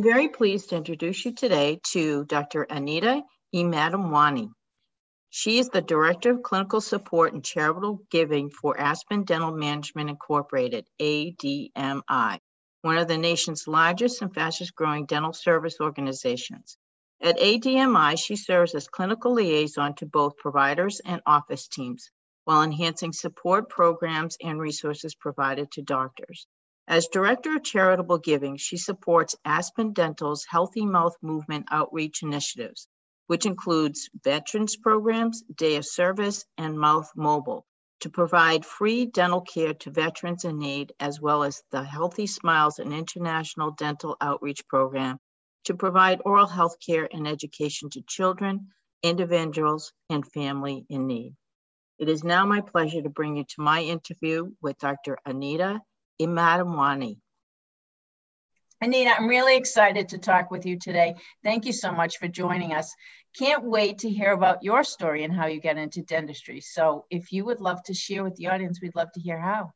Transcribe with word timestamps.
I 0.00 0.02
am 0.02 0.08
very 0.14 0.28
pleased 0.28 0.70
to 0.70 0.76
introduce 0.76 1.26
you 1.26 1.34
today 1.34 1.78
to 1.92 2.24
Dr. 2.24 2.62
Anita 2.62 3.20
Imadomwanyi. 3.54 4.50
She 5.28 5.58
is 5.58 5.68
the 5.68 5.82
Director 5.82 6.30
of 6.30 6.42
Clinical 6.42 6.80
Support 6.80 7.34
and 7.34 7.44
Charitable 7.44 8.00
Giving 8.10 8.48
for 8.48 8.80
Aspen 8.80 9.24
Dental 9.24 9.52
Management 9.52 10.08
Incorporated, 10.08 10.86
ADMI, 11.02 12.38
one 12.80 12.96
of 12.96 13.08
the 13.08 13.18
nation's 13.18 13.68
largest 13.68 14.22
and 14.22 14.32
fastest 14.32 14.74
growing 14.74 15.04
dental 15.04 15.34
service 15.34 15.76
organizations. 15.82 16.78
At 17.20 17.36
ADMI, 17.38 18.18
she 18.18 18.36
serves 18.36 18.74
as 18.74 18.88
clinical 18.88 19.34
liaison 19.34 19.96
to 19.96 20.06
both 20.06 20.38
providers 20.38 21.02
and 21.04 21.20
office 21.26 21.68
teams 21.68 22.10
while 22.44 22.62
enhancing 22.62 23.12
support 23.12 23.68
programs 23.68 24.38
and 24.42 24.58
resources 24.58 25.14
provided 25.14 25.70
to 25.72 25.82
doctors. 25.82 26.46
As 26.90 27.06
Director 27.06 27.54
of 27.54 27.62
Charitable 27.62 28.18
Giving, 28.18 28.56
she 28.56 28.76
supports 28.76 29.36
Aspen 29.44 29.92
Dental's 29.92 30.44
Healthy 30.44 30.86
Mouth 30.86 31.14
Movement 31.22 31.68
outreach 31.70 32.24
initiatives, 32.24 32.88
which 33.28 33.46
includes 33.46 34.10
veterans 34.24 34.74
programs, 34.74 35.42
day 35.54 35.76
of 35.76 35.86
service, 35.86 36.44
and 36.58 36.76
Mouth 36.76 37.08
Mobile 37.14 37.64
to 38.00 38.10
provide 38.10 38.66
free 38.66 39.06
dental 39.06 39.40
care 39.40 39.72
to 39.72 39.92
veterans 39.92 40.44
in 40.44 40.58
need, 40.58 40.92
as 40.98 41.20
well 41.20 41.44
as 41.44 41.62
the 41.70 41.84
Healthy 41.84 42.26
Smiles 42.26 42.80
and 42.80 42.92
International 42.92 43.70
Dental 43.70 44.16
Outreach 44.20 44.66
Program 44.66 45.20
to 45.66 45.74
provide 45.74 46.22
oral 46.24 46.48
health 46.48 46.74
care 46.84 47.08
and 47.12 47.28
education 47.28 47.88
to 47.90 48.02
children, 48.02 48.66
individuals, 49.04 49.92
and 50.08 50.26
family 50.26 50.86
in 50.88 51.06
need. 51.06 51.36
It 52.00 52.08
is 52.08 52.24
now 52.24 52.44
my 52.46 52.62
pleasure 52.62 53.00
to 53.00 53.10
bring 53.10 53.36
you 53.36 53.44
to 53.44 53.62
my 53.62 53.80
interview 53.80 54.50
with 54.60 54.76
Dr. 54.78 55.18
Anita 55.24 55.80
Imadomwanyi. 56.20 57.16
Anita, 58.82 59.14
I'm 59.16 59.28
really 59.28 59.56
excited 59.56 60.08
to 60.10 60.18
talk 60.18 60.50
with 60.50 60.64
you 60.64 60.78
today. 60.78 61.14
Thank 61.44 61.66
you 61.66 61.72
so 61.72 61.92
much 61.92 62.18
for 62.18 62.28
joining 62.28 62.72
us. 62.72 62.94
Can't 63.38 63.64
wait 63.64 63.98
to 63.98 64.08
hear 64.08 64.32
about 64.32 64.62
your 64.62 64.84
story 64.84 65.22
and 65.24 65.32
how 65.32 65.46
you 65.46 65.60
get 65.60 65.76
into 65.76 66.02
dentistry. 66.02 66.60
So, 66.60 67.04
if 67.10 67.30
you 67.30 67.44
would 67.44 67.60
love 67.60 67.82
to 67.84 67.94
share 67.94 68.24
with 68.24 68.36
the 68.36 68.48
audience, 68.48 68.80
we'd 68.80 68.96
love 68.96 69.12
to 69.12 69.20
hear 69.20 69.38
how. 69.38 69.72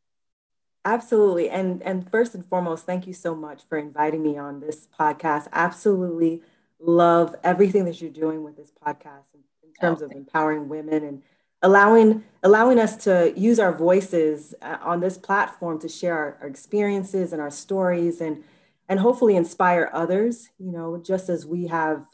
Absolutely. 0.86 1.48
And 1.50 1.82
and 1.82 2.10
first 2.10 2.34
and 2.34 2.44
foremost, 2.44 2.84
thank 2.84 3.06
you 3.06 3.12
so 3.12 3.34
much 3.34 3.62
for 3.68 3.78
inviting 3.78 4.22
me 4.22 4.36
on 4.38 4.60
this 4.60 4.88
podcast. 4.98 5.48
Absolutely 5.52 6.42
love 6.78 7.34
everything 7.42 7.84
that 7.86 8.00
you're 8.00 8.10
doing 8.10 8.42
with 8.42 8.56
this 8.56 8.70
podcast 8.70 9.34
in, 9.34 9.40
in 9.62 9.72
terms 9.80 10.02
oh, 10.02 10.06
of 10.06 10.12
empowering 10.12 10.68
women 10.68 11.04
and 11.04 11.22
allowing 11.64 12.22
allowing 12.42 12.78
us 12.78 12.94
to 13.04 13.32
use 13.36 13.58
our 13.58 13.72
voices 13.72 14.54
uh, 14.60 14.76
on 14.82 15.00
this 15.00 15.16
platform 15.16 15.80
to 15.80 15.88
share 15.88 16.16
our, 16.16 16.38
our, 16.42 16.46
experiences 16.46 17.32
and 17.32 17.40
our 17.40 17.50
stories 17.50 18.20
and 18.20 18.44
and 18.88 19.00
hopefully 19.00 19.34
inspire 19.34 19.90
others 19.92 20.50
you 20.58 20.70
know 20.70 20.98
just 20.98 21.28
as 21.28 21.44
we 21.46 21.66
have 21.66 22.06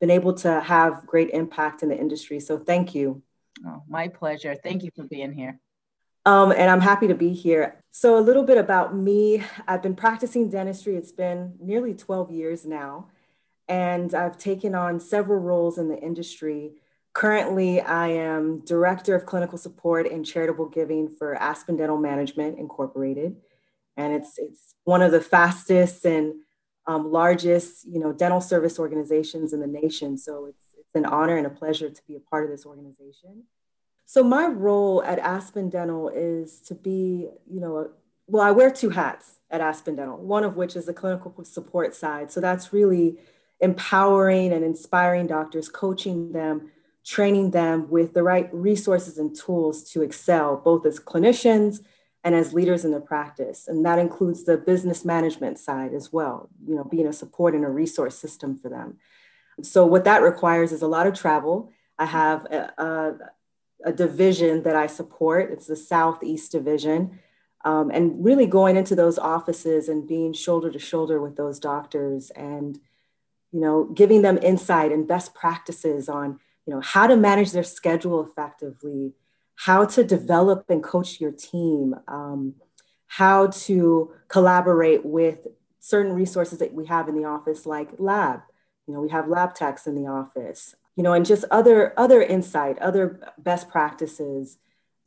been 0.00 0.10
able 0.10 0.34
to 0.34 0.60
have 0.60 1.06
great 1.06 1.30
impact 1.30 1.82
in 1.82 1.88
the 1.88 1.98
industry. 1.98 2.40
So 2.40 2.58
thank 2.58 2.94
you. 2.94 3.22
Oh, 3.66 3.82
my 3.88 4.08
pleasure. 4.08 4.54
Thank 4.54 4.82
you 4.82 4.90
for 4.94 5.04
being 5.04 5.32
here. 5.32 5.58
Um, 6.26 6.50
and 6.50 6.68
i'm 6.68 6.80
happy 6.80 7.06
to 7.06 7.14
be 7.14 7.32
here. 7.32 7.80
So 7.92 8.18
a 8.18 8.20
little 8.20 8.42
bit 8.42 8.58
about 8.58 8.94
me. 8.94 9.44
I've 9.66 9.82
been 9.82 9.94
practicing 9.94 10.50
dentistry. 10.50 10.96
It's 10.96 11.12
been 11.12 11.54
nearly 11.60 11.94
12 11.94 12.30
years 12.30 12.66
now. 12.66 13.08
And 13.68 14.14
i've 14.14 14.36
taken 14.36 14.74
on 14.74 15.00
several 15.00 15.40
roles 15.40 15.78
in 15.78 15.88
the 15.88 15.98
industry 15.98 16.74
Currently, 17.16 17.80
I 17.80 18.08
am 18.08 18.60
Director 18.66 19.14
of 19.14 19.24
Clinical 19.24 19.56
Support 19.56 20.06
and 20.06 20.22
Charitable 20.22 20.66
Giving 20.66 21.08
for 21.08 21.34
Aspen 21.34 21.74
Dental 21.74 21.96
Management 21.96 22.58
Incorporated. 22.58 23.36
And 23.96 24.12
it's, 24.12 24.36
it's 24.36 24.74
one 24.84 25.00
of 25.00 25.12
the 25.12 25.22
fastest 25.22 26.04
and 26.04 26.34
um, 26.86 27.10
largest 27.10 27.88
you 27.88 27.98
know, 27.98 28.12
dental 28.12 28.42
service 28.42 28.78
organizations 28.78 29.54
in 29.54 29.60
the 29.60 29.66
nation. 29.66 30.18
So 30.18 30.44
it's, 30.44 30.62
it's 30.78 30.94
an 30.94 31.06
honor 31.06 31.38
and 31.38 31.46
a 31.46 31.50
pleasure 31.50 31.88
to 31.88 32.02
be 32.06 32.16
a 32.16 32.20
part 32.20 32.44
of 32.44 32.50
this 32.50 32.66
organization. 32.66 33.44
So 34.04 34.22
my 34.22 34.44
role 34.44 35.02
at 35.02 35.18
Aspen 35.18 35.70
Dental 35.70 36.10
is 36.10 36.60
to 36.66 36.74
be, 36.74 37.30
you 37.50 37.60
know, 37.60 37.92
well, 38.26 38.42
I 38.42 38.50
wear 38.50 38.70
two 38.70 38.90
hats 38.90 39.38
at 39.50 39.62
Aspen 39.62 39.96
Dental, 39.96 40.18
one 40.18 40.44
of 40.44 40.56
which 40.56 40.76
is 40.76 40.84
the 40.84 40.92
clinical 40.92 41.32
support 41.46 41.94
side. 41.94 42.30
So 42.30 42.42
that's 42.42 42.74
really 42.74 43.16
empowering 43.60 44.52
and 44.52 44.62
inspiring 44.62 45.26
doctors, 45.26 45.70
coaching 45.70 46.32
them 46.32 46.72
training 47.06 47.52
them 47.52 47.88
with 47.88 48.14
the 48.14 48.22
right 48.22 48.52
resources 48.52 49.16
and 49.16 49.34
tools 49.34 49.84
to 49.92 50.02
excel, 50.02 50.56
both 50.56 50.84
as 50.84 50.98
clinicians 50.98 51.78
and 52.24 52.34
as 52.34 52.52
leaders 52.52 52.84
in 52.84 52.90
their 52.90 53.00
practice. 53.00 53.68
And 53.68 53.86
that 53.86 54.00
includes 54.00 54.44
the 54.44 54.56
business 54.56 55.04
management 55.04 55.60
side 55.60 55.94
as 55.94 56.12
well, 56.12 56.48
you 56.66 56.74
know, 56.74 56.82
being 56.82 57.06
a 57.06 57.12
support 57.12 57.54
and 57.54 57.64
a 57.64 57.68
resource 57.68 58.18
system 58.18 58.58
for 58.58 58.68
them. 58.68 58.98
So 59.62 59.86
what 59.86 60.04
that 60.04 60.22
requires 60.22 60.72
is 60.72 60.82
a 60.82 60.88
lot 60.88 61.06
of 61.06 61.14
travel. 61.14 61.70
I 61.96 62.06
have 62.06 62.44
a, 62.46 62.72
a, 62.76 63.14
a 63.84 63.92
division 63.92 64.64
that 64.64 64.74
I 64.74 64.88
support. 64.88 65.52
It's 65.52 65.68
the 65.68 65.76
Southeast 65.76 66.50
Division. 66.50 67.20
Um, 67.64 67.90
and 67.90 68.24
really 68.24 68.46
going 68.46 68.76
into 68.76 68.96
those 68.96 69.18
offices 69.18 69.88
and 69.88 70.08
being 70.08 70.32
shoulder 70.32 70.72
to 70.72 70.78
shoulder 70.80 71.20
with 71.20 71.36
those 71.36 71.58
doctors 71.60 72.30
and 72.30 72.78
you 73.52 73.60
know 73.60 73.84
giving 73.84 74.22
them 74.22 74.38
insight 74.42 74.92
and 74.92 75.08
best 75.08 75.34
practices 75.34 76.08
on 76.08 76.38
you 76.66 76.74
know 76.74 76.80
how 76.80 77.06
to 77.06 77.16
manage 77.16 77.52
their 77.52 77.62
schedule 77.62 78.22
effectively 78.22 79.14
how 79.56 79.86
to 79.86 80.04
develop 80.04 80.66
and 80.68 80.82
coach 80.82 81.20
your 81.20 81.32
team 81.32 81.94
um, 82.08 82.54
how 83.06 83.46
to 83.46 84.12
collaborate 84.28 85.04
with 85.04 85.46
certain 85.80 86.12
resources 86.12 86.58
that 86.58 86.74
we 86.74 86.86
have 86.86 87.08
in 87.08 87.14
the 87.14 87.24
office 87.24 87.64
like 87.64 87.90
lab. 87.98 88.40
You 88.86 88.94
know 88.94 89.00
we 89.00 89.08
have 89.08 89.28
lab 89.28 89.54
techs 89.54 89.86
in 89.86 89.94
the 89.94 90.08
office 90.08 90.74
you 90.96 91.02
know 91.02 91.12
and 91.12 91.24
just 91.24 91.44
other 91.50 91.98
other 91.98 92.22
insight 92.22 92.78
other 92.78 93.20
best 93.38 93.68
practices. 93.70 94.58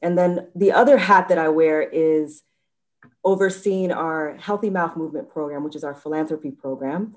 And 0.02 0.18
then 0.18 0.48
the 0.56 0.72
other 0.72 0.98
hat 0.98 1.28
that 1.28 1.38
i 1.38 1.50
wear 1.50 1.82
is 1.82 2.44
overseeing 3.26 3.92
our 3.92 4.38
healthy 4.38 4.70
mouth 4.70 4.96
movement 4.96 5.30
program 5.30 5.64
which 5.64 5.76
is 5.76 5.84
our 5.84 5.96
philanthropy 5.96 6.52
program. 6.52 7.16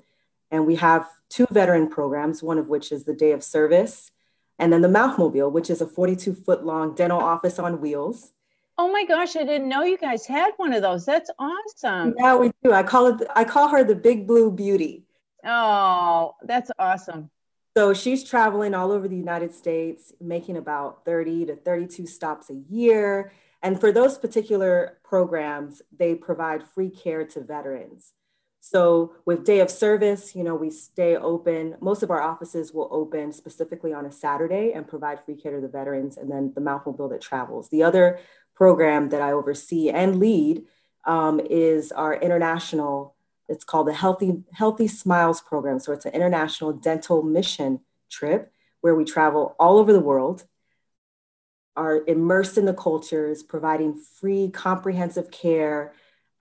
And 0.51 0.67
we 0.67 0.75
have 0.75 1.07
two 1.29 1.47
veteran 1.49 1.89
programs 1.89 2.43
one 2.43 2.57
of 2.57 2.67
which 2.67 2.91
is 2.91 3.05
the 3.05 3.15
day 3.15 3.31
of 3.31 3.43
service 3.43 4.11
and 4.63 4.71
then 4.71 4.81
the 4.81 4.87
Mouthmobile, 4.87 5.51
which 5.51 5.69
is 5.69 5.81
a 5.81 5.85
42 5.85 6.33
foot 6.33 6.65
long 6.65 6.95
dental 6.95 7.19
office 7.19 7.59
on 7.59 7.81
wheels. 7.81 8.31
Oh 8.77 8.89
my 8.89 9.03
gosh, 9.03 9.35
I 9.35 9.43
didn't 9.43 9.67
know 9.67 9.83
you 9.83 9.97
guys 9.97 10.25
had 10.25 10.53
one 10.55 10.71
of 10.71 10.81
those. 10.81 11.05
That's 11.05 11.29
awesome. 11.37 12.15
Yeah, 12.17 12.37
we 12.37 12.49
do. 12.63 12.71
I 12.71 12.81
call 12.81 13.07
it 13.07 13.27
I 13.35 13.43
call 13.43 13.67
her 13.67 13.83
the 13.83 13.93
Big 13.93 14.25
Blue 14.25 14.49
Beauty. 14.49 15.03
Oh, 15.43 16.35
that's 16.43 16.71
awesome. 16.79 17.29
So 17.75 17.93
she's 17.93 18.23
traveling 18.23 18.73
all 18.73 18.89
over 18.91 19.09
the 19.09 19.17
United 19.17 19.53
States, 19.53 20.13
making 20.21 20.55
about 20.55 21.03
30 21.03 21.47
to 21.47 21.55
32 21.57 22.07
stops 22.07 22.49
a 22.49 22.63
year. 22.69 23.33
And 23.61 23.81
for 23.81 23.91
those 23.91 24.17
particular 24.17 24.99
programs, 25.03 25.81
they 25.97 26.15
provide 26.15 26.63
free 26.63 26.89
care 26.89 27.25
to 27.25 27.41
veterans. 27.41 28.13
So 28.65 29.11
with 29.25 29.43
day 29.43 29.59
of 29.59 29.69
service, 29.69 30.37
you 30.37 30.43
know, 30.45 30.55
we 30.55 30.69
stay 30.69 31.17
open. 31.17 31.75
Most 31.81 32.01
of 32.01 32.09
our 32.09 32.21
offices 32.21 32.73
will 32.73 32.87
open 32.91 33.33
specifically 33.33 33.91
on 33.91 34.05
a 34.05 34.11
Saturday 34.11 34.71
and 34.71 34.87
provide 34.87 35.19
free 35.19 35.35
care 35.35 35.51
to 35.51 35.59
the 35.59 35.67
veterans 35.67 36.15
and 36.15 36.31
then 36.31 36.53
the 36.55 36.61
Mouthmobile 36.61 37.09
that 37.09 37.19
travels. 37.19 37.67
The 37.67 37.83
other 37.83 38.21
program 38.55 39.09
that 39.09 39.21
I 39.21 39.33
oversee 39.33 39.89
and 39.89 40.17
lead 40.17 40.63
um, 41.05 41.41
is 41.41 41.91
our 41.91 42.15
international, 42.15 43.15
it's 43.49 43.65
called 43.65 43.87
the 43.87 43.93
Healthy, 43.93 44.43
Healthy 44.53 44.87
Smiles 44.87 45.41
program. 45.41 45.77
So 45.77 45.91
it's 45.91 46.05
an 46.05 46.13
international 46.13 46.71
dental 46.71 47.21
mission 47.21 47.81
trip 48.09 48.49
where 48.79 48.95
we 48.95 49.03
travel 49.03 49.57
all 49.59 49.77
over 49.77 49.91
the 49.91 49.99
world, 49.99 50.45
are 51.75 52.01
immersed 52.07 52.57
in 52.57 52.63
the 52.63 52.73
cultures, 52.73 53.43
providing 53.43 53.93
free 53.93 54.49
comprehensive 54.49 55.31
care 55.31 55.91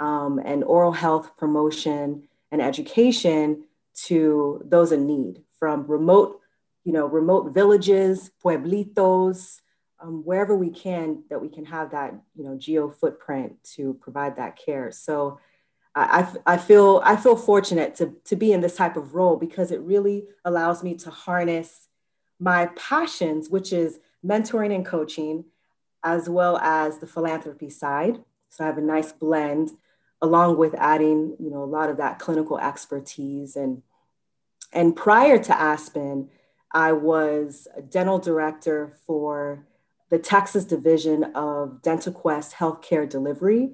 um, 0.02 0.40
and 0.44 0.64
oral 0.64 0.90
health 0.90 1.36
promotion 1.36 2.26
and 2.50 2.60
education 2.60 3.64
to 3.94 4.60
those 4.64 4.90
in 4.90 5.06
need 5.06 5.42
from 5.60 5.86
remote, 5.86 6.40
you 6.82 6.92
know, 6.92 7.06
remote 7.06 7.54
villages, 7.54 8.32
pueblitos, 8.44 9.60
um, 10.00 10.24
wherever 10.24 10.56
we 10.56 10.70
can 10.70 11.22
that 11.30 11.40
we 11.40 11.48
can 11.48 11.64
have 11.64 11.92
that, 11.92 12.12
you 12.34 12.42
know, 12.42 12.56
geo 12.58 12.90
footprint 12.90 13.62
to 13.74 13.94
provide 13.94 14.34
that 14.36 14.56
care. 14.56 14.90
So 14.90 15.38
I, 15.94 16.26
I 16.46 16.56
feel 16.56 17.00
I 17.04 17.14
feel 17.14 17.36
fortunate 17.36 17.94
to, 17.96 18.14
to 18.24 18.34
be 18.34 18.52
in 18.52 18.60
this 18.60 18.74
type 18.74 18.96
of 18.96 19.14
role 19.14 19.36
because 19.36 19.70
it 19.70 19.80
really 19.82 20.24
allows 20.44 20.82
me 20.82 20.96
to 20.96 21.10
harness 21.10 21.88
my 22.40 22.66
passions, 22.74 23.50
which 23.50 23.72
is 23.72 24.00
mentoring 24.26 24.74
and 24.74 24.84
coaching, 24.84 25.44
as 26.02 26.28
well 26.28 26.56
as 26.58 26.98
the 26.98 27.06
philanthropy 27.06 27.70
side. 27.70 28.24
So 28.48 28.64
I 28.64 28.66
have 28.66 28.78
a 28.78 28.82
nice 28.82 29.12
blend, 29.12 29.70
along 30.22 30.56
with 30.56 30.74
adding, 30.78 31.36
you 31.38 31.50
know, 31.50 31.62
a 31.62 31.66
lot 31.66 31.90
of 31.90 31.98
that 31.98 32.18
clinical 32.18 32.58
expertise. 32.58 33.56
And 33.56 33.82
and 34.72 34.96
prior 34.96 35.38
to 35.38 35.60
Aspen, 35.60 36.30
I 36.72 36.92
was 36.92 37.68
a 37.76 37.82
dental 37.82 38.18
director 38.18 38.94
for 39.06 39.66
the 40.08 40.18
Texas 40.18 40.64
division 40.64 41.24
of 41.34 41.82
DentaQuest 41.82 42.54
Healthcare 42.54 43.08
Delivery, 43.08 43.72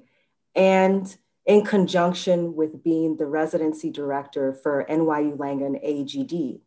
and 0.55 1.15
in 1.45 1.63
conjunction 1.63 2.55
with 2.55 2.83
being 2.83 3.17
the 3.17 3.25
residency 3.25 3.89
director 3.89 4.53
for 4.53 4.85
NYU 4.89 5.37
Langone 5.37 5.83
AGD 5.83 6.59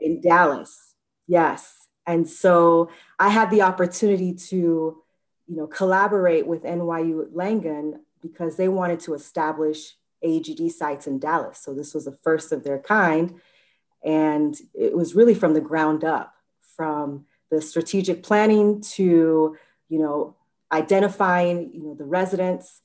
in 0.00 0.20
Dallas. 0.20 0.94
Yes. 1.26 1.88
And 2.06 2.28
so 2.28 2.90
I 3.18 3.28
had 3.28 3.50
the 3.50 3.62
opportunity 3.62 4.34
to, 4.34 4.56
you 5.46 5.56
know, 5.56 5.68
collaborate 5.68 6.46
with 6.46 6.64
NYU 6.64 7.32
Langone 7.32 8.00
because 8.22 8.56
they 8.56 8.68
wanted 8.68 9.00
to 9.00 9.14
establish 9.14 9.96
AGD 10.24 10.70
sites 10.70 11.06
in 11.06 11.18
Dallas. 11.18 11.58
So 11.58 11.74
this 11.74 11.94
was 11.94 12.04
the 12.04 12.12
first 12.12 12.52
of 12.52 12.64
their 12.64 12.78
kind. 12.78 13.40
And 14.04 14.56
it 14.74 14.96
was 14.96 15.14
really 15.14 15.34
from 15.34 15.54
the 15.54 15.60
ground 15.60 16.04
up, 16.04 16.34
from 16.76 17.26
the 17.50 17.60
strategic 17.60 18.22
planning 18.22 18.80
to, 18.80 19.56
you 19.88 19.98
know, 19.98 20.36
identifying, 20.72 21.70
you 21.74 21.82
know, 21.82 21.94
the 21.94 22.04
residents, 22.04 22.80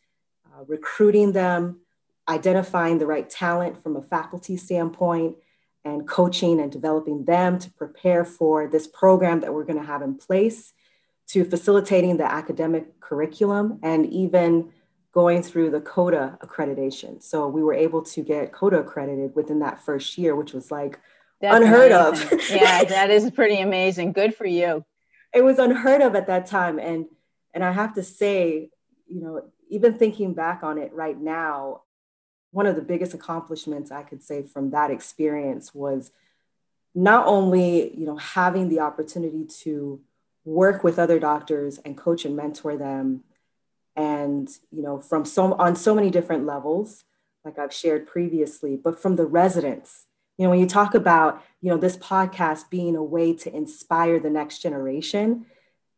uh, 0.46 0.64
recruiting 0.68 1.32
them, 1.32 1.82
identifying 2.28 2.98
the 2.98 3.08
right 3.08 3.30
talent 3.30 3.82
from 3.82 3.96
a 3.96 4.02
faculty 4.02 4.58
standpoint, 4.58 5.38
and 5.86 6.08
coaching 6.08 6.60
and 6.60 6.72
developing 6.72 7.24
them 7.24 7.58
to 7.58 7.72
prepare 7.72 8.26
for 8.26 8.68
this 8.68 8.88
program 8.88 9.40
that 9.40 9.54
we're 9.54 9.64
going 9.64 9.80
to 9.80 9.86
have 9.86 10.02
in 10.02 10.16
place, 10.16 10.74
to 11.28 11.46
facilitating 11.46 12.18
the 12.18 12.30
academic 12.30 13.00
curriculum, 13.00 13.80
and 13.84 14.06
even 14.06 14.72
going 15.14 15.42
through 15.42 15.72
the 15.72 15.82
CODA 15.82 16.38
accreditation. 16.42 17.22
So 17.24 17.48
we 17.48 17.64
were 17.64 17.74
able 17.74 18.02
to 18.04 18.22
get 18.22 18.52
CODA 18.52 18.80
accredited 18.80 19.36
within 19.36 19.60
that 19.60 19.82
first 19.82 20.18
year, 20.18 20.36
which 20.36 20.54
was 20.54 20.70
like 20.72 21.00
That's 21.42 21.56
unheard 21.56 21.92
amazing. 21.92 22.40
of. 22.40 22.50
yeah, 22.50 22.84
that 22.90 23.10
is 23.10 23.32
pretty 23.32 23.60
amazing. 23.60 24.12
Good 24.12 24.36
for 24.36 24.46
you. 24.46 24.86
It 25.34 25.44
was 25.44 25.60
unheard 25.60 26.02
of 26.02 26.16
at 26.16 26.28
that 26.28 26.46
time. 26.46 26.80
And 26.80 27.06
and 27.54 27.64
I 27.64 27.72
have 27.72 27.96
to 27.96 28.04
say, 28.04 28.70
you 29.08 29.22
know, 29.22 29.50
even 29.70 29.98
thinking 29.98 30.34
back 30.34 30.64
on 30.64 30.78
it 30.78 30.94
right 30.94 31.20
now, 31.20 31.82
one 32.52 32.66
of 32.66 32.76
the 32.76 32.82
biggest 32.82 33.14
accomplishments 33.14 33.92
I 33.92 34.04
could 34.04 34.24
say 34.24 34.44
from 34.44 34.72
that 34.72 34.92
experience 34.92 35.74
was 35.74 36.12
not 36.94 37.28
only, 37.28 37.96
you 37.98 38.06
know, 38.06 38.18
having 38.18 38.70
the 38.70 38.80
opportunity 38.80 39.46
to 39.62 40.02
work 40.46 40.84
with 40.84 40.98
other 40.98 41.20
doctors 41.20 41.78
and 41.80 41.98
coach 41.98 42.26
and 42.26 42.36
mentor 42.36 42.78
them 42.78 43.24
and, 43.98 44.48
you 44.72 44.84
know, 44.84 45.00
from 45.00 45.26
so 45.26 45.54
on 45.56 45.76
so 45.76 45.96
many 45.96 46.10
different 46.12 46.46
levels, 46.46 47.04
like 47.44 47.58
I've 47.58 47.74
shared 47.74 48.08
previously, 48.08 48.78
but 48.78 49.00
from 49.00 49.16
the 49.16 49.26
residents. 49.26 50.06
You 50.38 50.44
know, 50.44 50.52
when 50.52 50.60
you 50.60 50.68
talk 50.68 50.94
about, 50.94 51.44
you 51.62 51.72
know, 51.72 51.78
this 51.78 51.98
podcast 51.98 52.70
being 52.70 52.96
a 52.96 53.04
way 53.04 53.34
to 53.34 53.54
inspire 53.54 54.20
the 54.20 54.30
next 54.30 54.60
generation, 54.60 55.48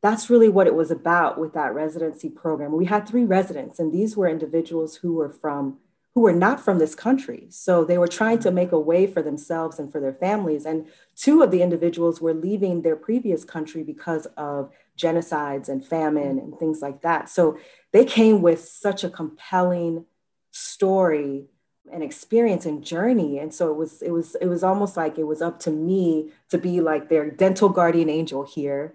that's 0.01 0.29
really 0.29 0.47
what 0.47 0.65
it 0.65 0.75
was 0.75 0.91
about 0.91 1.37
with 1.37 1.53
that 1.53 1.73
residency 1.73 2.29
program. 2.29 2.71
We 2.71 2.85
had 2.85 3.05
three 3.05 3.25
residents, 3.25 3.79
and 3.79 3.91
these 3.91 4.15
were 4.15 4.29
individuals 4.29 4.95
who 4.95 5.13
were 5.13 5.29
from 5.29 5.79
who 6.15 6.21
were 6.21 6.33
not 6.33 6.59
from 6.59 6.79
this 6.79 6.95
country. 6.95 7.47
So 7.49 7.85
they 7.85 7.97
were 7.97 8.07
trying 8.07 8.39
to 8.39 8.51
make 8.51 8.71
a 8.71 8.79
way 8.79 9.05
for 9.05 9.21
themselves 9.21 9.77
and 9.77 9.91
for 9.91 9.99
their 10.01 10.13
families. 10.13 10.65
And 10.65 10.87
two 11.15 11.43
of 11.43 11.51
the 11.51 11.61
individuals 11.61 12.19
were 12.19 12.33
leaving 12.33 12.81
their 12.81 12.95
previous 12.95 13.43
country 13.43 13.83
because 13.83 14.25
of 14.35 14.71
genocides 14.97 15.69
and 15.69 15.85
famine 15.85 16.39
and 16.39 16.57
things 16.57 16.81
like 16.81 17.03
that. 17.03 17.29
So 17.29 17.57
they 17.91 18.05
came 18.05 18.41
with 18.41 18.63
such 18.63 19.03
a 19.03 19.09
compelling 19.09 20.05
story 20.51 21.45
and 21.91 22.03
experience 22.03 22.65
and 22.65 22.83
journey 22.83 23.39
and 23.39 23.53
so 23.53 23.71
it 23.71 23.75
was 23.75 24.01
it 24.01 24.11
was 24.11 24.35
it 24.35 24.47
was 24.47 24.63
almost 24.63 24.95
like 24.95 25.17
it 25.17 25.25
was 25.25 25.41
up 25.41 25.59
to 25.59 25.71
me 25.71 26.31
to 26.49 26.57
be 26.57 26.81
like 26.81 27.09
their 27.09 27.31
dental 27.31 27.69
guardian 27.69 28.09
angel 28.09 28.43
here 28.43 28.93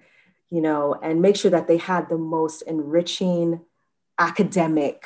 you 0.55 0.61
know, 0.61 0.95
and 1.03 1.21
make 1.21 1.35
sure 1.35 1.51
that 1.51 1.67
they 1.67 1.79
had 1.79 2.09
the 2.09 2.17
most 2.17 2.63
enriching 2.63 3.61
academic, 4.21 5.05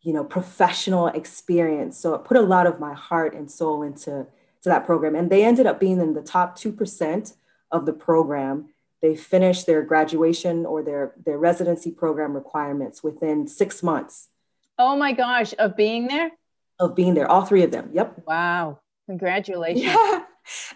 you 0.00 0.14
know, 0.14 0.24
professional 0.24 1.08
experience. 1.08 1.98
So 1.98 2.14
it 2.14 2.24
put 2.24 2.38
a 2.38 2.42
lot 2.42 2.66
of 2.66 2.80
my 2.80 2.94
heart 2.94 3.34
and 3.34 3.50
soul 3.50 3.82
into 3.82 4.26
to 4.62 4.68
that 4.70 4.86
program. 4.86 5.14
And 5.14 5.30
they 5.30 5.44
ended 5.44 5.66
up 5.66 5.78
being 5.78 6.00
in 6.00 6.14
the 6.14 6.22
top 6.22 6.56
2% 6.56 7.34
of 7.70 7.84
the 7.84 7.92
program. 7.92 8.70
They 9.00 9.14
finish 9.14 9.64
their 9.64 9.82
graduation 9.82 10.66
or 10.66 10.82
their, 10.82 11.14
their 11.24 11.38
residency 11.38 11.90
program 11.90 12.34
requirements 12.34 13.02
within 13.02 13.46
six 13.46 13.82
months. 13.82 14.28
Oh 14.78 14.96
my 14.96 15.12
gosh, 15.12 15.54
of 15.58 15.76
being 15.76 16.06
there? 16.08 16.30
Of 16.80 16.94
being 16.94 17.14
there, 17.14 17.30
all 17.30 17.44
three 17.44 17.62
of 17.62 17.70
them. 17.70 17.90
Yep. 17.92 18.22
Wow. 18.26 18.80
Congratulations. 19.06 19.84
Yeah 19.84 20.22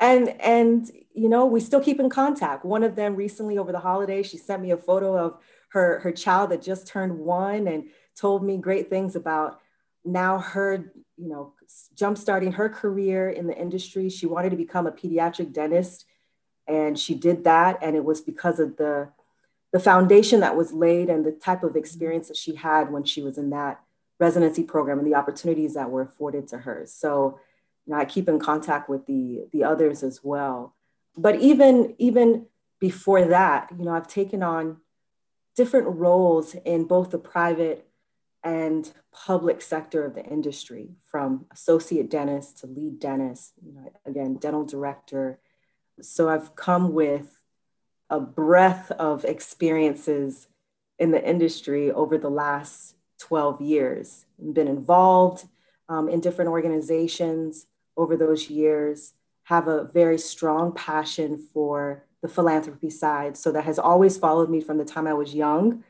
and 0.00 0.28
and 0.40 0.90
you 1.14 1.28
know 1.28 1.46
we 1.46 1.60
still 1.60 1.80
keep 1.80 2.00
in 2.00 2.10
contact 2.10 2.64
one 2.64 2.82
of 2.82 2.94
them 2.94 3.16
recently 3.16 3.58
over 3.58 3.72
the 3.72 3.80
holiday 3.80 4.22
she 4.22 4.36
sent 4.36 4.62
me 4.62 4.70
a 4.70 4.76
photo 4.76 5.16
of 5.16 5.38
her 5.70 6.00
her 6.00 6.12
child 6.12 6.50
that 6.50 6.62
just 6.62 6.86
turned 6.86 7.18
one 7.18 7.66
and 7.66 7.84
told 8.16 8.44
me 8.44 8.56
great 8.56 8.90
things 8.90 9.16
about 9.16 9.60
now 10.04 10.38
her 10.38 10.92
you 11.16 11.28
know 11.28 11.54
jump 11.94 12.18
starting 12.18 12.52
her 12.52 12.68
career 12.68 13.30
in 13.30 13.46
the 13.46 13.56
industry 13.56 14.08
she 14.08 14.26
wanted 14.26 14.50
to 14.50 14.56
become 14.56 14.86
a 14.86 14.92
pediatric 14.92 15.52
dentist 15.52 16.04
and 16.66 16.98
she 16.98 17.14
did 17.14 17.44
that 17.44 17.78
and 17.82 17.96
it 17.96 18.04
was 18.04 18.20
because 18.20 18.58
of 18.58 18.76
the 18.76 19.08
the 19.72 19.80
foundation 19.80 20.40
that 20.40 20.56
was 20.56 20.72
laid 20.72 21.08
and 21.08 21.24
the 21.24 21.32
type 21.32 21.62
of 21.62 21.76
experience 21.76 22.28
that 22.28 22.36
she 22.36 22.54
had 22.54 22.92
when 22.92 23.04
she 23.04 23.22
was 23.22 23.38
in 23.38 23.50
that 23.50 23.80
residency 24.20 24.62
program 24.62 24.98
and 24.98 25.06
the 25.06 25.14
opportunities 25.14 25.74
that 25.74 25.90
were 25.90 26.02
afforded 26.02 26.46
to 26.46 26.58
her 26.58 26.84
so 26.86 27.38
you 27.86 27.92
know, 27.92 27.98
I 27.98 28.04
keep 28.04 28.28
in 28.28 28.38
contact 28.38 28.88
with 28.88 29.06
the 29.06 29.46
the 29.52 29.64
others 29.64 30.02
as 30.02 30.22
well. 30.22 30.74
But 31.16 31.40
even 31.40 31.94
even 31.98 32.46
before 32.78 33.24
that, 33.26 33.70
you 33.76 33.84
know, 33.84 33.92
I've 33.92 34.08
taken 34.08 34.42
on 34.42 34.78
different 35.54 35.86
roles 35.86 36.54
in 36.64 36.84
both 36.84 37.10
the 37.10 37.18
private 37.18 37.86
and 38.42 38.90
public 39.12 39.62
sector 39.62 40.04
of 40.04 40.14
the 40.14 40.24
industry, 40.24 40.96
from 41.06 41.46
associate 41.52 42.10
dentist 42.10 42.58
to 42.58 42.66
lead 42.66 42.98
dentist, 42.98 43.52
you 43.64 43.72
know, 43.72 43.92
again, 44.04 44.34
dental 44.36 44.64
director. 44.64 45.38
So 46.02 46.28
I've 46.28 46.54
come 46.56 46.92
with 46.92 47.40
a 48.10 48.20
breadth 48.20 48.90
of 48.92 49.24
experiences 49.24 50.48
in 50.98 51.10
the 51.10 51.26
industry 51.26 51.90
over 51.90 52.18
the 52.18 52.30
last 52.30 52.96
12 53.20 53.60
years, 53.60 54.26
been 54.52 54.68
involved 54.68 55.46
um, 55.88 56.08
in 56.08 56.20
different 56.20 56.50
organizations, 56.50 57.66
over 57.96 58.16
those 58.16 58.50
years 58.50 59.14
have 59.44 59.68
a 59.68 59.84
very 59.84 60.18
strong 60.18 60.72
passion 60.72 61.36
for 61.36 62.04
the 62.22 62.28
philanthropy 62.28 62.90
side. 62.90 63.36
So 63.36 63.50
that 63.52 63.64
has 63.64 63.78
always 63.78 64.16
followed 64.16 64.48
me 64.48 64.60
from 64.60 64.78
the 64.78 64.84
time 64.84 65.06
I 65.06 65.14
was 65.14 65.34
young 65.34 65.84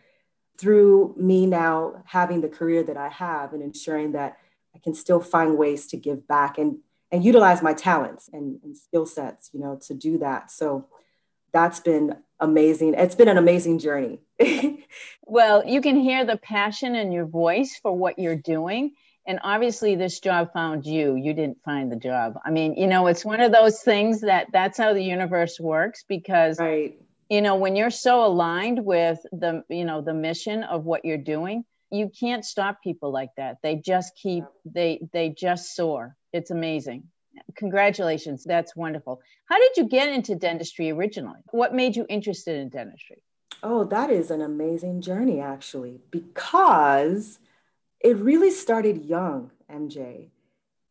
through 0.59 1.15
me 1.17 1.47
now 1.47 2.03
having 2.07 2.41
the 2.41 2.49
career 2.49 2.83
that 2.83 2.97
I 2.97 3.09
have 3.09 3.53
and 3.53 3.63
ensuring 3.63 4.13
that 4.13 4.39
I 4.75 4.79
can 4.79 4.95
still 4.95 5.21
find 5.21 5.59
ways 5.59 5.87
to 5.89 5.97
give 5.97 6.27
back 6.27 6.59
and, 6.59 6.79
and 7.13 7.25
utilize 7.25 7.63
my 7.63 7.75
talents 7.75 8.29
and, 8.33 8.59
and 8.65 8.77
skill 8.77 9.07
sets, 9.07 9.51
you 9.53 9.61
know, 9.61 9.79
to 9.87 9.95
do 9.95 10.19
that. 10.19 10.51
So 10.51 10.89
that's 11.53 11.79
been 11.79 12.17
amazing. 12.41 12.95
It's 12.95 13.15
been 13.15 13.29
an 13.29 13.39
amazing 13.39 13.79
journey. 13.79 14.21
well, 15.23 15.65
you 15.65 15.81
can 15.81 15.97
hear 15.97 16.25
the 16.25 16.39
passion 16.39 16.97
in 16.97 17.13
your 17.13 17.27
voice 17.27 17.79
for 17.81 17.97
what 17.97 18.19
you're 18.19 18.35
doing 18.35 18.95
and 19.27 19.39
obviously 19.43 19.95
this 19.95 20.21
job 20.21 20.53
found 20.53 20.87
you 20.87 21.15
you 21.15 21.33
didn't 21.33 21.59
find 21.65 21.91
the 21.91 21.97
job 21.97 22.39
i 22.45 22.51
mean 22.51 22.75
you 22.75 22.87
know 22.87 23.07
it's 23.07 23.25
one 23.25 23.41
of 23.41 23.53
those 23.53 23.81
things 23.83 24.21
that 24.23 24.47
that's 24.53 24.79
how 24.79 24.93
the 24.93 25.03
universe 25.03 25.61
works 25.61 26.05
because 26.09 26.59
right. 26.59 26.99
you 27.29 27.41
know 27.43 27.57
when 27.57 27.77
you're 27.77 27.91
so 27.91 28.25
aligned 28.25 28.85
with 28.85 29.19
the 29.33 29.63
you 29.69 29.85
know 29.85 30.01
the 30.01 30.15
mission 30.15 30.63
of 30.65 30.85
what 30.85 31.05
you're 31.05 31.19
doing 31.19 31.65
you 31.93 32.11
can't 32.19 32.45
stop 32.45 32.83
people 32.83 33.13
like 33.13 33.31
that. 33.37 33.59
They 33.63 33.77
just 33.77 34.17
keep 34.17 34.45
they 34.65 35.07
they 35.13 35.29
just 35.29 35.77
soar. 35.77 36.17
It's 36.33 36.51
amazing. 36.51 37.05
Congratulations. 37.55 38.45
That's 38.45 38.75
wonderful. 38.75 39.21
How 39.47 39.59
did 39.59 39.77
you 39.77 39.89
get 39.89 40.09
into 40.09 40.35
dentistry 40.35 40.91
originally? 40.91 41.41
What 41.51 41.75
made 41.75 41.95
you 41.95 42.07
interested 42.09 42.57
in 42.57 42.71
dentistry? 42.71 43.23
Oh 43.63 43.85
that 43.85 44.11
is 44.11 44.31
an 44.31 44.41
amazing 44.41 45.03
journey 45.03 45.41
actually 45.41 46.01
because 46.11 47.39
it 48.01 48.17
really 48.17 48.51
started 48.51 49.05
young, 49.05 49.53
MJ. 49.71 50.31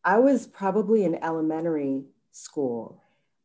I 0.04 0.18
was 0.18 0.46
probably 0.46 1.04
in 1.04 1.16
elementary 1.16 2.04
school 2.30 3.02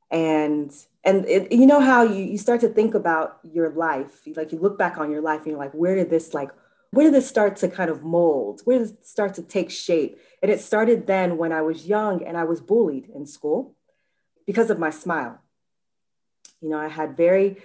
and 0.10 0.72
and 1.04 1.26
it, 1.26 1.52
you 1.52 1.66
know 1.66 1.82
how 1.82 2.04
you, 2.04 2.24
you 2.24 2.38
start 2.38 2.62
to 2.62 2.70
think 2.70 2.94
about 2.94 3.40
your 3.44 3.70
life 3.72 4.22
like 4.36 4.52
you 4.54 4.60
look 4.60 4.78
back 4.78 4.98
on 4.98 5.12
your 5.12 5.22
life 5.22 5.42
and 5.42 5.48
you're 5.48 5.60
like 5.60 5.74
where 5.74 5.96
did 5.96 6.10
this 6.10 6.34
like 6.34 6.50
where 6.91 7.06
did 7.06 7.13
this 7.13 7.27
start 7.27 7.56
to 7.58 7.67
kind 7.67 7.89
of 7.89 8.03
mold? 8.03 8.62
Where 8.63 8.79
did 8.79 8.89
it 8.89 9.06
start 9.06 9.34
to 9.36 9.44
take 9.44 9.70
shape? 9.72 10.20
And 10.41 10.51
it 10.51 10.62
started 10.62 11.08
then 11.08 11.38
when 11.38 11.51
I 11.51 11.62
was 11.62 11.88
young 11.88 12.24
and 12.24 12.38
I 12.38 12.44
was 12.44 12.62
bullied 12.62 13.10
in 13.13 13.25
school 13.25 13.75
because 14.46 14.70
of 14.70 14.79
my 14.79 14.89
smile. 14.89 15.41
You 16.62 16.70
know, 16.70 16.77
I 16.77 16.88
had 16.88 17.15
very, 17.15 17.58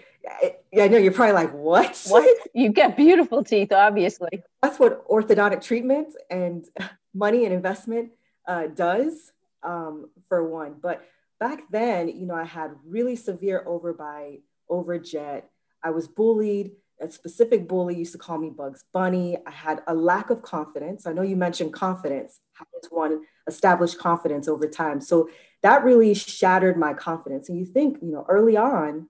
I 0.79 0.89
know 0.89 0.99
you're 0.99 1.13
probably 1.13 1.35
like, 1.35 1.53
what? 1.53 2.01
What? 2.09 2.49
You 2.55 2.71
get 2.71 2.97
beautiful 2.97 3.43
teeth, 3.43 3.73
obviously. 3.73 4.43
That's 4.63 4.79
what 4.79 5.07
orthodontic 5.09 5.63
treatment 5.63 6.15
and 6.31 6.67
money 7.15 7.45
and 7.45 7.55
investment 7.55 8.13
uh, 8.47 8.67
does, 8.67 9.33
um, 9.63 10.11
for 10.29 10.47
one. 10.49 10.75
But 10.81 11.05
back 11.39 11.61
then, 11.71 12.09
you 12.09 12.27
know, 12.27 12.35
I 12.35 12.45
had 12.45 12.73
really 12.85 13.17
severe 13.17 13.65
overbite, 13.67 14.43
overjet. 14.71 15.45
I 15.83 15.91
was 15.91 16.09
bullied 16.09 16.73
a 17.01 17.11
specific 17.11 17.67
bully 17.67 17.97
used 17.97 18.13
to 18.13 18.19
call 18.19 18.39
me 18.39 18.51
Bugs 18.51 18.85
Bunny. 18.93 19.37
I 19.47 19.51
had 19.51 19.83
a 19.87 19.95
lack 19.95 20.31
of 20.31 20.43
confidence. 20.43 21.07
I 21.07 21.13
know 21.13 21.23
you 21.23 21.37
mentioned 21.37 21.73
confidence. 21.73 22.41
How 22.55 22.65
does 22.73 22.91
one 22.91 23.23
establish 23.47 23.95
confidence 23.95 24.49
over 24.49 24.69
time? 24.69 25.01
So 25.01 25.29
that 25.63 25.85
really 25.85 26.15
shattered 26.15 26.77
my 26.77 26.95
confidence. 26.95 27.49
And 27.49 27.59
you 27.59 27.65
think, 27.65 27.99
you 28.03 28.13
know, 28.13 28.25
early 28.29 28.57
on, 28.57 29.09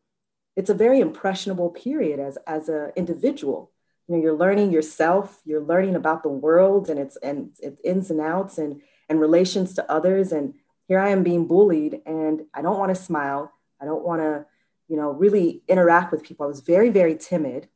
it's 0.57 0.71
a 0.71 0.75
very 0.75 1.01
impressionable 1.01 1.71
period 1.71 2.21
as 2.21 2.39
as 2.47 2.69
an 2.69 2.93
individual. 2.97 3.71
You 4.07 4.17
know, 4.17 4.23
you're 4.23 4.37
learning 4.37 4.73
yourself, 4.73 5.41
you're 5.45 5.63
learning 5.63 5.97
about 5.97 6.23
the 6.23 6.29
world 6.29 6.91
and 6.91 6.99
its 6.99 7.17
and 7.17 7.51
its 7.61 7.81
ins 7.85 8.11
and 8.11 8.21
outs 8.21 8.59
and 8.59 8.83
and 9.09 9.21
relations 9.21 9.75
to 9.75 9.91
others. 9.91 10.33
And 10.33 10.55
here 10.89 10.99
I 10.99 11.11
am 11.11 11.23
being 11.23 11.47
bullied, 11.47 12.01
and 12.07 12.43
I 12.55 12.63
don't 12.63 12.79
want 12.79 12.95
to 12.95 13.03
smile. 13.03 13.53
I 13.81 13.85
don't 13.85 14.05
want 14.05 14.21
to, 14.21 14.47
you 14.89 14.97
know, 14.97 15.11
really 15.11 15.63
interact 15.69 16.13
with 16.13 16.23
people. 16.23 16.45
I 16.45 16.49
was 16.49 16.61
very, 16.61 16.91
very 16.91 17.17
timid 17.17 17.69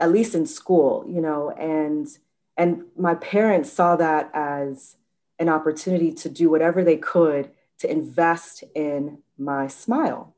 at 0.00 0.10
least 0.10 0.34
in 0.34 0.46
school, 0.46 1.04
you 1.08 1.20
know, 1.20 1.50
and 1.50 2.08
and 2.56 2.84
my 2.96 3.14
parents 3.14 3.72
saw 3.72 3.96
that 3.96 4.30
as 4.34 4.96
an 5.38 5.48
opportunity 5.48 6.12
to 6.12 6.28
do 6.28 6.50
whatever 6.50 6.84
they 6.84 6.96
could 6.96 7.50
to 7.78 7.90
invest 7.90 8.64
in 8.74 9.18
my 9.38 9.66
smile. 9.66 10.34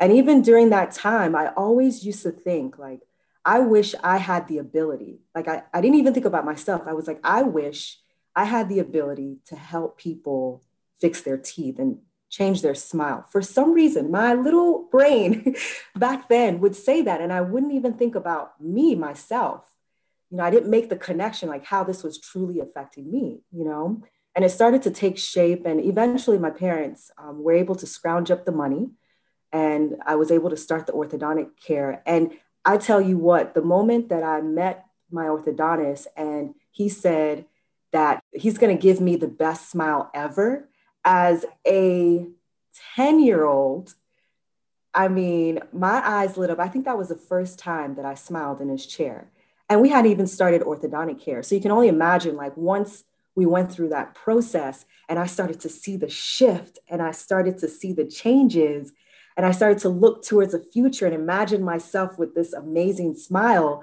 And 0.00 0.12
even 0.12 0.42
during 0.42 0.70
that 0.70 0.90
time, 0.90 1.36
I 1.36 1.52
always 1.56 2.04
used 2.04 2.24
to 2.24 2.32
think 2.32 2.78
like, 2.78 3.02
I 3.44 3.60
wish 3.60 3.94
I 4.02 4.16
had 4.16 4.48
the 4.48 4.58
ability. 4.58 5.20
Like 5.34 5.46
I, 5.46 5.62
I 5.72 5.80
didn't 5.80 5.98
even 5.98 6.14
think 6.14 6.26
about 6.26 6.44
myself. 6.44 6.82
I 6.86 6.92
was 6.92 7.06
like, 7.06 7.20
I 7.22 7.42
wish 7.42 7.98
I 8.34 8.44
had 8.44 8.68
the 8.68 8.80
ability 8.80 9.38
to 9.46 9.56
help 9.56 9.98
people 9.98 10.64
fix 11.00 11.20
their 11.20 11.38
teeth 11.38 11.78
and 11.78 11.98
change 12.32 12.62
their 12.62 12.74
smile. 12.74 13.24
For 13.30 13.42
some 13.42 13.72
reason, 13.72 14.10
my 14.10 14.34
little 14.34 14.88
brain 14.90 15.54
back 15.96 16.28
then 16.28 16.60
would 16.60 16.74
say 16.74 17.02
that, 17.02 17.20
and 17.20 17.32
I 17.32 17.42
wouldn't 17.42 17.74
even 17.74 17.92
think 17.92 18.14
about 18.14 18.60
me, 18.60 18.94
myself. 18.94 19.70
You 20.30 20.38
know, 20.38 20.44
I 20.44 20.50
didn't 20.50 20.70
make 20.70 20.88
the 20.88 20.96
connection 20.96 21.50
like 21.50 21.66
how 21.66 21.84
this 21.84 22.02
was 22.02 22.18
truly 22.18 22.58
affecting 22.58 23.12
me, 23.12 23.42
you 23.52 23.64
know? 23.64 24.02
And 24.34 24.46
it 24.46 24.48
started 24.48 24.80
to 24.82 24.90
take 24.90 25.18
shape. 25.18 25.66
And 25.66 25.78
eventually, 25.78 26.38
my 26.38 26.48
parents 26.48 27.10
um, 27.18 27.44
were 27.44 27.52
able 27.52 27.74
to 27.76 27.86
scrounge 27.86 28.30
up 28.30 28.46
the 28.46 28.52
money, 28.52 28.88
and 29.52 29.96
I 30.06 30.14
was 30.14 30.30
able 30.30 30.48
to 30.48 30.56
start 30.56 30.86
the 30.86 30.92
orthodontic 30.92 31.50
care. 31.62 32.02
And 32.06 32.32
I 32.64 32.78
tell 32.78 33.02
you 33.02 33.18
what, 33.18 33.52
the 33.52 33.60
moment 33.60 34.08
that 34.08 34.22
I 34.22 34.40
met 34.40 34.86
my 35.10 35.26
orthodontist 35.26 36.06
and 36.16 36.54
he 36.70 36.88
said 36.88 37.44
that 37.92 38.24
he's 38.32 38.56
going 38.56 38.74
to 38.74 38.80
give 38.80 38.98
me 38.98 39.16
the 39.16 39.28
best 39.28 39.70
smile 39.70 40.10
ever 40.14 40.70
as 41.04 41.44
a 41.66 42.26
10 42.96 43.20
year 43.20 43.44
old, 43.44 43.94
I 44.94 45.08
mean, 45.08 45.60
my 45.72 46.06
eyes 46.06 46.36
lit 46.36 46.50
up. 46.50 46.58
I 46.58 46.68
think 46.68 46.84
that 46.84 46.98
was 46.98 47.08
the 47.08 47.16
first 47.16 47.58
time 47.58 47.94
that 47.94 48.04
I 48.04 48.14
smiled 48.14 48.60
in 48.60 48.68
his 48.68 48.86
chair. 48.86 49.30
And 49.68 49.80
we 49.80 49.88
hadn't 49.88 50.10
even 50.10 50.26
started 50.26 50.62
orthodontic 50.62 51.20
care. 51.20 51.42
So 51.42 51.54
you 51.54 51.60
can 51.60 51.70
only 51.70 51.88
imagine, 51.88 52.36
like, 52.36 52.56
once 52.56 53.04
we 53.34 53.46
went 53.46 53.72
through 53.72 53.88
that 53.88 54.14
process 54.14 54.84
and 55.08 55.18
I 55.18 55.26
started 55.26 55.60
to 55.60 55.68
see 55.68 55.96
the 55.96 56.10
shift 56.10 56.78
and 56.88 57.00
I 57.00 57.12
started 57.12 57.56
to 57.58 57.68
see 57.68 57.94
the 57.94 58.04
changes 58.04 58.92
and 59.36 59.46
I 59.46 59.52
started 59.52 59.78
to 59.78 59.88
look 59.88 60.22
towards 60.22 60.52
the 60.52 60.58
future 60.58 61.06
and 61.06 61.14
imagine 61.14 61.62
myself 61.62 62.18
with 62.18 62.34
this 62.34 62.52
amazing 62.52 63.14
smile, 63.14 63.82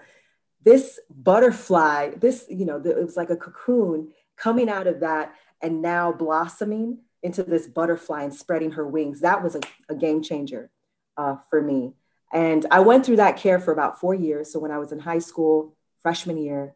this 0.64 1.00
butterfly, 1.10 2.12
this, 2.18 2.46
you 2.50 2.66
know, 2.66 2.80
it 2.86 3.04
was 3.04 3.18
like 3.18 3.32
a 3.32 3.36
cocoon 3.36 4.10
coming 4.38 4.70
out 4.70 4.86
of 4.86 5.00
that 5.00 5.34
and 5.62 5.82
now 5.82 6.12
blossoming 6.12 7.00
into 7.22 7.44
this 7.44 7.68
butterfly 7.68 8.24
and 8.24 8.34
spreading 8.34 8.72
her 8.72 8.88
wings. 8.88 9.22
That 9.22 9.44
was 9.44 9.56
a, 9.56 9.62
a 9.90 9.96
game 9.96 10.22
changer 10.22 10.70
uh, 11.18 11.38
for 11.50 11.62
me. 11.62 11.94
And 12.32 12.66
I 12.72 12.80
went 12.80 13.06
through 13.06 13.18
that 13.18 13.38
care 13.38 13.60
for 13.60 13.72
about 13.72 14.00
four 14.00 14.14
years. 14.14 14.52
So 14.52 14.60
when 14.60 14.72
I 14.72 14.78
was 14.78 14.92
in 14.92 15.00
high 15.00 15.20
school, 15.20 15.76
freshman 16.02 16.38
year, 16.38 16.76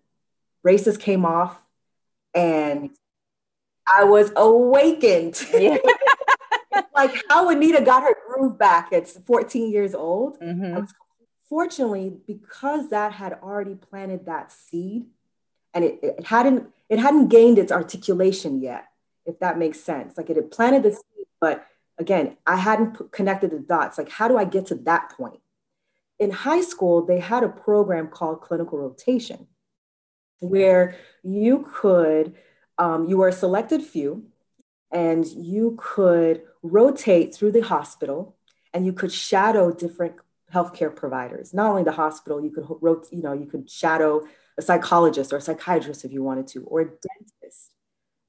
braces 0.63 0.97
came 0.97 1.25
off 1.25 1.61
and 2.33 2.89
I 3.91 4.03
was 4.03 4.31
awakened. 4.35 5.41
Yeah. 6.73 6.85
like 6.95 7.23
how 7.29 7.49
Anita 7.49 7.81
got 7.81 8.01
her 8.01 8.15
groove 8.27 8.57
back 8.57 8.91
at 8.91 9.07
14 9.07 9.71
years 9.71 9.93
old. 9.93 10.39
Mm-hmm. 10.39 10.85
Fortunately, 11.47 12.17
because 12.25 12.89
that 12.89 13.11
had 13.11 13.33
already 13.43 13.75
planted 13.75 14.25
that 14.25 14.51
seed 14.51 15.05
and 15.73 15.83
it, 15.83 15.99
it 16.01 16.25
hadn't 16.25 16.69
it 16.89 16.99
hadn't 16.99 17.27
gained 17.27 17.57
its 17.57 17.71
articulation 17.71 18.61
yet 18.61 18.85
if 19.25 19.39
that 19.39 19.57
makes 19.57 19.79
sense. 19.79 20.17
Like 20.17 20.29
it 20.29 20.35
had 20.35 20.51
planted 20.51 20.83
the 20.83 20.91
seed, 20.91 21.25
but 21.39 21.65
again, 21.97 22.37
I 22.45 22.55
hadn't 22.55 22.95
put, 22.95 23.11
connected 23.11 23.51
the 23.51 23.59
dots. 23.59 23.97
Like, 23.97 24.09
how 24.09 24.27
do 24.27 24.37
I 24.37 24.45
get 24.45 24.67
to 24.67 24.75
that 24.75 25.11
point? 25.11 25.39
In 26.19 26.31
high 26.31 26.61
school, 26.61 27.05
they 27.05 27.19
had 27.19 27.43
a 27.43 27.49
program 27.49 28.07
called 28.07 28.41
clinical 28.41 28.77
rotation, 28.77 29.47
where 30.39 30.95
you 31.23 31.67
could, 31.73 32.35
um, 32.77 33.07
you 33.07 33.17
were 33.17 33.29
a 33.29 33.33
selected 33.33 33.81
few, 33.81 34.25
and 34.91 35.25
you 35.25 35.77
could 35.79 36.43
rotate 36.61 37.33
through 37.33 37.51
the 37.51 37.61
hospital 37.61 38.35
and 38.73 38.85
you 38.85 38.93
could 38.93 39.11
shadow 39.11 39.71
different 39.71 40.15
healthcare 40.53 40.95
providers. 40.95 41.53
Not 41.53 41.69
only 41.69 41.83
the 41.83 41.91
hospital, 41.91 42.41
you 42.43 42.51
could 42.51 42.65
you 43.11 43.21
know, 43.21 43.33
you 43.33 43.47
could 43.47 43.69
shadow 43.69 44.23
a 44.57 44.61
psychologist 44.61 45.33
or 45.33 45.37
a 45.37 45.41
psychiatrist 45.41 46.05
if 46.05 46.11
you 46.11 46.23
wanted 46.23 46.47
to, 46.47 46.63
or 46.63 46.81
a 46.81 46.85
dentist 46.85 47.72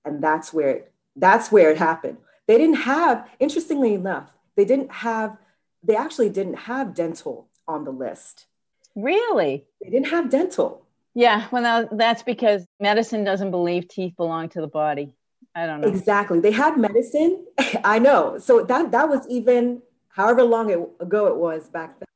and 0.04 0.22
that's 0.22 0.52
where 0.52 0.70
it, 0.70 0.92
that's 1.16 1.50
where 1.52 1.70
it 1.70 1.78
happened. 1.78 2.18
They 2.46 2.58
didn't 2.58 2.76
have 2.76 3.28
interestingly 3.40 3.94
enough 3.94 4.34
they 4.56 4.64
didn't 4.64 4.90
have 4.90 5.36
they 5.82 5.96
actually 5.96 6.30
didn't 6.30 6.54
have 6.54 6.94
dental 6.94 7.48
on 7.68 7.84
the 7.84 7.90
list. 7.90 8.46
Really? 8.94 9.66
They 9.82 9.90
didn't 9.90 10.08
have 10.08 10.30
dental. 10.30 10.86
Yeah 11.14 11.46
well 11.50 11.88
that's 11.92 12.22
because 12.22 12.66
medicine 12.80 13.24
doesn't 13.24 13.50
believe 13.50 13.88
teeth 13.88 14.16
belong 14.16 14.48
to 14.50 14.60
the 14.60 14.68
body. 14.68 15.12
I 15.54 15.66
don't 15.66 15.80
know. 15.80 15.88
Exactly. 15.88 16.40
They 16.40 16.50
had 16.50 16.76
medicine. 16.76 17.46
I 17.84 17.98
know. 17.98 18.38
So 18.38 18.64
that 18.64 18.90
that 18.92 19.08
was 19.08 19.26
even 19.28 19.82
however 20.08 20.42
long 20.42 20.70
it, 20.70 20.78
ago 21.00 21.26
it 21.26 21.36
was 21.36 21.68
back 21.68 21.98
then. 21.98 22.06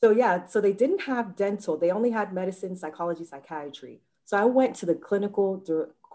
So 0.00 0.10
yeah 0.10 0.46
so 0.46 0.60
they 0.60 0.72
didn't 0.72 1.02
have 1.02 1.36
dental. 1.36 1.76
They 1.76 1.90
only 1.90 2.10
had 2.10 2.32
medicine 2.32 2.76
psychology 2.76 3.24
psychiatry. 3.24 4.00
So 4.24 4.36
i 4.36 4.44
went 4.44 4.76
to 4.76 4.86
the 4.86 4.94
clinical 4.94 5.56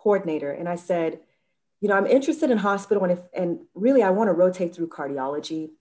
coordinator 0.04 0.52
and 0.52 0.68
I 0.68 0.76
said, 0.76 1.20
you 1.80 1.88
know, 1.88 1.96
I'm 1.96 2.08
interested 2.08 2.52
in 2.52 2.58
hospital 2.58 3.04
and 3.04 3.14
if 3.14 3.20
and 3.34 3.60
really 3.74 4.04
I 4.04 4.10
want 4.10 4.28
to 4.28 4.34
rotate 4.34 4.76
through 4.76 4.90
cardiology 4.90 5.72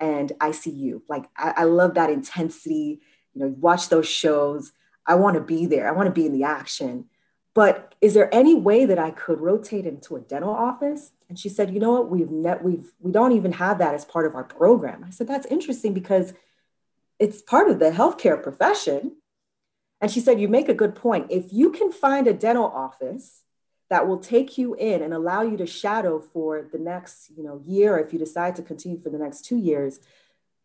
and 0.00 0.32
ICU. 0.40 1.02
Like 1.08 1.26
I, 1.36 1.54
I 1.58 1.64
love 1.64 1.94
that 1.94 2.10
intensity. 2.10 3.00
You 3.34 3.40
know, 3.40 3.54
watch 3.58 3.88
those 3.88 4.08
shows. 4.08 4.72
I 5.06 5.14
want 5.14 5.34
to 5.34 5.40
be 5.40 5.66
there. 5.66 5.88
I 5.88 5.92
want 5.92 6.06
to 6.06 6.12
be 6.12 6.26
in 6.26 6.32
the 6.32 6.44
action. 6.44 7.06
But 7.54 7.94
is 8.00 8.14
there 8.14 8.32
any 8.32 8.54
way 8.54 8.84
that 8.84 8.98
I 8.98 9.10
could 9.10 9.40
rotate 9.40 9.86
into 9.86 10.16
a 10.16 10.20
dental 10.20 10.54
office? 10.54 11.12
And 11.28 11.38
she 11.38 11.48
said, 11.48 11.72
you 11.72 11.80
know 11.80 11.92
what, 11.92 12.10
we've 12.10 12.30
net 12.30 12.62
we've 12.62 12.92
we 13.00 13.10
don't 13.10 13.32
even 13.32 13.52
have 13.52 13.78
that 13.78 13.94
as 13.94 14.04
part 14.04 14.26
of 14.26 14.34
our 14.34 14.44
program. 14.44 15.04
I 15.06 15.10
said, 15.10 15.28
that's 15.28 15.46
interesting 15.46 15.92
because 15.92 16.34
it's 17.18 17.42
part 17.42 17.68
of 17.68 17.78
the 17.78 17.90
healthcare 17.90 18.40
profession. 18.40 19.16
And 20.00 20.10
she 20.10 20.20
said, 20.20 20.40
you 20.40 20.46
make 20.46 20.68
a 20.68 20.74
good 20.74 20.94
point. 20.94 21.26
If 21.30 21.52
you 21.52 21.72
can 21.72 21.90
find 21.90 22.28
a 22.28 22.32
dental 22.32 22.66
office 22.66 23.42
that 23.90 24.06
will 24.06 24.18
take 24.18 24.58
you 24.58 24.74
in 24.74 25.02
and 25.02 25.14
allow 25.14 25.42
you 25.42 25.56
to 25.56 25.66
shadow 25.66 26.18
for 26.18 26.66
the 26.72 26.78
next 26.78 27.30
you 27.36 27.42
know 27.42 27.60
year 27.64 27.98
if 27.98 28.12
you 28.12 28.18
decide 28.18 28.56
to 28.56 28.62
continue 28.62 28.98
for 28.98 29.10
the 29.10 29.18
next 29.18 29.44
two 29.44 29.56
years 29.56 30.00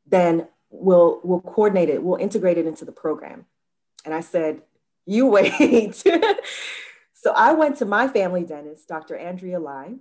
then 0.06 0.48
we'll 0.70 1.22
we'll 1.24 1.42
coordinate 1.42 1.90
it 1.90 2.04
we'll 2.04 2.20
integrate 2.20 2.58
it 2.58 2.66
into 2.66 2.86
the 2.86 2.92
program. 2.92 3.46
And 4.06 4.14
i 4.14 4.22
said 4.22 4.62
you 5.06 5.28
wait. 5.28 6.04
So 7.16 7.32
i 7.32 7.54
went 7.54 7.78
to 7.78 7.86
my 7.86 8.10
family 8.10 8.44
dentist 8.44 8.90
dr 8.90 9.16
andrea 9.16 9.58
lai 9.58 9.94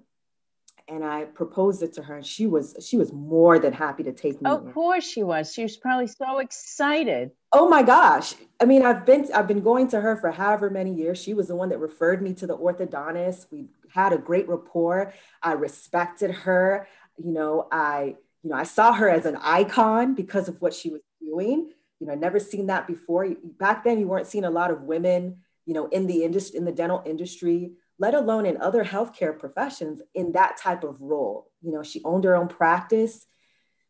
and 0.88 1.04
I 1.04 1.24
proposed 1.24 1.82
it 1.82 1.92
to 1.94 2.02
her 2.02 2.16
and 2.16 2.26
she 2.26 2.46
was 2.46 2.76
she 2.80 2.96
was 2.96 3.12
more 3.12 3.58
than 3.58 3.72
happy 3.72 4.02
to 4.04 4.12
take 4.12 4.40
me. 4.42 4.50
Of 4.50 4.66
in. 4.66 4.72
course 4.72 5.04
she 5.04 5.22
was. 5.22 5.52
She 5.52 5.62
was 5.62 5.76
probably 5.76 6.06
so 6.06 6.38
excited. 6.38 7.30
Oh 7.52 7.68
my 7.68 7.82
gosh. 7.82 8.34
I 8.60 8.64
mean, 8.64 8.84
I've 8.84 9.04
been 9.06 9.28
I've 9.34 9.48
been 9.48 9.60
going 9.60 9.88
to 9.88 10.00
her 10.00 10.16
for 10.16 10.30
however 10.30 10.70
many 10.70 10.94
years. 10.94 11.22
She 11.22 11.34
was 11.34 11.48
the 11.48 11.56
one 11.56 11.68
that 11.70 11.78
referred 11.78 12.22
me 12.22 12.34
to 12.34 12.46
the 12.46 12.56
orthodontist. 12.56 13.46
We 13.50 13.66
had 13.90 14.12
a 14.12 14.18
great 14.18 14.48
rapport. 14.48 15.12
I 15.42 15.52
respected 15.52 16.30
her. 16.30 16.88
You 17.18 17.32
know, 17.32 17.68
I 17.70 18.16
you 18.42 18.50
know, 18.50 18.56
I 18.56 18.64
saw 18.64 18.92
her 18.92 19.08
as 19.08 19.26
an 19.26 19.36
icon 19.40 20.14
because 20.14 20.48
of 20.48 20.60
what 20.60 20.74
she 20.74 20.90
was 20.90 21.00
doing. 21.20 21.70
You 22.00 22.06
know, 22.06 22.14
never 22.14 22.40
seen 22.40 22.66
that 22.66 22.86
before. 22.86 23.28
Back 23.58 23.84
then, 23.84 24.00
you 24.00 24.08
weren't 24.08 24.26
seeing 24.26 24.44
a 24.44 24.50
lot 24.50 24.70
of 24.70 24.82
women, 24.82 25.38
you 25.66 25.74
know, 25.74 25.86
in 25.86 26.06
the 26.08 26.24
industry, 26.24 26.58
in 26.58 26.64
the 26.64 26.72
dental 26.72 27.02
industry, 27.06 27.72
let 27.98 28.14
alone 28.14 28.46
in 28.46 28.56
other 28.56 28.84
healthcare 28.84 29.38
professions 29.38 30.02
in 30.14 30.32
that 30.32 30.56
type 30.56 30.84
of 30.84 31.00
role. 31.00 31.50
You 31.60 31.72
know, 31.72 31.82
she 31.82 32.02
owned 32.04 32.24
her 32.24 32.34
own 32.34 32.48
practice. 32.48 33.26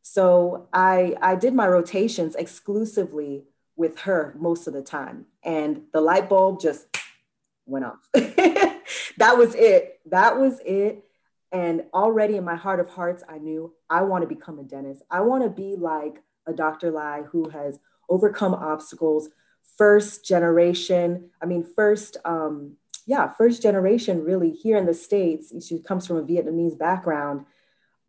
So 0.03 0.69
I, 0.73 1.15
I 1.21 1.37
did 1.37 1.55
my 1.55 1.67
rotations 1.67 2.35
exclusively 2.35 3.45
with 3.77 4.01
her 4.01 4.35
most 4.39 4.67
of 4.67 4.75
the 4.75 4.83
time. 4.83 5.27
And 5.43 5.83
the 5.93 6.01
light 6.01 6.29
bulb 6.29 6.61
just 6.61 6.87
went 7.67 7.85
off. 7.85 8.01
that 8.13 9.37
was 9.37 9.55
it. 9.55 10.01
That 10.07 10.39
was 10.39 10.61
it. 10.65 11.05
And 11.53 11.85
already 11.93 12.37
in 12.37 12.45
my 12.45 12.57
heart 12.57 12.81
of 12.81 12.89
hearts, 12.89 13.23
I 13.29 13.39
knew 13.39 13.75
I 13.89 14.03
want 14.03 14.23
to 14.23 14.35
become 14.35 14.59
a 14.59 14.63
dentist. 14.63 15.03
I 15.11 15.21
want 15.21 15.45
to 15.45 15.51
be 15.51 15.77
like 15.77 16.23
a 16.47 16.53
Dr. 16.53 16.91
Lai 16.91 17.23
who 17.31 17.49
has 17.51 17.79
overcome 18.09 18.55
obstacles, 18.55 19.29
first 19.77 20.25
generation, 20.25 21.31
I 21.41 21.47
mean, 21.47 21.65
first, 21.65 22.17
um, 22.25 22.77
yeah, 23.07 23.29
first 23.29 23.63
generation 23.63 24.25
really 24.25 24.51
here 24.51 24.77
in 24.77 24.87
the 24.87 24.95
States. 24.95 25.53
She 25.67 25.81
comes 25.81 26.07
from 26.07 26.17
a 26.19 26.23
Vietnamese 26.23 26.79
background 26.79 27.47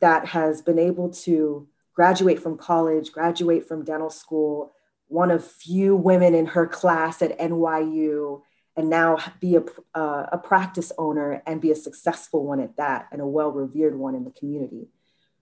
that 0.01 0.27
has 0.27 0.61
been 0.61 0.79
able 0.79 1.09
to 1.09 1.67
graduate 1.93 2.41
from 2.41 2.57
college, 2.57 3.11
graduate 3.11 3.67
from 3.67 3.85
dental 3.85 4.09
school, 4.09 4.73
one 5.07 5.31
of 5.31 5.45
few 5.45 5.95
women 5.95 6.33
in 6.33 6.47
her 6.47 6.67
class 6.67 7.21
at 7.21 7.37
NYU, 7.39 8.41
and 8.75 8.89
now 8.89 9.17
be 9.39 9.55
a, 9.55 9.63
uh, 9.93 10.25
a 10.31 10.37
practice 10.37 10.91
owner 10.97 11.43
and 11.45 11.61
be 11.61 11.71
a 11.71 11.75
successful 11.75 12.45
one 12.45 12.59
at 12.59 12.75
that 12.77 13.07
and 13.11 13.21
a 13.21 13.27
well 13.27 13.51
revered 13.51 13.95
one 13.95 14.15
in 14.15 14.23
the 14.23 14.31
community. 14.31 14.87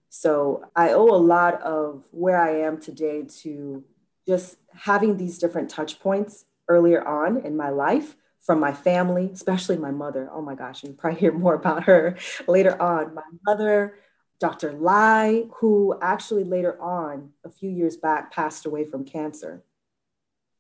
So 0.10 0.66
I 0.76 0.90
owe 0.90 1.10
a 1.10 1.16
lot 1.16 1.62
of 1.62 2.06
where 2.12 2.38
I 2.38 2.60
am 2.60 2.82
today 2.82 3.24
to 3.42 3.84
just 4.28 4.58
having 4.74 5.16
these 5.16 5.38
different 5.38 5.70
touch 5.70 6.00
points 6.00 6.46
earlier 6.68 7.06
on 7.06 7.46
in 7.46 7.56
my 7.56 7.70
life 7.70 8.16
from 8.42 8.60
my 8.60 8.74
family, 8.74 9.30
especially 9.32 9.78
my 9.78 9.92
mother. 9.92 10.30
Oh 10.32 10.42
my 10.42 10.56
gosh, 10.56 10.84
and 10.84 10.98
probably 10.98 11.20
hear 11.20 11.32
more 11.32 11.54
about 11.54 11.84
her 11.84 12.18
later 12.48 12.80
on. 12.82 13.14
My 13.14 13.24
mother, 13.46 14.00
Dr. 14.40 14.74
Lai, 14.74 15.44
who 15.58 15.98
actually 16.02 16.44
later 16.44 16.82
on, 16.82 17.30
a 17.46 17.50
few 17.50 17.70
years 17.70 17.96
back, 17.96 18.34
passed 18.34 18.66
away 18.66 18.84
from 18.84 19.06
cancer. 19.06 19.64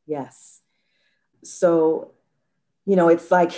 Yes. 0.06 0.62
So, 1.44 2.12
you 2.86 2.96
know, 2.96 3.10
it's 3.10 3.32
like 3.32 3.52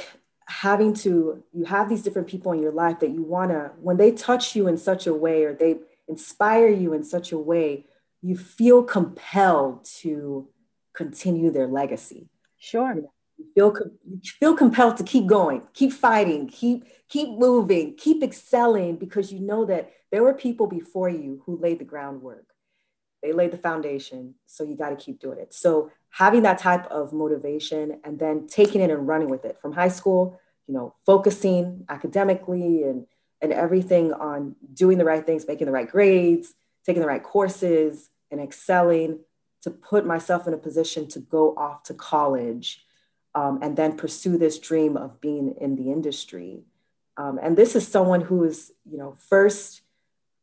having 0.47 0.93
to, 0.93 1.43
you 1.51 1.65
have 1.65 1.89
these 1.89 2.03
different 2.03 2.27
people 2.27 2.53
in 2.53 2.61
your 2.61 2.71
life 2.71 2.99
that 2.99 3.09
you 3.09 3.23
want 3.23 3.51
to, 3.51 3.71
when 3.81 3.97
they 3.97 4.11
touch 4.11 4.55
you 4.55 4.67
in 4.67 4.77
such 4.77 5.07
a 5.07 5.13
way 5.13 5.43
or 5.43 5.53
they 5.53 5.79
inspire 6.07 6.69
you 6.69 6.93
in 6.93 7.03
such 7.03 7.31
a 7.31 7.37
way, 7.37 7.85
you 8.21 8.37
feel 8.37 8.83
compelled 8.83 9.83
to 9.83 10.47
continue 10.93 11.51
their 11.51 11.67
legacy. 11.67 12.29
Sure. 12.57 12.95
You 12.95 13.09
feel, 13.53 13.73
you 14.05 14.19
feel 14.23 14.55
compelled 14.55 14.97
to 14.97 15.03
keep 15.03 15.25
going, 15.27 15.63
keep 15.73 15.91
fighting, 15.91 16.47
keep, 16.47 16.85
keep 17.09 17.29
moving, 17.29 17.95
keep 17.95 18.23
excelling 18.23 18.97
because 18.97 19.31
you 19.31 19.39
know 19.39 19.65
that 19.65 19.91
there 20.11 20.23
were 20.23 20.33
people 20.33 20.67
before 20.67 21.09
you 21.09 21.41
who 21.45 21.57
laid 21.57 21.79
the 21.79 21.85
groundwork. 21.85 22.45
They 23.21 23.33
laid 23.33 23.51
the 23.51 23.57
foundation. 23.57 24.35
So 24.45 24.63
you 24.63 24.75
got 24.75 24.89
to 24.89 24.95
keep 24.95 25.19
doing 25.19 25.39
it. 25.39 25.53
So 25.53 25.91
having 26.09 26.43
that 26.43 26.59
type 26.59 26.85
of 26.87 27.13
motivation 27.13 27.99
and 28.03 28.19
then 28.19 28.47
taking 28.47 28.81
it 28.81 28.91
and 28.91 29.07
running 29.07 29.29
with 29.29 29.45
it 29.45 29.57
from 29.59 29.71
high 29.71 29.87
school, 29.87 30.39
you 30.67 30.73
know, 30.73 30.93
focusing 31.05 31.85
academically 31.89 32.83
and, 32.83 33.07
and 33.41 33.53
everything 33.53 34.13
on 34.13 34.55
doing 34.73 34.97
the 34.97 35.05
right 35.05 35.25
things, 35.25 35.47
making 35.47 35.65
the 35.65 35.71
right 35.71 35.89
grades, 35.89 36.53
taking 36.85 37.01
the 37.01 37.07
right 37.07 37.23
courses 37.23 38.09
and 38.29 38.41
excelling 38.41 39.19
to 39.61 39.71
put 39.71 40.05
myself 40.05 40.47
in 40.47 40.53
a 40.53 40.57
position 40.57 41.07
to 41.07 41.19
go 41.19 41.55
off 41.55 41.83
to 41.83 41.93
college 41.93 42.82
um, 43.35 43.59
and 43.61 43.75
then 43.75 43.97
pursue 43.97 44.37
this 44.37 44.59
dream 44.59 44.97
of 44.97 45.19
being 45.21 45.55
in 45.59 45.75
the 45.75 45.91
industry. 45.91 46.63
Um, 47.17 47.39
and 47.41 47.57
this 47.57 47.75
is 47.75 47.87
someone 47.87 48.21
who 48.21 48.43
is, 48.43 48.71
you 48.89 48.97
know, 48.97 49.15
first 49.17 49.81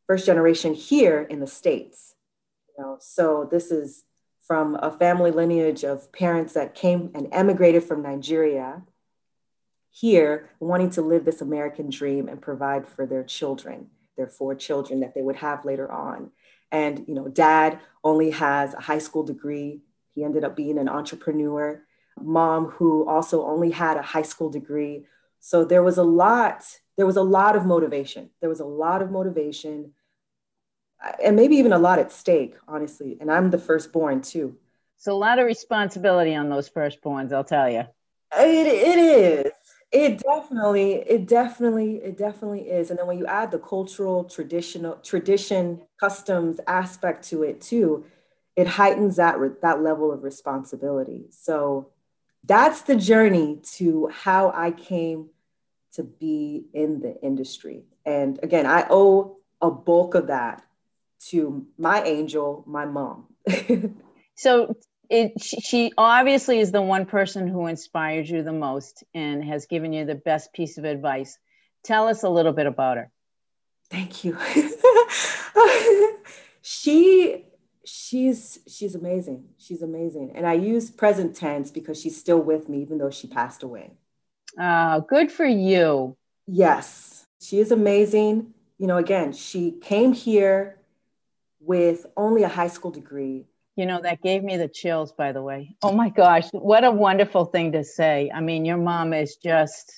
first 0.07 0.25
generation 0.25 0.73
here 0.73 1.21
in 1.21 1.39
the 1.39 1.47
States. 1.47 2.15
You 2.77 2.83
know, 2.83 2.97
so 2.99 3.47
this 3.49 3.71
is 3.71 4.03
from 4.41 4.75
a 4.81 4.91
family 4.91 5.31
lineage 5.31 5.83
of 5.83 6.11
parents 6.11 6.53
that 6.53 6.75
came 6.75 7.11
and 7.13 7.27
emigrated 7.31 7.83
from 7.83 8.01
Nigeria 8.01 8.81
here, 9.89 10.49
wanting 10.59 10.89
to 10.91 11.01
live 11.01 11.25
this 11.25 11.41
American 11.41 11.89
dream 11.89 12.27
and 12.27 12.41
provide 12.41 12.87
for 12.87 13.05
their 13.05 13.23
children, 13.23 13.87
their 14.17 14.27
four 14.27 14.55
children 14.55 15.01
that 15.01 15.13
they 15.13 15.21
would 15.21 15.37
have 15.37 15.63
later 15.65 15.91
on. 15.91 16.31
And, 16.71 17.05
you 17.07 17.13
know, 17.13 17.27
dad 17.27 17.79
only 18.03 18.31
has 18.31 18.73
a 18.73 18.81
high 18.81 18.99
school 18.99 19.23
degree. 19.23 19.81
He 20.15 20.23
ended 20.23 20.43
up 20.43 20.55
being 20.55 20.77
an 20.77 20.89
entrepreneur. 20.89 21.83
Mom, 22.19 22.65
who 22.67 23.07
also 23.07 23.45
only 23.45 23.71
had 23.71 23.97
a 23.97 24.01
high 24.01 24.21
school 24.21 24.49
degree. 24.49 25.05
So 25.39 25.65
there 25.65 25.83
was 25.83 25.97
a 25.97 26.03
lot, 26.03 26.63
there 26.97 27.05
was 27.05 27.17
a 27.17 27.23
lot 27.23 27.55
of 27.55 27.65
motivation. 27.65 28.29
There 28.39 28.49
was 28.49 28.59
a 28.59 28.65
lot 28.65 29.01
of 29.01 29.11
motivation 29.11 29.93
uh, 31.03 31.13
and 31.23 31.35
maybe 31.35 31.55
even 31.55 31.73
a 31.73 31.79
lot 31.79 31.99
at 31.99 32.11
stake, 32.11 32.55
honestly. 32.67 33.17
And 33.19 33.31
I'm 33.31 33.49
the 33.49 33.57
firstborn 33.57 34.21
too. 34.21 34.55
So 34.97 35.13
a 35.13 35.17
lot 35.17 35.39
of 35.39 35.45
responsibility 35.45 36.35
on 36.35 36.49
those 36.49 36.69
firstborns, 36.69 37.33
I'll 37.33 37.43
tell 37.43 37.69
you. 37.69 37.85
It, 38.33 38.67
it 38.67 38.99
is. 38.99 39.51
It 39.91 40.19
definitely, 40.19 40.93
it 40.93 41.27
definitely, 41.27 41.97
it 41.97 42.17
definitely 42.17 42.69
is. 42.69 42.89
And 42.89 42.99
then 42.99 43.07
when 43.07 43.17
you 43.17 43.25
add 43.25 43.51
the 43.51 43.59
cultural, 43.59 44.23
traditional, 44.23 44.95
tradition, 44.97 45.81
customs 45.99 46.61
aspect 46.65 47.27
to 47.29 47.43
it 47.43 47.59
too, 47.59 48.05
it 48.55 48.67
heightens 48.67 49.17
that 49.17 49.37
that 49.61 49.81
level 49.81 50.11
of 50.11 50.23
responsibility. 50.23 51.25
So 51.31 51.89
that's 52.43 52.81
the 52.81 52.95
journey 52.95 53.59
to 53.75 54.07
how 54.07 54.51
I 54.55 54.71
came 54.71 55.29
to 55.93 56.03
be 56.03 56.65
in 56.73 57.01
the 57.01 57.19
industry. 57.21 57.83
And 58.05 58.39
again, 58.41 58.65
I 58.65 58.85
owe 58.89 59.37
a 59.61 59.69
bulk 59.69 60.15
of 60.15 60.27
that 60.27 60.63
to 61.29 61.67
my 61.77 62.01
angel, 62.03 62.63
my 62.65 62.85
mom. 62.85 63.27
so 64.35 64.75
it, 65.09 65.33
she 65.41 65.91
obviously 65.97 66.59
is 66.59 66.71
the 66.71 66.81
one 66.81 67.05
person 67.05 67.47
who 67.47 67.67
inspired 67.67 68.27
you 68.27 68.43
the 68.43 68.53
most 68.53 69.03
and 69.13 69.43
has 69.43 69.65
given 69.65 69.93
you 69.93 70.05
the 70.05 70.15
best 70.15 70.53
piece 70.53 70.77
of 70.77 70.85
advice. 70.85 71.37
Tell 71.83 72.07
us 72.07 72.23
a 72.23 72.29
little 72.29 72.53
bit 72.53 72.65
about 72.65 72.97
her. 72.97 73.11
Thank 73.89 74.23
you. 74.23 74.37
she 76.61 77.45
she's 78.11 78.59
she's 78.67 78.93
amazing. 78.93 79.45
She's 79.57 79.81
amazing. 79.81 80.33
And 80.35 80.45
I 80.45 80.53
use 80.53 80.91
present 80.91 81.35
tense 81.35 81.71
because 81.71 81.99
she's 81.99 82.19
still 82.19 82.41
with 82.41 82.67
me 82.67 82.81
even 82.81 82.97
though 82.97 83.09
she 83.09 83.27
passed 83.27 83.63
away. 83.63 83.91
Oh, 84.59 85.05
good 85.07 85.31
for 85.31 85.45
you. 85.45 86.17
Yes. 86.45 87.25
She 87.41 87.59
is 87.59 87.71
amazing. 87.71 88.53
You 88.77 88.87
know, 88.87 88.97
again, 88.97 89.31
she 89.31 89.71
came 89.71 90.11
here 90.11 90.77
with 91.61 92.05
only 92.17 92.43
a 92.43 92.49
high 92.49 92.67
school 92.67 92.91
degree. 92.91 93.45
You 93.77 93.85
know, 93.85 94.01
that 94.01 94.21
gave 94.21 94.43
me 94.43 94.57
the 94.57 94.67
chills, 94.67 95.13
by 95.13 95.31
the 95.31 95.41
way. 95.41 95.75
Oh 95.81 95.93
my 95.93 96.09
gosh, 96.09 96.49
what 96.51 96.83
a 96.83 96.91
wonderful 96.91 97.45
thing 97.45 97.71
to 97.71 97.85
say. 97.85 98.29
I 98.33 98.41
mean, 98.41 98.65
your 98.65 98.77
mom 98.77 99.13
is 99.13 99.37
just, 99.37 99.93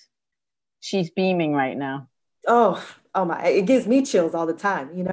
she's 0.80 1.10
beaming 1.10 1.54
right 1.54 1.76
now. 1.76 2.08
Oh, 2.48 2.86
oh 3.16 3.26
my, 3.26 3.44
it 3.48 3.66
gives 3.66 3.88
me 3.88 4.06
chills 4.06 4.36
all 4.36 4.46
the 4.46 4.54
time, 4.54 4.92
you 4.96 5.04
know, 5.06 5.12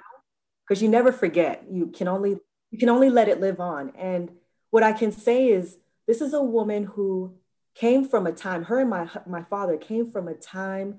because 0.68 0.82
you 0.82 0.88
never 0.88 1.10
forget. 1.10 1.64
You 1.70 1.86
can 1.86 2.06
only, 2.06 2.38
you 2.70 2.78
can 2.78 2.88
only 2.88 3.11
let 3.11 3.28
it 3.28 3.40
live 3.40 3.61
on. 3.61 3.92
And 3.96 4.30
what 4.70 4.83
I 4.83 4.92
can 4.92 5.12
say 5.12 5.48
is, 5.48 5.78
this 6.06 6.20
is 6.20 6.35
a 6.35 6.42
woman 6.42 6.85
who 6.85 7.35
came 7.74 8.09
from 8.09 8.26
a 8.26 8.33
time, 8.33 8.64
her 8.64 8.80
and 8.80 8.90
my, 8.90 9.09
my 9.26 9.42
father 9.42 9.76
came 9.76 10.11
from 10.11 10.28
a 10.28 10.35
time 10.35 10.98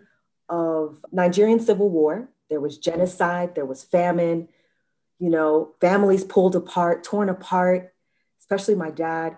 of 0.49 1.05
Nigerian 1.11 1.59
civil 1.59 1.89
war. 1.89 2.29
There 2.49 2.59
was 2.59 2.77
genocide, 2.77 3.55
there 3.55 3.65
was 3.65 3.83
famine, 3.83 4.49
you 5.19 5.29
know, 5.29 5.75
families 5.79 6.23
pulled 6.23 6.55
apart, 6.55 7.03
torn 7.03 7.29
apart, 7.29 7.93
especially 8.39 8.75
my 8.75 8.91
dad. 8.91 9.37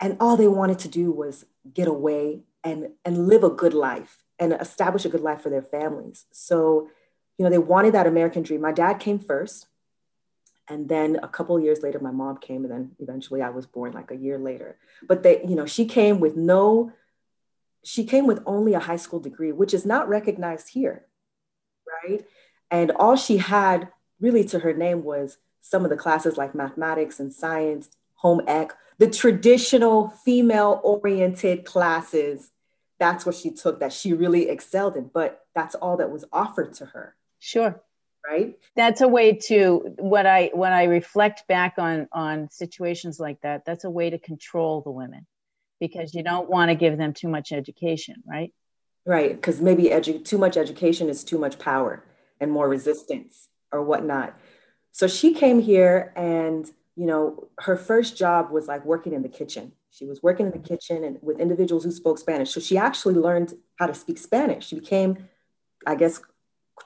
And 0.00 0.16
all 0.20 0.36
they 0.36 0.48
wanted 0.48 0.78
to 0.80 0.88
do 0.88 1.12
was 1.12 1.44
get 1.72 1.86
away 1.86 2.40
and, 2.64 2.90
and 3.04 3.28
live 3.28 3.44
a 3.44 3.50
good 3.50 3.74
life 3.74 4.24
and 4.38 4.52
establish 4.52 5.04
a 5.04 5.08
good 5.08 5.20
life 5.20 5.40
for 5.40 5.50
their 5.50 5.62
families. 5.62 6.26
So, 6.32 6.88
you 7.36 7.44
know, 7.44 7.50
they 7.50 7.58
wanted 7.58 7.94
that 7.94 8.06
American 8.06 8.42
dream. 8.42 8.60
My 8.60 8.72
dad 8.72 8.94
came 8.94 9.18
first. 9.18 9.67
And 10.68 10.88
then 10.88 11.18
a 11.22 11.28
couple 11.28 11.58
years 11.58 11.82
later, 11.82 11.98
my 11.98 12.10
mom 12.10 12.36
came, 12.38 12.64
and 12.64 12.72
then 12.72 12.90
eventually 12.98 13.42
I 13.42 13.48
was 13.48 13.66
born 13.66 13.92
like 13.92 14.10
a 14.10 14.16
year 14.16 14.38
later. 14.38 14.76
But 15.06 15.22
they, 15.22 15.42
you 15.46 15.56
know, 15.56 15.66
she 15.66 15.86
came 15.86 16.20
with 16.20 16.36
no, 16.36 16.92
she 17.84 18.04
came 18.04 18.26
with 18.26 18.42
only 18.44 18.74
a 18.74 18.80
high 18.80 18.96
school 18.96 19.20
degree, 19.20 19.52
which 19.52 19.72
is 19.72 19.86
not 19.86 20.08
recognized 20.08 20.68
here, 20.68 21.06
right? 22.04 22.24
And 22.70 22.90
all 22.92 23.16
she 23.16 23.38
had 23.38 23.88
really 24.20 24.44
to 24.44 24.58
her 24.58 24.74
name 24.74 25.04
was 25.04 25.38
some 25.60 25.84
of 25.84 25.90
the 25.90 25.96
classes 25.96 26.36
like 26.36 26.54
mathematics 26.54 27.18
and 27.18 27.32
science, 27.32 27.88
home 28.14 28.42
ec, 28.46 28.72
the 28.98 29.08
traditional 29.08 30.08
female 30.08 30.80
oriented 30.82 31.64
classes. 31.64 32.50
That's 32.98 33.24
what 33.24 33.36
she 33.36 33.50
took 33.52 33.80
that 33.80 33.92
she 33.92 34.12
really 34.12 34.48
excelled 34.48 34.96
in, 34.96 35.10
but 35.14 35.46
that's 35.54 35.74
all 35.76 35.96
that 35.98 36.10
was 36.10 36.24
offered 36.32 36.74
to 36.74 36.86
her. 36.86 37.14
Sure. 37.38 37.80
Right? 38.28 38.58
That's 38.76 39.00
a 39.00 39.08
way 39.08 39.34
to 39.48 39.94
what 39.98 40.26
I 40.26 40.50
when 40.52 40.72
I 40.72 40.84
reflect 40.84 41.46
back 41.48 41.74
on 41.78 42.08
on 42.12 42.50
situations 42.50 43.18
like 43.18 43.40
that, 43.42 43.64
that's 43.64 43.84
a 43.84 43.90
way 43.90 44.10
to 44.10 44.18
control 44.18 44.82
the 44.82 44.90
women 44.90 45.26
because 45.80 46.14
you 46.14 46.22
don't 46.22 46.50
want 46.50 46.70
to 46.70 46.74
give 46.74 46.98
them 46.98 47.12
too 47.12 47.28
much 47.28 47.52
education, 47.52 48.22
right? 48.26 48.52
Right, 49.06 49.34
because 49.34 49.60
maybe 49.60 49.84
edu- 49.84 50.24
too 50.24 50.38
much 50.38 50.56
education 50.56 51.08
is 51.08 51.24
too 51.24 51.38
much 51.38 51.58
power 51.58 52.04
and 52.40 52.50
more 52.50 52.68
resistance 52.68 53.48
or 53.72 53.82
whatnot. 53.82 54.38
So 54.92 55.06
she 55.06 55.32
came 55.32 55.60
here 55.60 56.12
and 56.16 56.70
you 56.98 57.06
know, 57.06 57.48
her 57.60 57.76
first 57.76 58.16
job 58.16 58.50
was 58.50 58.66
like 58.66 58.84
working 58.84 59.12
in 59.12 59.22
the 59.22 59.28
kitchen. 59.28 59.70
She 59.90 60.04
was 60.04 60.20
working 60.20 60.46
in 60.46 60.52
the 60.52 60.58
kitchen 60.58 61.04
and 61.04 61.18
with 61.22 61.38
individuals 61.38 61.84
who 61.84 61.92
spoke 61.92 62.18
Spanish. 62.18 62.50
So 62.50 62.58
she 62.58 62.76
actually 62.76 63.14
learned 63.14 63.54
how 63.76 63.86
to 63.86 63.94
speak 63.94 64.18
Spanish. 64.18 64.66
She 64.66 64.80
became, 64.80 65.28
I 65.86 65.94
guess, 65.94 66.20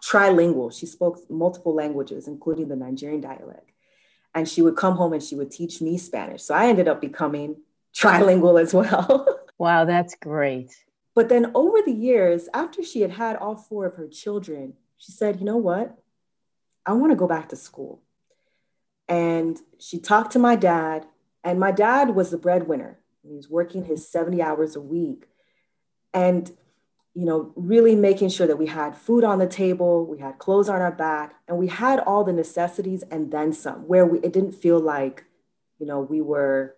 trilingual. 0.00 0.76
She 0.76 0.87
spoke 0.87 1.18
multiple 1.31 1.74
languages, 1.74 2.28
including 2.28 2.68
the 2.68 2.76
Nigerian 2.76 3.20
dialect. 3.20 3.70
And 4.35 4.48
she 4.48 4.62
would 4.62 4.76
come 4.76 4.96
home 4.96 5.12
and 5.12 5.22
she 5.22 5.35
would 5.35 5.50
teach 5.50 5.81
me 5.81 5.98
Spanish. 5.98 6.42
So 6.42 6.55
I 6.55 6.68
ended 6.68 6.88
up 6.88 7.00
becoming 7.00 7.57
trilingual 7.94 8.61
as 8.61 8.72
well. 8.72 9.26
wow, 9.59 9.85
that's 9.85 10.14
great. 10.14 10.74
But 11.14 11.28
then 11.28 11.50
over 11.55 11.83
the 11.85 11.92
years, 11.92 12.48
after 12.55 12.83
she 12.83 13.02
had 13.02 13.11
had 13.11 13.37
all 13.37 13.57
four 13.57 13.85
of 13.85 13.96
her 13.96 14.09
children, 14.09 14.74
she 14.96 15.12
said, 15.12 15.38
you 15.38 15.44
know 15.44 15.59
what? 15.59 15.98
I 16.87 16.94
want 16.94 17.12
to 17.12 17.16
go 17.16 17.28
back 17.28 17.50
to 17.50 17.57
school 17.57 18.02
and 19.09 19.59
she 19.78 19.98
talked 19.98 20.33
to 20.33 20.38
my 20.38 20.57
dad 20.57 21.07
and 21.44 21.61
my 21.61 21.70
dad 21.70 22.14
was 22.14 22.31
the 22.31 22.38
breadwinner 22.38 22.98
he 23.22 23.35
was 23.35 23.48
working 23.48 23.85
his 23.85 24.09
70 24.09 24.40
hours 24.42 24.74
a 24.74 24.81
week 24.81 25.26
and 26.14 26.50
you 27.14 27.25
know 27.25 27.53
really 27.57 27.94
making 27.94 28.29
sure 28.29 28.46
that 28.46 28.59
we 28.59 28.66
had 28.66 28.96
food 28.96 29.25
on 29.25 29.38
the 29.38 29.46
table 29.46 30.07
we 30.07 30.18
had 30.18 30.38
clothes 30.38 30.68
on 30.68 30.81
our 30.81 30.92
back 30.92 31.35
and 31.46 31.59
we 31.59 31.66
had 31.66 31.98
all 32.01 32.25
the 32.25 32.33
necessities 32.33 33.03
and 33.11 33.31
then 33.31 33.53
some 33.53 33.87
where 33.87 34.07
we, 34.07 34.18
it 34.20 34.33
didn't 34.33 34.53
feel 34.53 34.81
like 34.81 35.25
you 35.79 35.87
know 35.87 36.01
we 36.01 36.20
were 36.20 36.75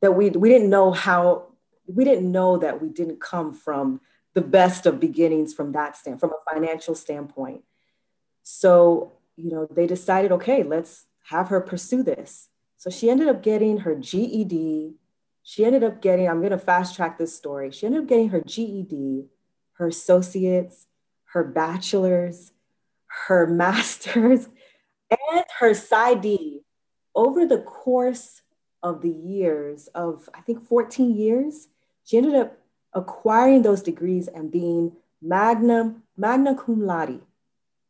that 0.00 0.12
we 0.12 0.30
we 0.30 0.48
didn't 0.48 0.70
know 0.70 0.92
how 0.92 1.46
we 1.86 2.04
didn't 2.04 2.30
know 2.30 2.56
that 2.58 2.80
we 2.80 2.88
didn't 2.88 3.20
come 3.20 3.52
from 3.52 4.00
the 4.34 4.40
best 4.40 4.86
of 4.86 5.00
beginnings 5.00 5.52
from 5.52 5.72
that 5.72 5.96
stand 5.96 6.20
from 6.20 6.30
a 6.30 6.52
financial 6.52 6.94
standpoint 6.94 7.64
so 8.42 9.12
you 9.36 9.50
know 9.50 9.66
they 9.74 9.86
decided 9.86 10.30
okay 10.30 10.62
let's 10.62 11.06
have 11.28 11.48
her 11.48 11.60
pursue 11.60 12.02
this. 12.02 12.48
So 12.76 12.90
she 12.90 13.10
ended 13.10 13.28
up 13.28 13.42
getting 13.42 13.78
her 13.78 13.94
GED. 13.94 14.94
She 15.48 15.64
ended 15.64 15.82
up 15.82 16.02
getting, 16.02 16.28
I'm 16.28 16.40
going 16.40 16.50
to 16.50 16.58
fast 16.58 16.94
track 16.94 17.16
this 17.16 17.34
story. 17.34 17.70
She 17.70 17.86
ended 17.86 18.02
up 18.02 18.06
getting 18.06 18.28
her 18.28 18.42
GED, 18.42 19.28
her 19.78 19.86
associates, 19.86 20.88
her 21.32 21.42
bachelor's, 21.42 22.52
her 23.06 23.46
master's, 23.62 24.50
and 25.10 25.44
her 25.58 25.70
PsyD 25.70 26.60
over 27.14 27.46
the 27.46 27.62
course 27.62 28.42
of 28.82 29.00
the 29.00 29.08
years 29.08 29.86
of, 29.94 30.28
I 30.34 30.42
think, 30.42 30.62
14 30.68 31.16
years. 31.16 31.68
She 32.04 32.18
ended 32.18 32.34
up 32.34 32.58
acquiring 32.92 33.62
those 33.62 33.80
degrees 33.80 34.28
and 34.28 34.52
being 34.52 34.96
magna, 35.22 35.94
magna 36.14 36.56
cum 36.56 36.84
laude 36.84 37.22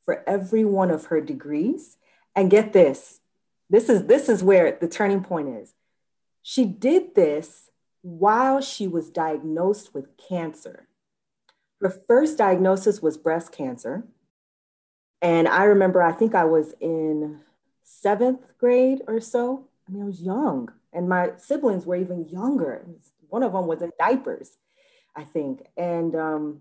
for 0.05 0.23
every 0.29 0.64
one 0.64 0.92
of 0.92 1.07
her 1.07 1.21
degrees. 1.21 1.97
And 2.37 2.53
get 2.53 2.73
this, 2.73 3.18
this 3.68 3.88
is 3.88 4.05
this 4.05 4.29
is 4.29 4.44
where 4.44 4.79
the 4.81 4.87
turning 4.87 5.25
point 5.25 5.49
is. 5.49 5.75
She 6.50 6.64
did 6.64 7.14
this 7.14 7.68
while 8.00 8.62
she 8.62 8.88
was 8.88 9.11
diagnosed 9.11 9.92
with 9.92 10.16
cancer. 10.16 10.88
Her 11.78 11.90
first 11.90 12.38
diagnosis 12.38 13.02
was 13.02 13.18
breast 13.18 13.52
cancer. 13.52 14.04
And 15.20 15.46
I 15.46 15.64
remember, 15.64 16.00
I 16.00 16.12
think 16.12 16.34
I 16.34 16.46
was 16.46 16.72
in 16.80 17.40
seventh 17.82 18.56
grade 18.56 19.02
or 19.06 19.20
so. 19.20 19.66
I 19.87 19.92
mean, 19.92 20.02
I 20.02 20.06
was 20.06 20.22
young, 20.22 20.72
and 20.90 21.06
my 21.06 21.32
siblings 21.37 21.84
were 21.84 21.96
even 21.96 22.30
younger. 22.30 22.87
One 23.28 23.42
of 23.42 23.52
them 23.52 23.66
was 23.66 23.82
in 23.82 23.92
diapers, 23.98 24.56
I 25.14 25.24
think. 25.24 25.66
And, 25.76 26.16
um, 26.16 26.61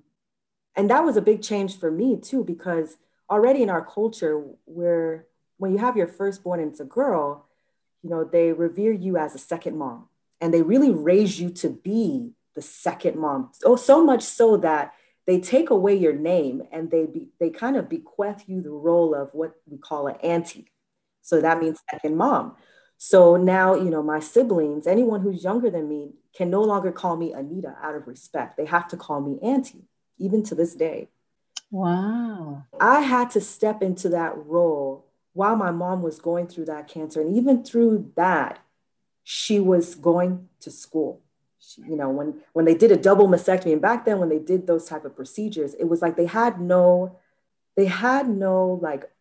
and 0.76 0.90
that 0.90 1.06
was 1.06 1.16
a 1.16 1.22
big 1.22 1.42
change 1.42 1.80
for 1.80 1.90
me, 1.90 2.18
too, 2.18 2.44
because 2.44 2.98
already 3.30 3.64
in 3.64 3.70
our 3.70 3.86
culture, 3.86 4.44
we're 4.66 5.28
when 5.56 5.72
you 5.72 5.78
have 5.78 5.96
your 5.96 6.08
firstborn 6.08 6.60
and 6.60 6.72
it's 6.72 6.82
a 6.82 6.86
girl, 6.86 7.47
you 8.08 8.16
know, 8.16 8.24
they 8.24 8.54
revere 8.54 8.94
you 8.94 9.18
as 9.18 9.36
a 9.36 9.38
second 9.38 9.78
mom 9.78 10.08
and 10.40 10.54
they 10.54 10.62
really 10.62 10.92
raise 10.92 11.42
you 11.42 11.50
to 11.50 11.70
be 11.70 12.32
the 12.56 12.62
second 12.62 13.18
mom. 13.18 13.52
Oh, 13.66 13.76
so 13.76 14.02
much 14.02 14.24
so 14.24 14.56
that 14.58 14.94
they 15.26 15.42
take 15.42 15.72
away 15.72 15.96
your 15.96 16.14
name 16.14 16.64
and 16.72 16.90
they 16.90 17.06
be, 17.06 17.28
they 17.42 17.50
kind 17.50 17.76
of 17.76 17.90
bequeath 17.90 18.46
you 18.48 18.62
the 18.62 18.70
role 18.70 19.14
of 19.14 19.34
what 19.34 19.56
we 19.70 19.78
call 19.78 20.08
an 20.08 20.16
auntie. 20.24 20.72
So 21.22 21.42
that 21.42 21.60
means 21.60 21.82
second 21.92 22.16
mom. 22.16 22.56
So 22.98 23.36
now, 23.36 23.76
you 23.76 23.90
know, 23.90 24.02
my 24.02 24.22
siblings, 24.22 24.88
anyone 24.88 25.20
who's 25.20 25.44
younger 25.44 25.70
than 25.70 25.90
me, 25.90 26.14
can 26.34 26.50
no 26.50 26.62
longer 26.64 26.94
call 26.94 27.18
me 27.18 27.34
Anita 27.34 27.76
out 27.84 27.96
of 27.96 28.08
respect. 28.08 28.56
They 28.56 28.66
have 28.66 28.88
to 28.88 28.98
call 28.98 29.20
me 29.20 29.38
auntie, 29.44 29.84
even 30.18 30.44
to 30.44 30.56
this 30.56 30.76
day. 30.76 31.10
Wow. 31.72 32.64
I 32.80 33.02
had 33.02 33.32
to 33.32 33.42
step 33.42 33.82
into 33.82 34.08
that 34.10 34.38
role 34.38 35.07
while 35.38 35.56
my 35.56 35.70
mom 35.70 36.02
was 36.02 36.20
going 36.20 36.48
through 36.48 36.66
that 36.66 36.88
cancer, 36.88 37.22
and 37.22 37.38
even 37.38 37.64
through 37.64 38.12
that, 38.16 38.60
she 39.24 39.60
was 39.60 39.94
going 39.94 40.50
to 40.62 40.72
school. 40.72 41.22
She, 41.60 41.82
you 41.82 41.96
know, 41.96 42.10
when 42.10 42.42
when 42.54 42.66
they 42.66 42.74
did 42.74 42.92
a 42.92 42.98
double 42.98 43.28
mastectomy, 43.28 43.74
and 43.74 43.82
back 43.82 44.04
then 44.04 44.18
when 44.18 44.30
they 44.30 44.40
did 44.40 44.66
those 44.66 44.86
type 44.86 45.06
of 45.06 45.16
procedures, 45.16 45.76
it 45.76 45.86
was 45.86 46.02
like 46.02 46.18
they 46.18 46.26
had 46.26 46.60
no, 46.60 47.20
they 47.76 47.86
had 47.86 48.28
no 48.28 48.80
like 48.82 49.12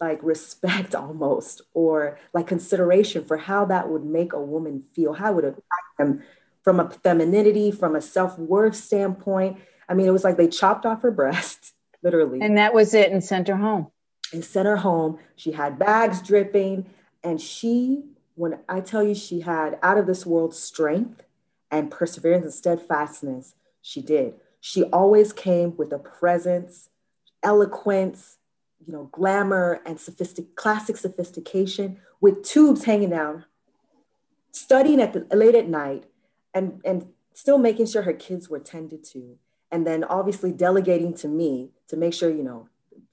like 0.00 0.18
respect 0.22 0.94
almost 1.04 1.60
or 1.74 2.18
like 2.32 2.46
consideration 2.46 3.22
for 3.22 3.36
how 3.36 3.66
that 3.66 3.90
would 3.90 4.04
make 4.04 4.32
a 4.32 4.40
woman 4.40 4.82
feel 4.94 5.12
how 5.12 5.32
would 5.32 5.44
it 5.44 5.48
affect 5.48 5.98
them 5.98 6.22
from 6.62 6.80
a 6.80 6.90
femininity 6.90 7.70
from 7.70 7.94
a 7.96 8.00
self-worth 8.00 8.74
standpoint. 8.74 9.58
I 9.88 9.94
mean 9.94 10.06
it 10.06 10.10
was 10.10 10.24
like 10.24 10.36
they 10.36 10.48
chopped 10.48 10.84
off 10.84 11.02
her 11.02 11.10
breast 11.10 11.72
literally. 12.02 12.40
And 12.40 12.56
that 12.58 12.74
was 12.74 12.94
it 12.94 13.10
and 13.10 13.22
sent 13.24 13.48
her 13.48 13.56
home 13.56 13.88
and 14.32 14.44
sent 14.44 14.66
her 14.66 14.78
home. 14.78 15.18
She 15.36 15.52
had 15.52 15.78
bags 15.78 16.20
dripping. 16.20 16.86
And 17.22 17.40
she, 17.40 18.04
when 18.34 18.60
I 18.68 18.80
tell 18.80 19.02
you 19.02 19.14
she 19.14 19.40
had 19.40 19.78
out 19.82 19.98
of 19.98 20.06
this 20.06 20.26
world 20.26 20.54
strength 20.54 21.22
and 21.70 21.90
perseverance 21.90 22.44
and 22.44 22.54
steadfastness, 22.54 23.54
she 23.82 24.00
did. 24.00 24.34
She 24.60 24.84
always 24.84 25.32
came 25.32 25.76
with 25.76 25.92
a 25.92 25.98
presence, 25.98 26.88
eloquence, 27.42 28.38
you 28.84 28.92
know, 28.92 29.08
glamour 29.12 29.80
and 29.86 29.98
sophistic, 29.98 30.54
classic 30.56 30.96
sophistication 30.96 31.98
with 32.20 32.42
tubes 32.42 32.84
hanging 32.84 33.10
down, 33.10 33.44
studying 34.52 35.00
at 35.00 35.12
the 35.12 35.36
late 35.36 35.54
at 35.54 35.68
night 35.68 36.04
and, 36.54 36.80
and 36.84 37.06
still 37.32 37.58
making 37.58 37.86
sure 37.86 38.02
her 38.02 38.12
kids 38.12 38.48
were 38.48 38.58
tended 38.58 39.04
to. 39.04 39.38
And 39.70 39.86
then 39.86 40.04
obviously 40.04 40.52
delegating 40.52 41.12
to 41.14 41.28
me 41.28 41.70
to 41.88 41.96
make 41.96 42.14
sure, 42.14 42.30
you 42.30 42.42
know, 42.42 42.68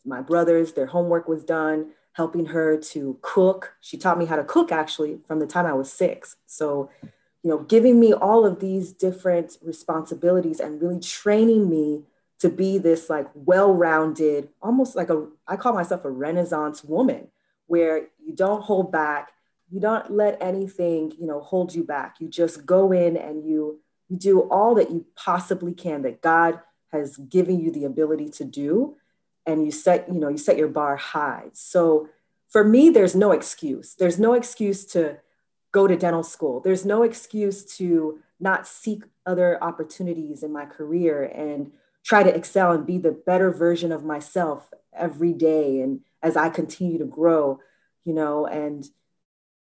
my 0.06 0.22
brothers, 0.22 0.74
their 0.74 0.88
homework 0.88 1.28
was 1.28 1.44
done, 1.44 1.92
helping 2.14 2.48
her 2.48 2.78
to 2.78 3.18
cook. 3.22 3.74
She 3.82 3.98
taught 3.98 4.18
me 4.18 4.26
how 4.26 4.36
to 4.36 4.44
cook 4.44 4.72
actually 4.72 5.20
from 5.28 5.40
the 5.40 5.48
time 5.48 5.66
I 5.66 5.74
was 5.74 5.92
six. 5.92 6.36
So, 6.46 6.90
you 7.02 7.50
know, 7.50 7.60
giving 7.60 8.00
me 8.00 8.14
all 8.14 8.46
of 8.46 8.60
these 8.60 8.94
different 8.94 9.58
responsibilities 9.62 10.60
and 10.60 10.82
really 10.82 11.00
training 11.00 11.70
me 11.70 12.04
to 12.40 12.50
be 12.50 12.78
this 12.78 13.10
like 13.10 13.28
well-rounded, 13.34 14.50
almost 14.62 14.96
like 14.96 15.10
a, 15.10 15.28
I 15.48 15.56
call 15.56 15.74
myself 15.74 16.06
a 16.06 16.10
Renaissance 16.10 16.84
woman, 16.84 17.30
where 17.68 18.08
you 18.24 18.34
don't 18.36 18.62
hold 18.62 18.92
back, 18.92 19.32
you 19.72 19.80
don't 19.80 20.12
let 20.12 20.38
anything, 20.42 21.14
you 21.18 21.26
know, 21.26 21.40
hold 21.40 21.74
you 21.74 21.84
back. 21.84 22.18
You 22.20 22.28
just 22.28 22.66
go 22.66 22.92
in 22.92 23.18
and 23.18 23.44
you 23.46 23.80
you 24.10 24.18
do 24.18 24.42
all 24.42 24.76
that 24.76 24.92
you 24.92 25.06
possibly 25.16 25.74
can 25.74 26.04
that 26.04 26.22
God 26.22 26.60
has 26.92 27.18
given 27.18 27.60
you 27.60 27.72
the 27.72 27.86
ability 27.86 28.30
to 28.32 28.44
do 28.44 28.98
and 29.46 29.66
you 29.66 29.72
set 29.72 30.08
you 30.12 30.20
know 30.20 30.30
you 30.30 30.38
set 30.38 30.58
your 30.58 30.68
bar 30.68 30.96
high. 30.96 31.50
So 31.54 32.10
for 32.50 32.64
me 32.64 32.90
there's 32.90 33.16
no 33.16 33.32
excuse. 33.32 33.96
There's 33.96 34.20
no 34.20 34.34
excuse 34.34 34.86
to 34.88 35.20
go 35.72 35.88
to 35.88 35.96
dental 35.96 36.24
school. 36.24 36.60
There's 36.60 36.86
no 36.86 37.04
excuse 37.04 37.66
to 37.78 38.20
not 38.40 38.68
seek 38.68 39.04
other 39.26 39.62
opportunities 39.64 40.44
in 40.44 40.52
my 40.52 40.66
career 40.66 41.24
and 41.24 41.72
try 42.04 42.24
to 42.24 42.36
excel 42.36 42.72
and 42.72 42.86
be 42.86 42.98
the 42.98 43.12
better 43.12 43.52
version 43.52 43.92
of 43.92 44.04
myself 44.04 44.70
every 44.94 45.34
day 45.34 45.80
and 45.80 46.02
as 46.22 46.38
i 46.38 46.48
continue 46.48 47.00
to 47.00 47.06
grow 47.06 47.60
you 48.04 48.14
know 48.14 48.46
and 48.46 48.90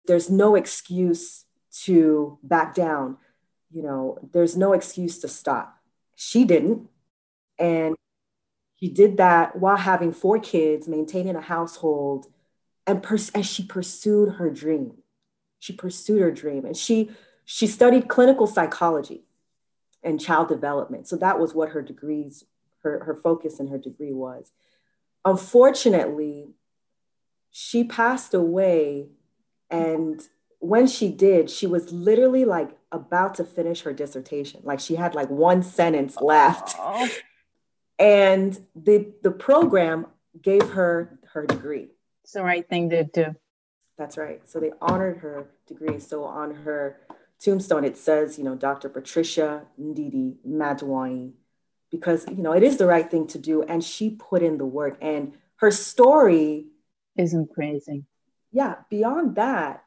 there's 0.06 0.30
no 0.30 0.54
excuse 0.54 1.44
to 1.84 2.38
back 2.42 2.74
down. 2.74 3.16
You 3.70 3.82
know 3.82 4.18
there's 4.32 4.56
no 4.56 4.72
excuse 4.72 5.18
to 5.20 5.28
stop. 5.28 5.78
She 6.14 6.44
didn't. 6.44 6.88
And 7.58 7.96
she 8.82 8.88
did 8.88 9.16
that 9.18 9.60
while 9.60 9.76
having 9.76 10.12
four 10.12 10.40
kids, 10.40 10.88
maintaining 10.88 11.36
a 11.36 11.40
household, 11.40 12.26
and 12.84 13.00
pers- 13.00 13.30
as 13.30 13.46
she 13.46 13.62
pursued 13.62 14.34
her 14.34 14.50
dream. 14.50 14.94
She 15.60 15.72
pursued 15.72 16.20
her 16.20 16.32
dream, 16.32 16.64
and 16.64 16.76
she 16.76 17.12
she 17.44 17.68
studied 17.68 18.08
clinical 18.08 18.48
psychology 18.48 19.22
and 20.02 20.20
child 20.20 20.48
development. 20.48 21.06
So 21.06 21.14
that 21.16 21.38
was 21.38 21.54
what 21.54 21.70
her 21.70 21.82
degrees, 21.82 22.44
her, 22.82 23.04
her 23.04 23.14
focus 23.14 23.60
and 23.60 23.68
her 23.68 23.78
degree 23.78 24.12
was. 24.12 24.50
unfortunately, 25.24 26.48
she 27.52 27.84
passed 27.84 28.34
away. 28.34 29.10
And 29.70 30.20
when 30.58 30.88
she 30.88 31.08
did, 31.10 31.50
she 31.50 31.68
was 31.68 31.92
literally 31.92 32.44
like 32.44 32.70
about 32.90 33.36
to 33.36 33.44
finish 33.44 33.82
her 33.82 33.92
dissertation. 33.92 34.62
Like 34.64 34.80
she 34.80 34.96
had 34.96 35.14
like 35.14 35.30
one 35.30 35.62
sentence 35.62 36.16
left. 36.20 36.76
And 37.98 38.58
the 38.74 39.12
the 39.22 39.30
program 39.30 40.06
gave 40.40 40.70
her 40.70 41.18
her 41.32 41.46
degree. 41.46 41.88
It's 42.24 42.32
the 42.32 42.42
right 42.42 42.68
thing 42.68 42.90
to 42.90 43.04
do. 43.04 43.34
That's 43.98 44.16
right. 44.16 44.40
So 44.48 44.58
they 44.58 44.72
honored 44.80 45.18
her 45.18 45.46
degree. 45.66 45.98
So 46.00 46.24
on 46.24 46.54
her 46.64 47.00
tombstone, 47.40 47.84
it 47.84 47.96
says, 47.96 48.38
you 48.38 48.44
know, 48.44 48.54
Dr. 48.54 48.88
Patricia 48.88 49.64
Ndidi 49.80 50.36
Madwani, 50.46 51.32
because, 51.90 52.26
you 52.28 52.42
know, 52.42 52.52
it 52.52 52.62
is 52.62 52.78
the 52.78 52.86
right 52.86 53.10
thing 53.10 53.26
to 53.28 53.38
do. 53.38 53.62
And 53.62 53.84
she 53.84 54.10
put 54.10 54.42
in 54.42 54.58
the 54.58 54.66
work. 54.66 54.96
And 55.00 55.34
her 55.56 55.70
story 55.70 56.66
isn't 57.16 57.52
crazy. 57.52 58.04
Yeah. 58.50 58.76
Beyond 58.90 59.36
that, 59.36 59.84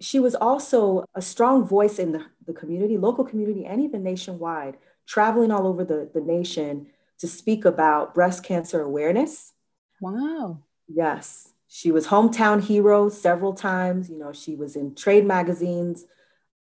she 0.00 0.18
was 0.18 0.34
also 0.34 1.04
a 1.14 1.22
strong 1.22 1.64
voice 1.64 1.98
in 1.98 2.12
the, 2.12 2.24
the 2.46 2.52
community, 2.52 2.96
local 2.96 3.24
community, 3.24 3.66
and 3.66 3.82
even 3.82 4.02
nationwide, 4.02 4.78
traveling 5.06 5.50
all 5.50 5.66
over 5.66 5.84
the, 5.84 6.10
the 6.12 6.20
nation 6.20 6.86
to 7.18 7.26
speak 7.26 7.64
about 7.64 8.14
breast 8.14 8.42
cancer 8.42 8.80
awareness. 8.80 9.52
Wow. 10.00 10.60
Yes. 10.88 11.52
She 11.68 11.92
was 11.92 12.08
hometown 12.08 12.62
hero 12.62 13.08
several 13.08 13.52
times. 13.52 14.10
You 14.10 14.18
know, 14.18 14.32
she 14.32 14.56
was 14.56 14.74
in 14.74 14.94
trade 14.94 15.24
magazines, 15.24 16.04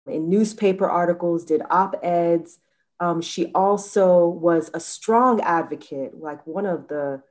in 0.06 0.30
newspaper 0.30 0.90
articles, 0.90 1.46
did 1.46 1.62
op 1.70 1.96
eds. 2.04 2.60
Um, 3.00 3.22
she 3.22 3.52
also 3.54 4.28
was 4.28 4.72
a 4.74 4.80
strong 4.80 5.40
advocate, 5.42 6.20
like 6.20 6.46
one 6.48 6.66
of 6.66 6.88
the 6.88 7.22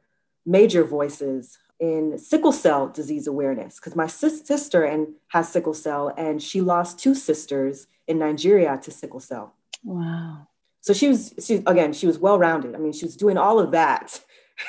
major 0.47 0.85
voices 0.85 1.59
in 1.81 2.17
sickle 2.19 2.53
cell 2.53 2.89
disease 2.89 3.27
awareness. 3.27 3.77
Because 3.77 3.97
my 3.97 4.07
sis- 4.07 4.47
sister 4.47 4.85
and 4.85 5.09
has 5.29 5.49
sickle 5.49 5.75
cell, 5.75 6.15
and 6.17 6.41
she 6.41 6.61
lost 6.61 6.99
two 6.99 7.15
sisters 7.15 7.89
in 8.07 8.19
Nigeria 8.19 8.79
to 8.85 8.91
sickle 8.91 9.21
cell. 9.21 9.55
Wow. 9.83 10.47
So 10.87 10.93
she 10.93 11.09
was, 11.09 11.35
she 11.45 11.65
again, 11.67 11.93
she 11.93 12.07
was 12.07 12.21
well 12.21 12.39
rounded. 12.39 12.77
I 12.77 12.79
mean, 12.79 12.93
she 12.93 13.05
was 13.07 13.17
doing 13.17 13.37
all 13.37 13.59
of 13.59 13.73
that 13.73 14.21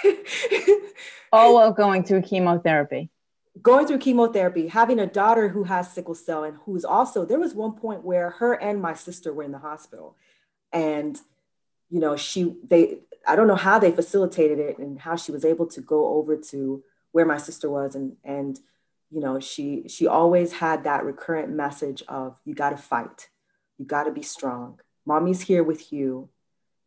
all 1.32 1.54
while 1.54 1.72
going 1.72 2.04
through 2.04 2.24
chemotherapy. 2.24 3.12
Going 3.62 3.86
through 3.86 4.00
chemotherapy, 4.00 4.66
having 4.70 4.98
a 4.98 5.06
daughter 5.06 5.50
who 5.50 5.66
has 5.66 5.94
sickle 5.94 6.16
cell 6.16 6.44
and 6.44 6.58
who's 6.66 6.84
also, 6.84 7.24
there 7.24 7.40
was 7.40 7.54
one 7.54 7.74
point 7.74 8.04
where 8.04 8.32
her 8.32 8.54
and 8.54 8.82
my 8.82 8.96
sister 8.96 9.32
were 9.32 9.44
in 9.44 9.52
the 9.52 9.60
hospital. 9.60 10.16
And, 10.74 11.22
you 11.92 12.00
know, 12.00 12.18
she, 12.18 12.56
they, 12.68 12.98
I 13.28 13.36
don't 13.36 13.48
know 13.48 13.56
how 13.56 13.78
they 13.78 13.92
facilitated 13.92 14.58
it 14.58 14.80
and 14.80 15.00
how 15.00 15.18
she 15.18 15.32
was 15.32 15.46
able 15.46 15.68
to 15.68 15.82
go 15.82 16.16
over 16.16 16.36
to 16.36 16.84
where 17.12 17.28
my 17.28 17.38
sister 17.38 17.70
was. 17.70 17.94
And, 17.94 18.18
and, 18.24 18.60
you 19.12 19.20
know, 19.20 19.40
she, 19.40 19.88
she 19.88 20.08
always 20.08 20.54
had 20.54 20.84
that 20.84 21.06
recurrent 21.06 21.52
message 21.52 22.02
of, 22.08 22.40
you 22.44 22.56
got 22.56 22.72
to 22.72 22.78
fight. 22.78 23.30
You 23.78 23.86
got 23.86 24.06
to 24.06 24.12
be 24.12 24.24
strong. 24.24 24.80
Mommy's 25.08 25.41
here 25.41 25.63
with 25.63 25.91
you. 25.91 26.30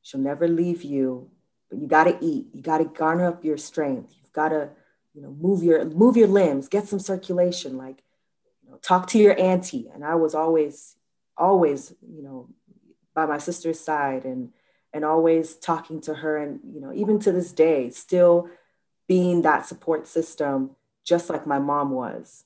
She'll 0.03 0.21
never 0.21 0.47
leave 0.47 0.83
you 0.85 1.31
but 1.71 1.79
you 1.79 1.87
got 1.87 2.05
to 2.05 2.19
eat. 2.21 2.49
You 2.53 2.61
got 2.61 2.79
to 2.79 2.85
garner 2.85 3.29
up 3.29 3.45
your 3.45 3.57
strength. 3.57 4.15
You've 4.21 4.33
got 4.33 4.51
to 4.51 4.71
you 5.15 5.23
know 5.23 5.35
move 5.41 5.63
your 5.63 5.85
move 5.87 6.17
your 6.17 6.29
limbs 6.29 6.69
get 6.69 6.87
some 6.87 7.01
circulation 7.01 7.77
like 7.77 8.05
you 8.63 8.71
know 8.71 8.77
talk 8.77 9.07
to 9.09 9.19
your 9.19 9.39
auntie. 9.41 9.89
And 9.93 10.05
i 10.05 10.15
was 10.15 10.35
always 10.35 10.97
always 11.37 11.95
you 12.03 12.23
know 12.23 12.49
by 13.15 13.27
my 13.27 13.39
sister's 13.39 13.81
side 13.81 14.25
and 14.25 14.51
and 14.93 15.05
always 15.05 15.57
talking 15.57 16.01
to 16.03 16.15
her 16.15 16.37
and 16.37 16.61
you 16.73 16.81
know 16.81 16.93
even 16.93 17.19
to 17.21 17.33
this 17.33 17.53
day 17.53 17.91
still 17.91 18.49
being 19.09 19.43
that 19.43 19.67
support 19.67 20.07
system 20.07 20.77
just 21.05 21.29
like 21.29 21.45
my 21.45 21.59
mom 21.59 21.91
was 21.91 22.45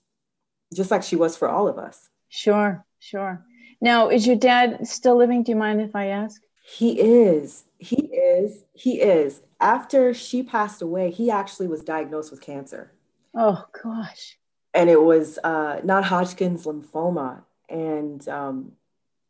just 0.72 0.90
like 0.90 1.02
she 1.02 1.16
was 1.16 1.37
for 1.37 1.48
all 1.48 1.68
of 1.68 1.78
us. 1.78 2.08
Sure 2.28 2.84
sure 2.98 3.44
now 3.85 4.09
is 4.09 4.27
your 4.27 4.37
dad 4.37 4.87
still 4.87 5.16
living 5.16 5.42
do 5.42 5.53
you 5.53 5.57
mind 5.57 5.81
if 5.81 5.94
i 5.94 6.07
ask 6.07 6.40
he 6.64 6.99
is. 6.99 7.64
He 7.79 8.07
is. 8.07 8.64
He 8.73 9.01
is. 9.01 9.42
After 9.61 10.14
she 10.14 10.42
passed 10.42 10.81
away, 10.81 11.11
he 11.11 11.31
actually 11.31 11.68
was 11.68 11.83
diagnosed 11.83 12.31
with 12.31 12.40
cancer. 12.40 12.92
Oh, 13.35 13.66
gosh. 13.83 14.38
And 14.73 14.88
it 14.88 15.03
was 15.03 15.38
uh, 15.44 15.81
non 15.85 16.05
Hodgkin's 16.05 16.64
lymphoma. 16.64 17.42
And, 17.68 18.27
um, 18.29 18.73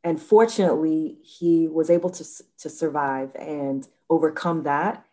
and 0.05 0.23
fortunately, 0.23 1.19
he 1.23 1.67
was 1.67 1.91
able 1.91 2.11
to, 2.11 2.25
to 2.59 2.71
survive 2.71 3.35
and 3.35 3.87
overcome 4.09 4.63
that. 4.63 5.05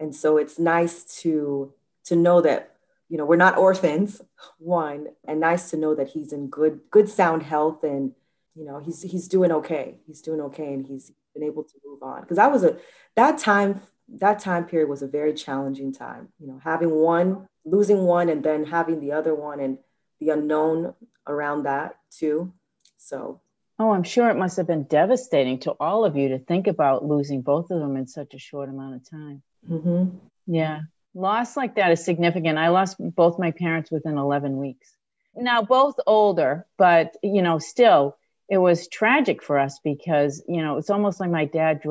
And 0.00 0.14
so 0.14 0.36
it's 0.36 0.58
nice 0.58 1.04
to, 1.22 1.72
to 2.04 2.16
know 2.16 2.40
that, 2.40 2.74
you 3.08 3.16
know, 3.16 3.24
we're 3.24 3.36
not 3.36 3.56
orphans, 3.56 4.20
one, 4.58 5.08
and 5.26 5.40
nice 5.40 5.70
to 5.70 5.76
know 5.76 5.94
that 5.94 6.08
he's 6.08 6.32
in 6.32 6.48
good, 6.48 6.80
good 6.90 7.08
sound 7.08 7.44
health 7.44 7.84
and, 7.84 8.12
you 8.58 8.64
know, 8.64 8.78
he's, 8.78 9.02
he's 9.02 9.28
doing 9.28 9.52
okay. 9.52 9.96
He's 10.06 10.20
doing 10.20 10.40
okay. 10.40 10.72
And 10.74 10.84
he's 10.84 11.12
been 11.38 11.46
able 11.46 11.64
to 11.64 11.74
move 11.86 12.02
on 12.02 12.22
because 12.22 12.36
that 12.36 12.50
was 12.50 12.64
a 12.64 12.76
that 13.16 13.38
time 13.38 13.80
that 14.08 14.38
time 14.38 14.64
period 14.64 14.88
was 14.88 15.02
a 15.02 15.06
very 15.06 15.34
challenging 15.34 15.92
time 15.92 16.28
you 16.40 16.46
know 16.46 16.60
having 16.62 16.90
one 16.90 17.46
losing 17.64 18.04
one 18.04 18.28
and 18.28 18.42
then 18.42 18.64
having 18.64 19.00
the 19.00 19.12
other 19.12 19.34
one 19.34 19.60
and 19.60 19.78
the 20.20 20.30
unknown 20.30 20.94
around 21.26 21.64
that 21.64 21.96
too 22.10 22.52
so 22.96 23.40
oh 23.78 23.92
i'm 23.92 24.02
sure 24.02 24.28
it 24.30 24.36
must 24.36 24.56
have 24.56 24.66
been 24.66 24.84
devastating 24.84 25.58
to 25.58 25.70
all 25.72 26.04
of 26.04 26.16
you 26.16 26.28
to 26.28 26.38
think 26.38 26.66
about 26.66 27.04
losing 27.04 27.42
both 27.42 27.70
of 27.70 27.80
them 27.80 27.96
in 27.96 28.06
such 28.06 28.34
a 28.34 28.38
short 28.38 28.68
amount 28.68 28.94
of 28.94 29.10
time 29.10 29.42
mm-hmm. 29.68 30.16
yeah 30.46 30.80
loss 31.14 31.56
like 31.56 31.76
that 31.76 31.92
is 31.92 32.04
significant 32.04 32.58
i 32.58 32.68
lost 32.68 32.96
both 32.98 33.38
my 33.38 33.50
parents 33.50 33.90
within 33.90 34.16
11 34.16 34.56
weeks 34.56 34.96
now 35.36 35.62
both 35.62 35.96
older 36.06 36.66
but 36.78 37.16
you 37.22 37.42
know 37.42 37.58
still 37.58 38.16
it 38.48 38.58
was 38.58 38.88
tragic 38.88 39.42
for 39.42 39.58
us 39.58 39.78
because 39.84 40.42
you 40.48 40.62
know 40.62 40.78
it's 40.78 40.90
almost 40.90 41.20
like 41.20 41.30
my 41.30 41.44
dad 41.44 41.82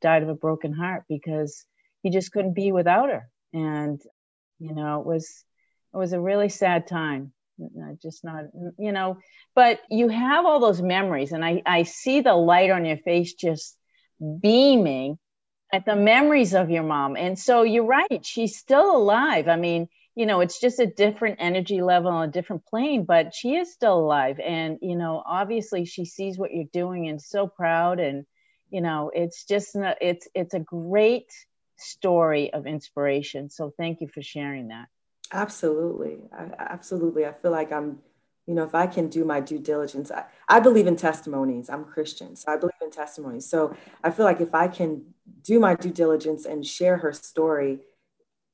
died 0.00 0.22
of 0.22 0.28
a 0.28 0.34
broken 0.34 0.72
heart 0.72 1.04
because 1.08 1.64
he 2.02 2.10
just 2.10 2.32
couldn't 2.32 2.54
be 2.54 2.72
without 2.72 3.08
her. 3.10 3.28
And 3.52 4.00
you 4.58 4.74
know 4.74 5.00
it 5.00 5.06
was 5.06 5.44
it 5.94 5.96
was 5.96 6.12
a 6.12 6.20
really 6.20 6.48
sad 6.48 6.86
time. 6.86 7.32
Uh, 7.60 7.92
just 8.02 8.24
not 8.24 8.44
you 8.78 8.90
know 8.90 9.18
but 9.54 9.80
you 9.88 10.08
have 10.08 10.46
all 10.46 10.58
those 10.58 10.82
memories 10.82 11.30
and 11.30 11.44
i 11.44 11.62
i 11.64 11.84
see 11.84 12.20
the 12.20 12.34
light 12.34 12.70
on 12.70 12.84
your 12.84 12.96
face 12.96 13.34
just 13.34 13.76
beaming 14.40 15.18
at 15.72 15.86
the 15.86 15.96
memories 15.96 16.54
of 16.54 16.70
your 16.70 16.82
mom. 16.82 17.16
And 17.16 17.38
so 17.38 17.62
you're 17.62 17.84
right 17.84 18.24
she's 18.24 18.58
still 18.58 18.96
alive. 18.96 19.48
I 19.48 19.56
mean 19.56 19.88
you 20.14 20.26
know 20.26 20.40
it's 20.40 20.60
just 20.60 20.78
a 20.78 20.86
different 20.86 21.36
energy 21.40 21.80
level 21.80 22.20
a 22.20 22.28
different 22.28 22.64
plane 22.66 23.04
but 23.04 23.34
she 23.34 23.54
is 23.54 23.72
still 23.72 23.98
alive. 23.98 24.38
And 24.40 24.78
you 24.82 24.96
know 24.96 25.22
obviously 25.24 25.84
she 25.84 26.04
sees 26.04 26.38
what 26.38 26.52
you're 26.52 26.64
doing 26.72 27.08
and 27.08 27.20
so 27.20 27.46
proud. 27.46 28.00
And 28.00 28.24
you 28.70 28.80
know 28.80 29.10
it's 29.14 29.44
just 29.44 29.70
it's 30.00 30.28
it's 30.34 30.54
a 30.54 30.60
great 30.60 31.30
story 31.78 32.52
of 32.52 32.66
inspiration. 32.66 33.50
So 33.50 33.72
thank 33.76 34.00
you 34.00 34.08
for 34.08 34.22
sharing 34.22 34.68
that. 34.68 34.88
Absolutely. 35.32 36.18
I, 36.32 36.50
absolutely. 36.58 37.26
I 37.26 37.32
feel 37.32 37.50
like 37.50 37.72
i'm 37.72 37.98
you 38.46 38.54
know 38.54 38.64
if 38.64 38.74
i 38.74 38.86
can 38.88 39.08
do 39.08 39.24
my 39.24 39.40
due 39.40 39.58
diligence 39.58 40.10
I, 40.10 40.24
I 40.48 40.60
believe 40.60 40.86
in 40.86 40.96
testimonies. 40.96 41.70
I'm 41.70 41.84
christian 41.84 42.36
so 42.36 42.52
i 42.52 42.56
believe 42.56 42.74
in 42.82 42.90
testimonies. 42.90 43.46
So 43.48 43.74
i 44.04 44.10
feel 44.10 44.26
like 44.26 44.40
if 44.40 44.54
i 44.54 44.68
can 44.68 45.14
do 45.42 45.58
my 45.58 45.74
due 45.74 45.90
diligence 45.90 46.44
and 46.44 46.66
share 46.66 46.98
her 46.98 47.12
story 47.12 47.80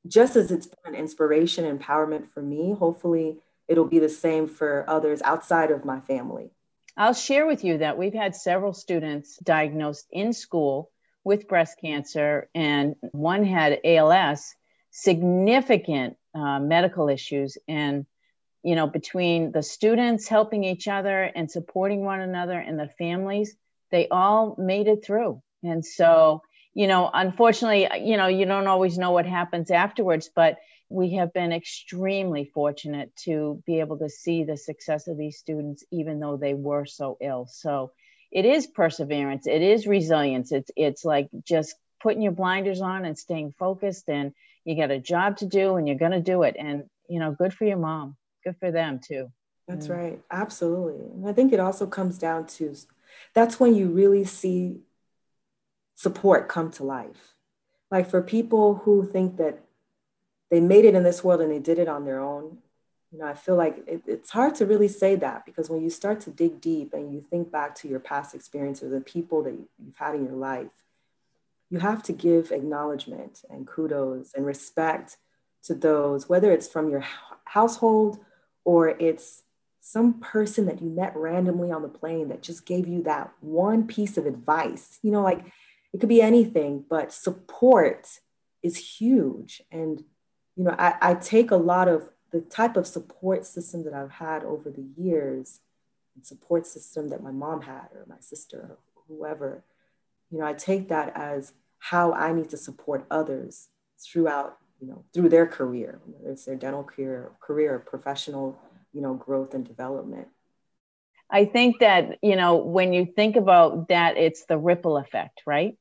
just 0.08 0.36
as 0.36 0.50
it's 0.50 0.66
been 0.66 0.94
an 0.94 1.00
inspiration 1.00 1.64
and 1.64 1.80
empowerment 1.80 2.26
for 2.26 2.42
me, 2.42 2.72
hopefully 2.72 3.38
it'll 3.68 3.84
be 3.84 3.98
the 3.98 4.08
same 4.08 4.48
for 4.48 4.84
others 4.88 5.22
outside 5.22 5.70
of 5.70 5.84
my 5.84 6.00
family. 6.00 6.50
I'll 6.96 7.14
share 7.14 7.46
with 7.46 7.62
you 7.62 7.78
that 7.78 7.96
we've 7.96 8.14
had 8.14 8.34
several 8.34 8.72
students 8.72 9.36
diagnosed 9.36 10.06
in 10.10 10.32
school 10.32 10.90
with 11.22 11.46
breast 11.46 11.78
cancer, 11.80 12.48
and 12.54 12.96
one 13.12 13.44
had 13.44 13.80
ALS, 13.84 14.54
significant 14.90 16.16
uh, 16.34 16.58
medical 16.58 17.08
issues. 17.08 17.58
And, 17.68 18.06
you 18.62 18.74
know, 18.74 18.86
between 18.86 19.52
the 19.52 19.62
students 19.62 20.26
helping 20.26 20.64
each 20.64 20.88
other 20.88 21.22
and 21.22 21.50
supporting 21.50 22.04
one 22.04 22.20
another 22.20 22.58
and 22.58 22.78
the 22.78 22.88
families, 22.98 23.54
they 23.90 24.08
all 24.08 24.56
made 24.58 24.88
it 24.88 25.04
through. 25.04 25.42
And 25.62 25.84
so 25.84 26.42
you 26.78 26.86
know, 26.86 27.10
unfortunately, 27.12 27.88
you 28.08 28.16
know, 28.16 28.28
you 28.28 28.46
don't 28.46 28.68
always 28.68 28.98
know 28.98 29.10
what 29.10 29.26
happens 29.26 29.72
afterwards, 29.72 30.30
but 30.32 30.58
we 30.88 31.14
have 31.14 31.32
been 31.32 31.50
extremely 31.50 32.52
fortunate 32.54 33.10
to 33.24 33.60
be 33.66 33.80
able 33.80 33.98
to 33.98 34.08
see 34.08 34.44
the 34.44 34.56
success 34.56 35.08
of 35.08 35.18
these 35.18 35.38
students, 35.38 35.82
even 35.90 36.20
though 36.20 36.36
they 36.36 36.54
were 36.54 36.86
so 36.86 37.18
ill. 37.20 37.48
So 37.50 37.90
it 38.30 38.44
is 38.44 38.68
perseverance, 38.68 39.48
it 39.48 39.60
is 39.60 39.88
resilience. 39.88 40.52
It's 40.52 40.70
it's 40.76 41.04
like 41.04 41.28
just 41.42 41.74
putting 42.00 42.22
your 42.22 42.30
blinders 42.30 42.80
on 42.80 43.04
and 43.04 43.18
staying 43.18 43.54
focused, 43.58 44.08
and 44.08 44.32
you 44.64 44.76
got 44.76 44.92
a 44.92 45.00
job 45.00 45.38
to 45.38 45.46
do, 45.46 45.74
and 45.74 45.88
you're 45.88 45.98
going 45.98 46.12
to 46.12 46.20
do 46.20 46.44
it. 46.44 46.54
And 46.56 46.84
you 47.08 47.18
know, 47.18 47.32
good 47.32 47.52
for 47.52 47.64
your 47.64 47.78
mom, 47.78 48.16
good 48.44 48.54
for 48.60 48.70
them 48.70 49.00
too. 49.04 49.32
That's 49.66 49.88
mm. 49.88 49.96
right, 49.96 50.20
absolutely. 50.30 51.06
And 51.12 51.28
I 51.28 51.32
think 51.32 51.52
it 51.52 51.58
also 51.58 51.88
comes 51.88 52.18
down 52.18 52.46
to 52.46 52.72
that's 53.34 53.58
when 53.58 53.74
you 53.74 53.88
really 53.88 54.24
see 54.24 54.82
support 55.98 56.48
come 56.48 56.70
to 56.70 56.84
life. 56.84 57.34
Like 57.90 58.08
for 58.08 58.22
people 58.22 58.76
who 58.84 59.04
think 59.04 59.36
that 59.38 59.58
they 60.48 60.60
made 60.60 60.84
it 60.84 60.94
in 60.94 61.02
this 61.02 61.24
world 61.24 61.40
and 61.40 61.50
they 61.50 61.58
did 61.58 61.76
it 61.76 61.88
on 61.88 62.04
their 62.04 62.20
own. 62.20 62.58
You 63.10 63.18
know, 63.18 63.26
I 63.26 63.34
feel 63.34 63.56
like 63.56 63.82
it, 63.88 64.02
it's 64.06 64.30
hard 64.30 64.54
to 64.56 64.66
really 64.66 64.86
say 64.86 65.16
that 65.16 65.44
because 65.44 65.68
when 65.68 65.82
you 65.82 65.90
start 65.90 66.20
to 66.20 66.30
dig 66.30 66.60
deep 66.60 66.94
and 66.94 67.12
you 67.12 67.24
think 67.28 67.50
back 67.50 67.74
to 67.76 67.88
your 67.88 67.98
past 67.98 68.32
experiences, 68.32 68.92
the 68.92 69.00
people 69.00 69.42
that 69.42 69.54
you've 69.84 69.96
had 69.96 70.14
in 70.14 70.24
your 70.24 70.36
life, 70.36 70.68
you 71.68 71.80
have 71.80 72.04
to 72.04 72.12
give 72.12 72.52
acknowledgement 72.52 73.42
and 73.50 73.66
kudos 73.66 74.32
and 74.34 74.46
respect 74.46 75.16
to 75.64 75.74
those, 75.74 76.28
whether 76.28 76.52
it's 76.52 76.68
from 76.68 76.90
your 76.90 77.04
household 77.44 78.20
or 78.64 78.90
it's 78.90 79.42
some 79.80 80.20
person 80.20 80.66
that 80.66 80.80
you 80.80 80.90
met 80.90 81.16
randomly 81.16 81.72
on 81.72 81.82
the 81.82 81.88
plane 81.88 82.28
that 82.28 82.42
just 82.42 82.64
gave 82.66 82.86
you 82.86 83.02
that 83.02 83.32
one 83.40 83.84
piece 83.84 84.16
of 84.16 84.26
advice. 84.26 85.00
You 85.02 85.10
know, 85.10 85.22
like 85.22 85.44
it 85.92 86.00
could 86.00 86.08
be 86.08 86.22
anything, 86.22 86.84
but 86.88 87.12
support 87.12 88.20
is 88.62 88.98
huge. 88.98 89.62
And, 89.70 90.04
you 90.56 90.64
know, 90.64 90.74
I, 90.78 90.94
I 91.00 91.14
take 91.14 91.50
a 91.50 91.56
lot 91.56 91.88
of 91.88 92.10
the 92.30 92.40
type 92.40 92.76
of 92.76 92.86
support 92.86 93.46
system 93.46 93.84
that 93.84 93.94
I've 93.94 94.10
had 94.10 94.44
over 94.44 94.70
the 94.70 94.86
years, 94.96 95.60
and 96.14 96.26
support 96.26 96.66
system 96.66 97.08
that 97.10 97.22
my 97.22 97.30
mom 97.30 97.62
had 97.62 97.88
or 97.94 98.04
my 98.08 98.20
sister 98.20 98.58
or 98.58 98.78
whoever, 99.06 99.62
you 100.30 100.38
know, 100.38 100.44
I 100.44 100.52
take 100.52 100.88
that 100.88 101.12
as 101.14 101.52
how 101.78 102.12
I 102.12 102.32
need 102.32 102.50
to 102.50 102.56
support 102.56 103.06
others 103.10 103.68
throughout, 103.98 104.58
you 104.80 104.88
know, 104.88 105.04
through 105.14 105.28
their 105.28 105.46
career, 105.46 106.00
whether 106.04 106.32
it's 106.32 106.44
their 106.44 106.56
dental 106.56 106.82
career, 106.82 107.30
career 107.40 107.78
professional, 107.78 108.58
you 108.92 109.00
know, 109.00 109.14
growth 109.14 109.54
and 109.54 109.64
development. 109.64 110.28
I 111.30 111.44
think 111.44 111.80
that, 111.80 112.18
you 112.22 112.36
know, 112.36 112.56
when 112.56 112.92
you 112.92 113.06
think 113.06 113.36
about 113.36 113.88
that, 113.88 114.16
it's 114.16 114.46
the 114.46 114.58
ripple 114.58 114.96
effect, 114.96 115.42
right? 115.46 115.76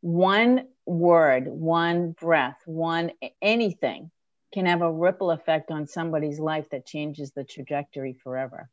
One 0.00 0.66
word, 0.86 1.46
one 1.46 2.12
breath, 2.12 2.58
one 2.66 3.12
anything 3.40 4.10
can 4.52 4.66
have 4.66 4.82
a 4.82 4.90
ripple 4.90 5.30
effect 5.30 5.70
on 5.70 5.86
somebody's 5.86 6.40
life 6.40 6.70
that 6.70 6.86
changes 6.86 7.32
the 7.32 7.44
trajectory 7.44 8.14
forever. 8.24 8.68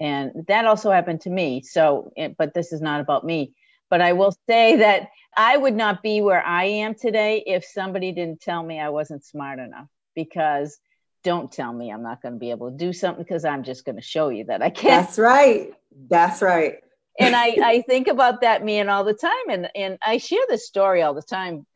And 0.00 0.46
that 0.48 0.64
also 0.64 0.90
happened 0.90 1.22
to 1.22 1.30
me. 1.30 1.62
So, 1.62 2.12
eh, 2.16 2.30
but 2.36 2.54
this 2.54 2.72
is 2.72 2.80
not 2.80 3.00
about 3.00 3.24
me. 3.24 3.54
But 3.90 4.00
I 4.00 4.12
will 4.12 4.34
say 4.48 4.76
that 4.76 5.08
I 5.36 5.56
would 5.56 5.74
not 5.74 6.02
be 6.02 6.20
where 6.20 6.42
I 6.42 6.64
am 6.64 6.94
today 6.94 7.42
if 7.46 7.64
somebody 7.64 8.12
didn't 8.12 8.40
tell 8.40 8.62
me 8.62 8.80
I 8.80 8.88
wasn't 8.88 9.24
smart 9.24 9.58
enough. 9.58 9.88
Because 10.14 10.78
don't 11.22 11.50
tell 11.50 11.72
me 11.72 11.90
I'm 11.90 12.02
not 12.02 12.22
going 12.22 12.34
to 12.34 12.38
be 12.38 12.50
able 12.50 12.70
to 12.70 12.76
do 12.76 12.92
something 12.92 13.22
because 13.22 13.44
I'm 13.44 13.62
just 13.62 13.84
going 13.84 13.96
to 13.96 14.02
show 14.02 14.28
you 14.28 14.44
that 14.44 14.62
I 14.62 14.70
can't. 14.70 15.06
That's 15.06 15.18
right. 15.18 15.72
That's 16.08 16.42
right. 16.42 16.78
and 17.18 17.36
I, 17.36 17.56
I 17.62 17.82
think 17.82 18.08
about 18.08 18.42
that 18.42 18.64
man 18.64 18.88
all 18.88 19.04
the 19.04 19.14
time. 19.14 19.30
And, 19.50 19.68
and 19.74 19.98
I 20.04 20.18
share 20.18 20.44
this 20.48 20.66
story 20.66 21.02
all 21.02 21.14
the 21.14 21.22
time. 21.22 21.66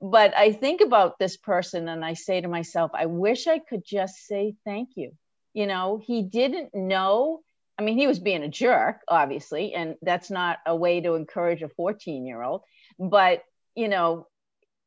But 0.00 0.36
I 0.36 0.52
think 0.52 0.80
about 0.80 1.18
this 1.18 1.36
person 1.36 1.88
and 1.88 2.04
I 2.04 2.14
say 2.14 2.40
to 2.40 2.48
myself, 2.48 2.90
I 2.94 3.06
wish 3.06 3.46
I 3.46 3.60
could 3.60 3.84
just 3.84 4.26
say 4.26 4.54
thank 4.64 4.90
you. 4.96 5.12
You 5.54 5.66
know, 5.66 6.00
he 6.04 6.22
didn't 6.22 6.74
know 6.74 7.40
I 7.78 7.82
mean, 7.82 7.98
he 7.98 8.06
was 8.06 8.18
being 8.18 8.42
a 8.42 8.48
jerk, 8.48 9.02
obviously, 9.06 9.74
and 9.74 9.96
that's 10.00 10.30
not 10.30 10.58
a 10.66 10.74
way 10.74 11.00
to 11.00 11.14
encourage 11.14 11.62
a 11.62 11.68
14 11.68 12.24
year 12.24 12.42
old. 12.42 12.62
But, 12.98 13.42
you 13.74 13.88
know, 13.88 14.26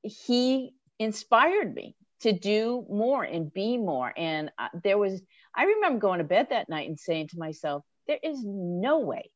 he 0.02 0.74
inspired 0.98 1.74
me 1.74 1.96
to 2.22 2.34
do 2.34 2.86
more 2.90 3.24
and 3.24 3.54
be 3.54 3.78
more. 3.78 4.14
And 4.16 4.52
uh, 4.58 4.68
there 4.84 4.98
was, 4.98 5.22
I 5.56 5.64
remember 5.64 6.00
going 6.00 6.20
to 6.20 6.24
bed 6.24 6.48
that 6.50 6.70
night 6.70 6.88
and 6.88 7.00
saying 7.00 7.30
to 7.30 7.40
myself, 7.40 7.84
there 8.08 8.20
is 8.22 8.44
no 8.44 9.00
way 9.00 9.30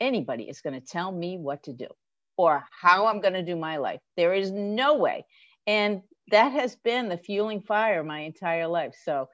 anybody 0.00 0.44
is 0.44 0.60
going 0.60 0.80
to 0.80 0.86
tell 0.86 1.12
me 1.12 1.38
what 1.38 1.64
to 1.64 1.72
do 1.72 1.88
or 2.36 2.64
how 2.80 3.06
I'm 3.06 3.20
going 3.20 3.34
to 3.34 3.42
do 3.42 3.56
my 3.56 3.76
life. 3.76 4.00
There 4.16 4.34
is 4.34 4.50
no 4.50 4.96
way. 4.96 5.24
And 5.66 6.02
that 6.30 6.52
has 6.52 6.76
been 6.76 7.08
the 7.08 7.18
fueling 7.18 7.62
fire 7.62 8.02
my 8.02 8.20
entire 8.20 8.66
life. 8.66 8.94
So 9.04 9.28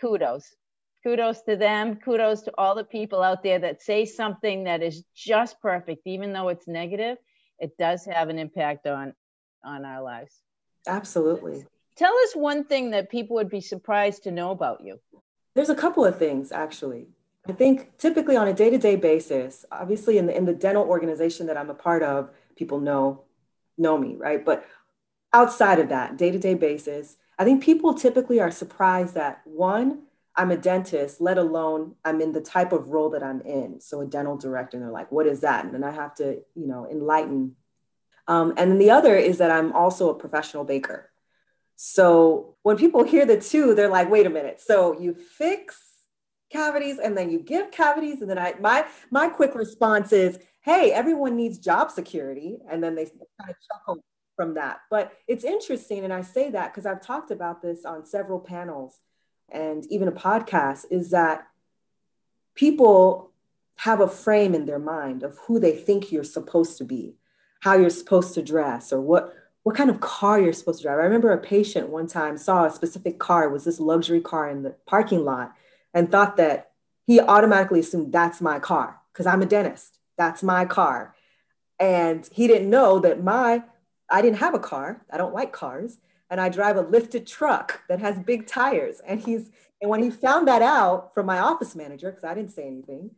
kudos 0.00 0.54
kudos 1.02 1.42
to 1.42 1.56
them 1.56 1.96
kudos 1.96 2.42
to 2.42 2.52
all 2.58 2.74
the 2.74 2.84
people 2.84 3.22
out 3.22 3.42
there 3.42 3.58
that 3.58 3.80
say 3.82 4.04
something 4.04 4.64
that 4.64 4.82
is 4.82 5.04
just 5.14 5.60
perfect 5.60 6.02
even 6.04 6.32
though 6.32 6.48
it's 6.48 6.66
negative 6.66 7.16
it 7.58 7.76
does 7.78 8.04
have 8.04 8.28
an 8.28 8.38
impact 8.38 8.86
on 8.86 9.14
on 9.64 9.84
our 9.84 10.02
lives 10.02 10.42
absolutely 10.86 11.64
tell 11.96 12.12
us 12.24 12.34
one 12.34 12.64
thing 12.64 12.90
that 12.90 13.10
people 13.10 13.36
would 13.36 13.48
be 13.48 13.60
surprised 13.60 14.22
to 14.24 14.30
know 14.30 14.50
about 14.50 14.82
you 14.82 15.00
there's 15.54 15.70
a 15.70 15.74
couple 15.74 16.04
of 16.04 16.18
things 16.18 16.52
actually 16.52 17.06
i 17.48 17.52
think 17.52 17.96
typically 17.98 18.36
on 18.36 18.48
a 18.48 18.54
day-to-day 18.54 18.96
basis 18.96 19.64
obviously 19.72 20.18
in 20.18 20.26
the, 20.26 20.36
in 20.36 20.44
the 20.44 20.54
dental 20.54 20.84
organization 20.84 21.46
that 21.46 21.56
i'm 21.56 21.70
a 21.70 21.74
part 21.74 22.02
of 22.02 22.30
people 22.56 22.80
know 22.80 23.22
know 23.78 23.98
me 23.98 24.14
right 24.16 24.44
but 24.44 24.66
outside 25.32 25.78
of 25.78 25.88
that 25.88 26.16
day-to-day 26.16 26.54
basis 26.54 27.16
i 27.38 27.44
think 27.44 27.62
people 27.62 27.94
typically 27.94 28.40
are 28.40 28.50
surprised 28.50 29.14
that 29.14 29.40
one 29.44 30.02
I'm 30.36 30.50
a 30.50 30.56
dentist, 30.56 31.20
let 31.20 31.38
alone 31.38 31.94
I'm 32.04 32.20
in 32.20 32.32
the 32.32 32.40
type 32.40 32.72
of 32.72 32.88
role 32.88 33.10
that 33.10 33.22
I'm 33.22 33.40
in. 33.40 33.80
So 33.80 34.02
a 34.02 34.06
dental 34.06 34.36
director, 34.36 34.76
and 34.76 34.84
they're 34.84 34.92
like, 34.92 35.10
what 35.10 35.26
is 35.26 35.40
that? 35.40 35.64
And 35.64 35.72
then 35.72 35.82
I 35.82 35.90
have 35.90 36.14
to, 36.16 36.42
you 36.54 36.66
know, 36.66 36.86
enlighten. 36.90 37.56
Um, 38.28 38.52
and 38.56 38.70
then 38.70 38.78
the 38.78 38.90
other 38.90 39.16
is 39.16 39.38
that 39.38 39.50
I'm 39.50 39.72
also 39.72 40.10
a 40.10 40.14
professional 40.14 40.64
baker. 40.64 41.10
So 41.76 42.56
when 42.62 42.76
people 42.76 43.04
hear 43.04 43.26
the 43.26 43.40
two, 43.40 43.74
they're 43.74 43.90
like, 43.90 44.10
wait 44.10 44.26
a 44.26 44.30
minute. 44.30 44.60
So 44.60 44.98
you 44.98 45.14
fix 45.14 45.80
cavities 46.50 46.98
and 46.98 47.16
then 47.16 47.30
you 47.30 47.38
give 47.38 47.70
cavities. 47.70 48.22
And 48.22 48.30
then 48.30 48.38
I 48.38 48.54
my 48.60 48.86
my 49.10 49.28
quick 49.28 49.54
response 49.54 50.12
is, 50.12 50.38
hey, 50.62 50.90
everyone 50.92 51.36
needs 51.36 51.58
job 51.58 51.90
security. 51.90 52.58
And 52.70 52.82
then 52.82 52.94
they 52.94 53.04
kind 53.04 53.50
of 53.50 53.56
chuckle 53.70 54.04
from 54.36 54.54
that. 54.54 54.80
But 54.90 55.12
it's 55.26 55.44
interesting, 55.44 56.04
and 56.04 56.12
I 56.12 56.22
say 56.22 56.50
that 56.50 56.72
because 56.72 56.86
I've 56.86 57.00
talked 57.00 57.30
about 57.30 57.62
this 57.62 57.84
on 57.84 58.04
several 58.04 58.38
panels 58.38 59.00
and 59.48 59.86
even 59.90 60.08
a 60.08 60.12
podcast 60.12 60.84
is 60.90 61.10
that 61.10 61.46
people 62.54 63.32
have 63.76 64.00
a 64.00 64.08
frame 64.08 64.54
in 64.54 64.66
their 64.66 64.78
mind 64.78 65.22
of 65.22 65.38
who 65.46 65.58
they 65.58 65.76
think 65.76 66.10
you're 66.10 66.24
supposed 66.24 66.78
to 66.78 66.84
be, 66.84 67.16
how 67.60 67.74
you're 67.74 67.90
supposed 67.90 68.34
to 68.34 68.42
dress, 68.42 68.92
or 68.92 69.00
what 69.00 69.34
what 69.66 69.74
kind 69.74 69.90
of 69.90 69.98
car 69.98 70.40
you're 70.40 70.52
supposed 70.52 70.78
to 70.78 70.84
drive. 70.84 71.00
I 71.00 71.02
remember 71.02 71.32
a 71.32 71.38
patient 71.38 71.88
one 71.88 72.06
time 72.06 72.38
saw 72.38 72.66
a 72.66 72.70
specific 72.70 73.18
car, 73.18 73.42
it 73.42 73.50
was 73.50 73.64
this 73.64 73.80
luxury 73.80 74.20
car 74.20 74.48
in 74.48 74.62
the 74.62 74.76
parking 74.86 75.24
lot, 75.24 75.54
and 75.92 76.08
thought 76.08 76.36
that 76.36 76.70
he 77.04 77.18
automatically 77.18 77.80
assumed 77.80 78.12
that's 78.12 78.40
my 78.40 78.60
car 78.60 79.00
because 79.12 79.26
I'm 79.26 79.42
a 79.42 79.44
dentist. 79.44 79.98
That's 80.16 80.44
my 80.44 80.66
car. 80.66 81.16
And 81.80 82.28
he 82.32 82.46
didn't 82.46 82.70
know 82.70 83.00
that 83.00 83.24
my 83.24 83.64
I 84.08 84.22
didn't 84.22 84.38
have 84.38 84.54
a 84.54 84.60
car. 84.60 85.04
I 85.10 85.16
don't 85.16 85.34
like 85.34 85.52
cars 85.52 85.98
and 86.30 86.40
I 86.40 86.48
drive 86.48 86.76
a 86.76 86.82
lifted 86.82 87.26
truck 87.26 87.82
that 87.88 87.98
has 87.98 88.20
big 88.20 88.46
tires. 88.46 89.00
And 89.04 89.18
he's 89.18 89.50
and 89.80 89.90
when 89.90 90.00
he 90.00 90.10
found 90.10 90.46
that 90.46 90.62
out 90.62 91.12
from 91.12 91.26
my 91.26 91.40
office 91.40 91.74
manager, 91.74 92.12
because 92.12 92.22
I 92.22 92.34
didn't 92.34 92.52
say 92.52 92.68
anything, 92.68 93.16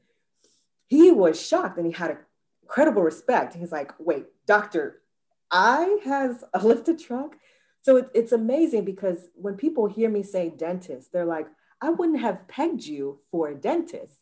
he 0.87 1.12
was 1.12 1.46
shocked 1.46 1.76
and 1.76 1.84
he 1.84 1.92
had 1.92 2.12
a 2.12 2.18
incredible 2.62 3.02
respect. 3.02 3.54
He's 3.54 3.70
like, 3.70 3.92
wait, 3.98 4.24
doctor, 4.46 5.02
I 5.50 5.98
has 6.04 6.44
a 6.54 6.64
lifted 6.64 6.98
truck. 6.98 7.37
So 7.82 7.96
it, 7.96 8.11
it's 8.14 8.32
amazing 8.32 8.84
because 8.84 9.28
when 9.34 9.54
people 9.54 9.87
hear 9.87 10.11
me 10.11 10.22
say 10.22 10.50
dentist, 10.50 11.12
they're 11.12 11.24
like, 11.24 11.46
I 11.80 11.90
wouldn't 11.90 12.20
have 12.20 12.48
pegged 12.48 12.84
you 12.84 13.20
for 13.30 13.48
a 13.48 13.54
dentist. 13.54 14.14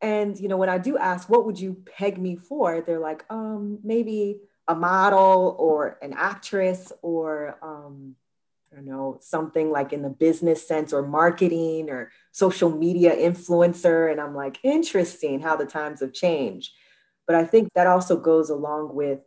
And 0.00 0.38
you 0.40 0.48
know, 0.48 0.56
when 0.56 0.70
I 0.70 0.78
do 0.78 0.96
ask, 0.96 1.28
what 1.28 1.44
would 1.44 1.60
you 1.60 1.82
peg 1.96 2.18
me 2.18 2.36
for? 2.36 2.80
They're 2.80 2.98
like, 2.98 3.24
um, 3.28 3.80
maybe 3.84 4.40
a 4.66 4.74
model 4.74 5.56
or 5.58 5.98
an 6.00 6.14
actress 6.16 6.92
or 7.02 7.58
um, 7.62 8.16
I 8.72 8.76
don't 8.76 8.86
know 8.86 9.18
something 9.20 9.70
like 9.70 9.92
in 9.92 10.02
the 10.02 10.08
business 10.08 10.66
sense 10.66 10.92
or 10.92 11.02
marketing 11.02 11.90
or 11.90 12.12
social 12.30 12.70
media 12.70 13.14
influencer, 13.16 14.10
and 14.10 14.20
I'm 14.20 14.34
like, 14.34 14.58
interesting 14.62 15.40
how 15.40 15.56
the 15.56 15.66
times 15.66 16.00
have 16.00 16.12
changed. 16.12 16.72
But 17.26 17.34
I 17.34 17.44
think 17.44 17.72
that 17.74 17.88
also 17.88 18.16
goes 18.16 18.48
along 18.48 18.94
with 18.94 19.20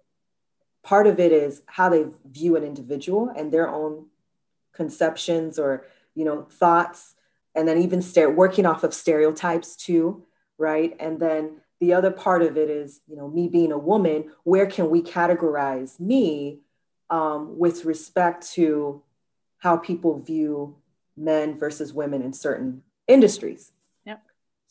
part 0.84 1.08
of 1.08 1.20
it 1.20 1.32
is 1.32 1.64
how 1.66 1.90
they 1.90 2.06
view 2.30 2.56
an 2.56 2.64
individual 2.64 3.32
and 3.36 3.52
their 3.52 3.68
own 3.68 4.06
conceptions 4.74 5.58
or 5.58 5.86
you 6.16 6.26
know 6.26 6.44
thoughts 6.44 7.16
and 7.56 7.68
then 7.68 7.78
even 7.78 8.02
start 8.02 8.36
working 8.36 8.66
off 8.66 8.84
of 8.84 8.94
stereotypes 8.94 9.76
too 9.76 10.24
right 10.58 10.96
and 11.00 11.20
then 11.20 11.58
the 11.80 11.94
other 11.94 12.12
part 12.12 12.42
of 12.42 12.58
it 12.58 12.70
is 12.70 13.02
you 13.08 13.16
know 13.16 13.28
me 13.28 13.48
being 13.48 13.72
a 13.72 13.78
woman 13.78 14.32
where 14.44 14.66
can 14.66 14.90
we 14.90 15.02
categorize 15.02 16.00
me 16.00 16.60
um, 17.10 17.60
with 17.60 17.86
respect 17.86 18.52
to 18.54 19.04
how 19.60 19.78
people 19.78 20.18
view 20.18 20.76
men 21.16 21.58
versus 21.58 21.94
women 21.94 22.22
in 22.22 22.34
certain 22.34 22.84
industries. 23.08 23.72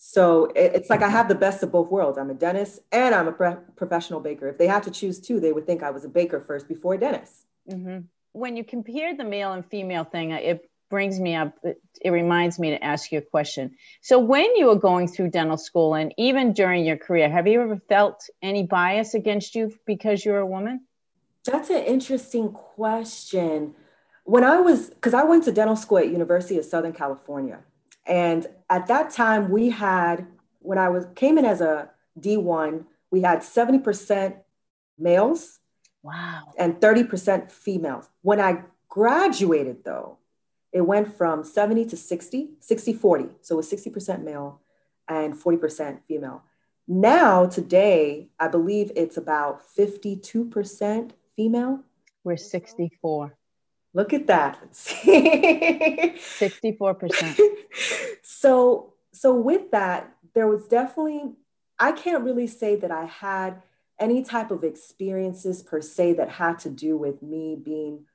So 0.04 0.46
it, 0.56 0.72
it's 0.74 0.90
like 0.90 1.00
i 1.00 1.08
have 1.08 1.28
the 1.28 1.34
best 1.34 1.62
of 1.62 1.70
both 1.70 1.90
worlds 1.90 2.18
i'm 2.18 2.30
a 2.30 2.34
dentist 2.34 2.80
and 2.90 3.14
i'm 3.14 3.28
a 3.28 3.32
pre- 3.32 3.54
professional 3.76 4.18
baker 4.18 4.48
if 4.48 4.58
they 4.58 4.66
had 4.66 4.82
to 4.82 4.90
choose 4.90 5.20
two 5.20 5.38
they 5.38 5.52
would 5.52 5.64
think 5.64 5.82
i 5.82 5.90
was 5.90 6.04
a 6.04 6.08
baker 6.08 6.40
first 6.40 6.66
before 6.66 6.94
a 6.94 6.98
dentist 6.98 7.46
mm-hmm. 7.70 7.98
when 8.32 8.56
you 8.56 8.64
compare 8.64 9.16
the 9.16 9.24
male 9.24 9.52
and 9.52 9.64
female 9.66 10.04
thing 10.04 10.32
it 10.32 10.68
brings 10.92 11.18
me 11.18 11.34
up, 11.34 11.58
it 12.02 12.10
reminds 12.10 12.58
me 12.58 12.68
to 12.68 12.84
ask 12.84 13.10
you 13.12 13.18
a 13.18 13.22
question. 13.22 13.74
So, 14.02 14.18
when 14.18 14.54
you 14.56 14.66
were 14.66 14.76
going 14.76 15.08
through 15.08 15.30
dental 15.30 15.56
school 15.56 15.94
and 15.94 16.12
even 16.18 16.52
during 16.52 16.84
your 16.84 16.98
career, 16.98 17.30
have 17.30 17.46
you 17.46 17.62
ever 17.62 17.80
felt 17.88 18.28
any 18.42 18.64
bias 18.64 19.14
against 19.14 19.54
you 19.54 19.72
because 19.86 20.22
you're 20.22 20.38
a 20.38 20.46
woman? 20.46 20.84
That's 21.46 21.70
an 21.70 21.82
interesting 21.84 22.50
question. 22.50 23.74
when 24.24 24.44
I 24.44 24.60
was, 24.60 24.90
because 24.90 25.14
I 25.14 25.24
went 25.24 25.44
to 25.44 25.52
dental 25.52 25.76
school 25.76 25.96
at 25.96 26.08
University 26.08 26.58
of 26.58 26.66
Southern 26.66 26.92
California. 26.92 27.60
And 28.06 28.46
at 28.68 28.86
that 28.88 29.10
time 29.10 29.50
we 29.50 29.70
had, 29.70 30.26
when 30.60 30.78
I 30.78 30.88
was 30.88 31.06
came 31.14 31.38
in 31.38 31.44
as 31.44 31.60
a 31.60 31.90
D1, 32.18 32.84
we 33.10 33.22
had 33.22 33.40
70% 33.40 34.36
males. 34.98 35.60
Wow. 36.02 36.52
And 36.58 36.80
30% 36.80 37.50
females. 37.50 38.08
When 38.22 38.40
I 38.40 38.64
graduated 38.88 39.84
though, 39.84 40.18
it 40.72 40.80
went 40.80 41.14
from 41.16 41.44
70 41.44 41.84
to 41.86 41.96
60, 41.96 42.50
60, 42.58 42.92
40. 42.94 43.28
So 43.42 43.54
it 43.54 43.56
was 43.56 43.70
60% 43.70 44.24
male 44.24 44.60
and 45.06 45.34
40% 45.34 46.00
female. 46.08 46.42
Now, 46.88 47.46
today, 47.46 48.30
I 48.40 48.48
believe 48.48 48.90
it's 48.96 49.16
about 49.16 49.62
52% 49.76 51.10
female. 51.36 51.80
We're 52.24 52.36
64. 52.36 53.36
Look 53.94 54.12
at 54.12 54.26
that. 54.26 54.58
64%. 54.72 57.56
so, 58.22 58.94
so 59.12 59.34
with 59.34 59.70
that, 59.70 60.14
there 60.34 60.46
was 60.46 60.66
definitely, 60.66 61.32
I 61.78 61.92
can't 61.92 62.24
really 62.24 62.46
say 62.46 62.76
that 62.76 62.90
I 62.90 63.04
had 63.04 63.62
any 63.98 64.22
type 64.22 64.50
of 64.50 64.64
experiences 64.64 65.62
per 65.62 65.80
se 65.80 66.14
that 66.14 66.30
had 66.30 66.58
to 66.60 66.70
do 66.70 66.96
with 66.96 67.22
me 67.22 67.56
being 67.62 68.06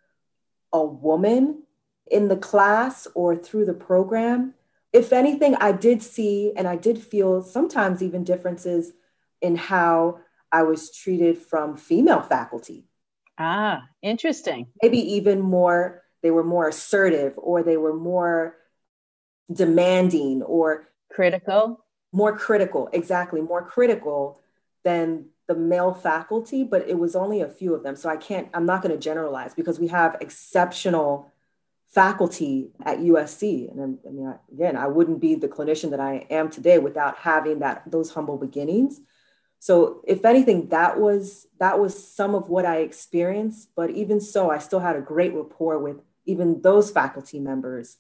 a 0.74 0.84
woman 0.84 1.64
in 2.10 2.28
the 2.28 2.38
class 2.38 3.08
or 3.14 3.36
through 3.36 3.66
the 3.66 3.74
program. 3.74 4.56
If 4.92 5.14
anything, 5.14 5.56
I 5.56 5.74
did 5.74 6.02
see 6.02 6.54
and 6.56 6.68
I 6.68 6.76
did 6.76 7.02
feel 7.02 7.44
sometimes 7.44 8.02
even 8.02 8.24
differences 8.24 8.94
in 9.42 9.56
how 9.56 10.20
I 10.52 10.64
was 10.64 10.92
treated 10.92 11.38
from 11.38 11.78
female 11.78 12.22
faculty. 12.22 12.87
Ah, 13.38 13.84
interesting. 14.02 14.68
Maybe 14.82 15.00
even 15.16 15.42
more, 15.42 16.04
they 16.24 16.32
were 16.32 16.44
more 16.44 16.68
assertive 16.70 17.34
or 17.38 17.64
they 17.64 17.78
were 17.78 17.96
more 17.96 18.58
demanding 19.52 20.42
or 20.44 20.90
critical. 21.12 21.86
More 22.12 22.38
critical, 22.38 22.90
exactly, 22.94 23.42
more 23.42 23.64
critical 23.64 24.42
than 24.84 25.28
the 25.48 25.56
male 25.56 25.94
faculty, 25.94 26.64
but 26.64 26.88
it 26.88 26.98
was 27.00 27.16
only 27.16 27.42
a 27.42 27.50
few 27.50 27.74
of 27.74 27.84
them. 27.84 27.96
So 27.96 28.10
I 28.10 28.18
can't, 28.18 28.50
I'm 28.54 28.66
not 28.66 28.82
going 28.82 28.94
to 28.94 29.00
generalize 29.00 29.54
because 29.54 29.80
we 29.80 29.88
have 29.88 30.18
exceptional 30.20 31.32
faculty 31.88 32.72
at 32.86 33.00
USC. 33.00 33.72
And 33.72 34.00
I 34.06 34.10
mean, 34.10 34.34
again, 34.52 34.76
I 34.76 34.88
wouldn't 34.88 35.22
be 35.22 35.36
the 35.36 35.48
clinician 35.48 35.92
that 35.92 36.00
I 36.00 36.26
am 36.30 36.50
today 36.50 36.80
without 36.80 37.18
having 37.18 37.60
that 37.60 37.84
those 37.90 38.12
humble 38.12 38.38
beginnings. 38.38 39.00
So 39.60 40.02
if 40.08 40.24
anything, 40.24 40.70
that 40.70 41.00
was 41.00 41.48
that 41.60 41.80
was 41.80 42.08
some 42.08 42.36
of 42.36 42.50
what 42.50 42.66
I 42.66 42.78
experienced. 42.78 43.70
But 43.76 43.92
even 43.92 44.20
so, 44.20 44.50
I 44.50 44.60
still 44.60 44.80
had 44.80 44.96
a 44.96 45.02
great 45.02 45.34
rapport 45.34 45.80
with 45.80 46.02
even 46.26 46.62
those 46.62 46.92
faculty 46.92 47.40
members. 47.40 47.98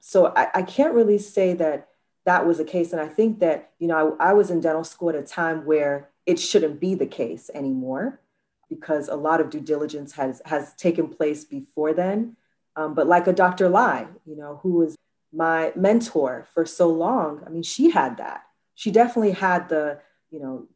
So 0.00 0.32
I, 0.36 0.48
I 0.54 0.62
can't 0.62 0.94
really 0.94 1.18
say 1.18 1.54
that 1.54 1.88
that 2.24 2.46
was 2.46 2.58
the 2.58 2.64
case. 2.64 2.92
And 2.92 3.00
I 3.00 3.08
think 3.08 3.38
that, 3.40 3.70
you 3.78 3.88
know, 3.88 4.16
I, 4.20 4.30
I 4.30 4.32
was 4.34 4.50
in 4.50 4.60
dental 4.60 4.84
school 4.84 5.10
at 5.10 5.14
a 5.14 5.22
time 5.22 5.64
where 5.64 6.10
it 6.26 6.38
shouldn't 6.38 6.80
be 6.80 6.94
the 6.94 7.06
case 7.06 7.50
anymore 7.54 8.20
because 8.68 9.08
a 9.08 9.16
lot 9.16 9.40
of 9.40 9.50
due 9.50 9.60
diligence 9.60 10.12
has 10.12 10.42
has 10.44 10.74
taken 10.74 11.08
place 11.08 11.44
before 11.44 11.92
then 11.92 12.36
um, 12.76 12.94
but 12.94 13.06
like 13.06 13.26
a 13.26 13.32
Dr. 13.32 13.68
Lai, 13.68 14.06
you 14.24 14.36
know, 14.36 14.60
who 14.62 14.72
was 14.72 14.96
my 15.32 15.72
mentor 15.76 16.46
for 16.52 16.64
so 16.64 16.88
long, 16.88 17.42
I 17.46 17.50
mean, 17.50 17.62
she 17.62 17.90
had 17.90 18.16
that. 18.18 18.44
She 18.74 18.90
definitely 18.90 19.32
had 19.32 19.68
the, 19.68 20.00
you 20.30 20.40
know, 20.40 20.66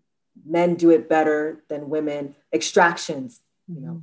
men 0.46 0.74
do 0.74 0.90
it 0.90 1.08
better 1.08 1.62
than 1.68 1.90
women 1.90 2.34
extractions, 2.52 3.40
you 3.68 3.80
know, 3.80 4.02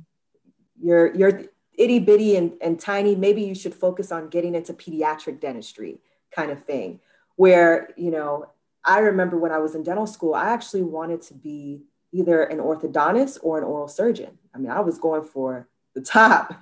you're, 0.80 1.14
you're 1.14 1.42
itty 1.78 1.98
bitty 1.98 2.36
and, 2.36 2.54
and 2.60 2.78
tiny. 2.78 3.14
Maybe 3.14 3.42
you 3.42 3.54
should 3.54 3.74
focus 3.74 4.12
on 4.12 4.28
getting 4.28 4.54
into 4.54 4.74
pediatric 4.74 5.40
dentistry 5.40 6.00
kind 6.34 6.50
of 6.50 6.64
thing. 6.64 7.00
Where, 7.36 7.90
you 7.96 8.10
know, 8.10 8.46
I 8.84 8.98
remember 8.98 9.38
when 9.38 9.52
I 9.52 9.58
was 9.58 9.74
in 9.74 9.82
dental 9.82 10.06
school, 10.06 10.34
I 10.34 10.50
actually 10.50 10.82
wanted 10.82 11.22
to 11.22 11.34
be 11.34 11.82
either 12.12 12.42
an 12.42 12.58
orthodontist 12.58 13.38
or 13.42 13.58
an 13.58 13.64
oral 13.64 13.88
surgeon. 13.88 14.38
I 14.54 14.58
mean, 14.58 14.70
I 14.70 14.80
was 14.80 14.98
going 14.98 15.24
for 15.24 15.68
the 15.94 16.02
top 16.02 16.54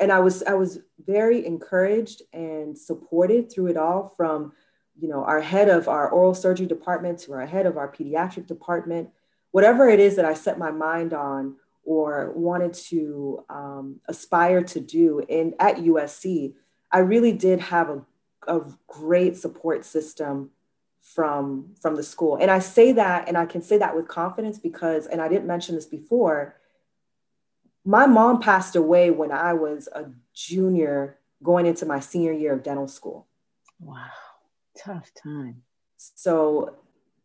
and 0.00 0.10
I 0.10 0.18
was 0.18 0.42
I 0.42 0.54
was 0.54 0.80
very 1.06 1.46
encouraged 1.46 2.22
and 2.32 2.76
supported 2.76 3.52
through 3.52 3.68
it 3.68 3.76
all 3.76 4.12
from 4.16 4.52
you 5.00 5.08
know 5.08 5.24
our 5.24 5.40
head 5.40 5.68
of 5.68 5.88
our 5.88 6.08
oral 6.08 6.34
surgery 6.34 6.66
department 6.66 7.18
to 7.20 7.32
our 7.32 7.46
head 7.46 7.66
of 7.66 7.76
our 7.76 7.90
pediatric 7.90 8.46
department 8.46 9.10
whatever 9.50 9.88
it 9.88 9.98
is 9.98 10.16
that 10.16 10.24
I 10.24 10.34
set 10.34 10.58
my 10.58 10.70
mind 10.70 11.12
on 11.12 11.56
or 11.84 12.32
wanted 12.36 12.74
to 12.74 13.44
um, 13.48 14.00
aspire 14.06 14.62
to 14.62 14.80
do 14.80 15.22
in 15.28 15.54
at 15.58 15.76
USC 15.76 16.54
I 16.92 16.98
really 16.98 17.32
did 17.32 17.60
have 17.60 17.88
a, 17.88 18.02
a 18.48 18.60
great 18.86 19.36
support 19.36 19.84
system 19.84 20.50
from 21.00 21.74
from 21.80 21.96
the 21.96 22.02
school 22.02 22.36
and 22.36 22.50
I 22.50 22.58
say 22.58 22.92
that 22.92 23.28
and 23.28 23.36
I 23.36 23.46
can 23.46 23.62
say 23.62 23.78
that 23.78 23.96
with 23.96 24.08
confidence 24.08 24.58
because 24.58 25.06
and 25.06 25.20
I 25.20 25.28
didn't 25.28 25.46
mention 25.46 25.74
this 25.74 25.86
before 25.86 26.56
my 27.84 28.06
mom 28.06 28.40
passed 28.40 28.76
away 28.76 29.10
when 29.10 29.32
I 29.32 29.52
was 29.54 29.88
a 29.92 30.10
junior 30.34 31.18
going 31.42 31.66
into 31.66 31.86
my 31.86 32.00
senior 32.00 32.32
year 32.32 32.52
of 32.52 32.62
dental 32.62 32.88
school. 32.88 33.26
Wow, 33.78 34.06
tough 34.82 35.10
time. 35.14 35.62
So, 35.96 36.76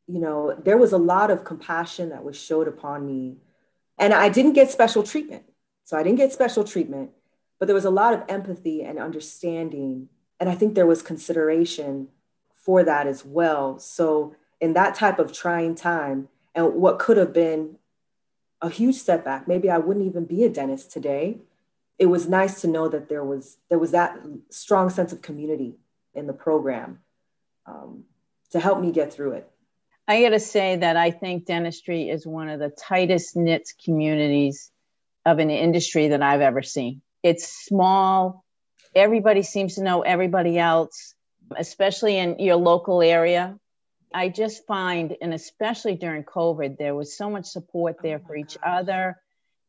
you 0.08 0.20
know, 0.20 0.56
there 0.64 0.78
was 0.78 0.92
a 0.92 0.98
lot 0.98 1.32
of 1.32 1.44
compassion 1.44 2.10
that 2.10 2.24
was 2.24 2.40
showed 2.40 2.68
upon 2.68 3.06
me. 3.06 3.38
And 3.98 4.14
I 4.14 4.30
didn't 4.30 4.54
get 4.54 4.70
special 4.70 5.04
treatment. 5.04 5.44
So 5.84 5.98
I 5.98 6.04
didn't 6.04 6.18
get 6.18 6.34
special 6.34 6.64
treatment, 6.64 7.12
but 7.60 7.68
there 7.68 7.76
was 7.76 7.86
a 7.86 7.92
lot 7.92 8.14
of 8.14 8.24
empathy 8.28 8.82
and 8.82 9.00
understanding. 9.00 10.10
And 10.40 10.50
I 10.50 10.56
think 10.56 10.76
there 10.76 10.86
was 10.86 11.02
consideration 11.02 12.10
for 12.54 12.84
that 12.84 13.08
as 13.08 13.24
well. 13.24 13.80
So, 13.80 14.36
in 14.62 14.74
that 14.74 14.96
type 14.96 15.20
of 15.20 15.34
trying 15.34 15.76
time, 15.76 16.30
and 16.56 16.76
what 16.76 16.98
could 16.98 17.18
have 17.18 17.34
been 17.34 17.78
a 18.62 18.70
huge 18.70 18.96
setback. 18.96 19.48
Maybe 19.48 19.70
I 19.70 19.78
wouldn't 19.78 20.06
even 20.06 20.26
be 20.26 20.44
a 20.44 20.50
dentist 20.50 20.92
today. 20.92 21.38
It 21.98 22.08
was 22.08 22.28
nice 22.28 22.62
to 22.62 22.68
know 22.68 22.88
that 22.90 23.10
there 23.10 23.24
was 23.24 23.58
there 23.70 23.80
was 23.80 23.92
that 23.92 24.18
strong 24.50 24.90
sense 24.90 25.14
of 25.14 25.22
community 25.22 25.76
in 26.14 26.28
the 26.28 26.34
program 26.34 27.00
um, 27.66 28.04
to 28.52 28.60
help 28.60 28.80
me 28.80 28.92
get 28.92 29.14
through 29.14 29.34
it. 29.34 29.50
I 30.08 30.22
got 30.22 30.30
to 30.30 30.40
say 30.40 30.76
that 30.78 30.98
I 30.98 31.12
think 31.12 31.46
dentistry 31.46 32.10
is 32.10 32.28
one 32.28 32.48
of 32.50 32.60
the 32.60 32.70
tightest 32.70 33.36
knit 33.36 33.68
communities 33.84 34.72
of 35.26 35.40
an 35.40 35.50
industry 35.50 36.10
that 36.10 36.22
I've 36.22 36.42
ever 36.42 36.62
seen. 36.62 37.02
It's 37.24 37.66
small. 37.66 38.46
Everybody 38.94 39.42
seems 39.42 39.76
to 39.76 39.84
know 39.84 40.04
everybody 40.04 40.60
else, 40.60 41.16
especially 41.58 42.18
in 42.18 42.38
your 42.38 42.58
local 42.58 43.02
area. 43.02 43.58
I 44.14 44.30
just 44.30 44.68
find, 44.68 45.18
and 45.22 45.34
especially 45.34 45.96
during 45.96 46.24
COVID, 46.24 46.78
there 46.78 46.94
was 46.94 47.18
so 47.18 47.30
much 47.30 47.48
support 47.48 47.98
there 48.04 48.22
oh 48.24 48.28
for 48.28 48.36
each 48.36 48.58
gosh. 48.62 48.64
other. 48.64 49.18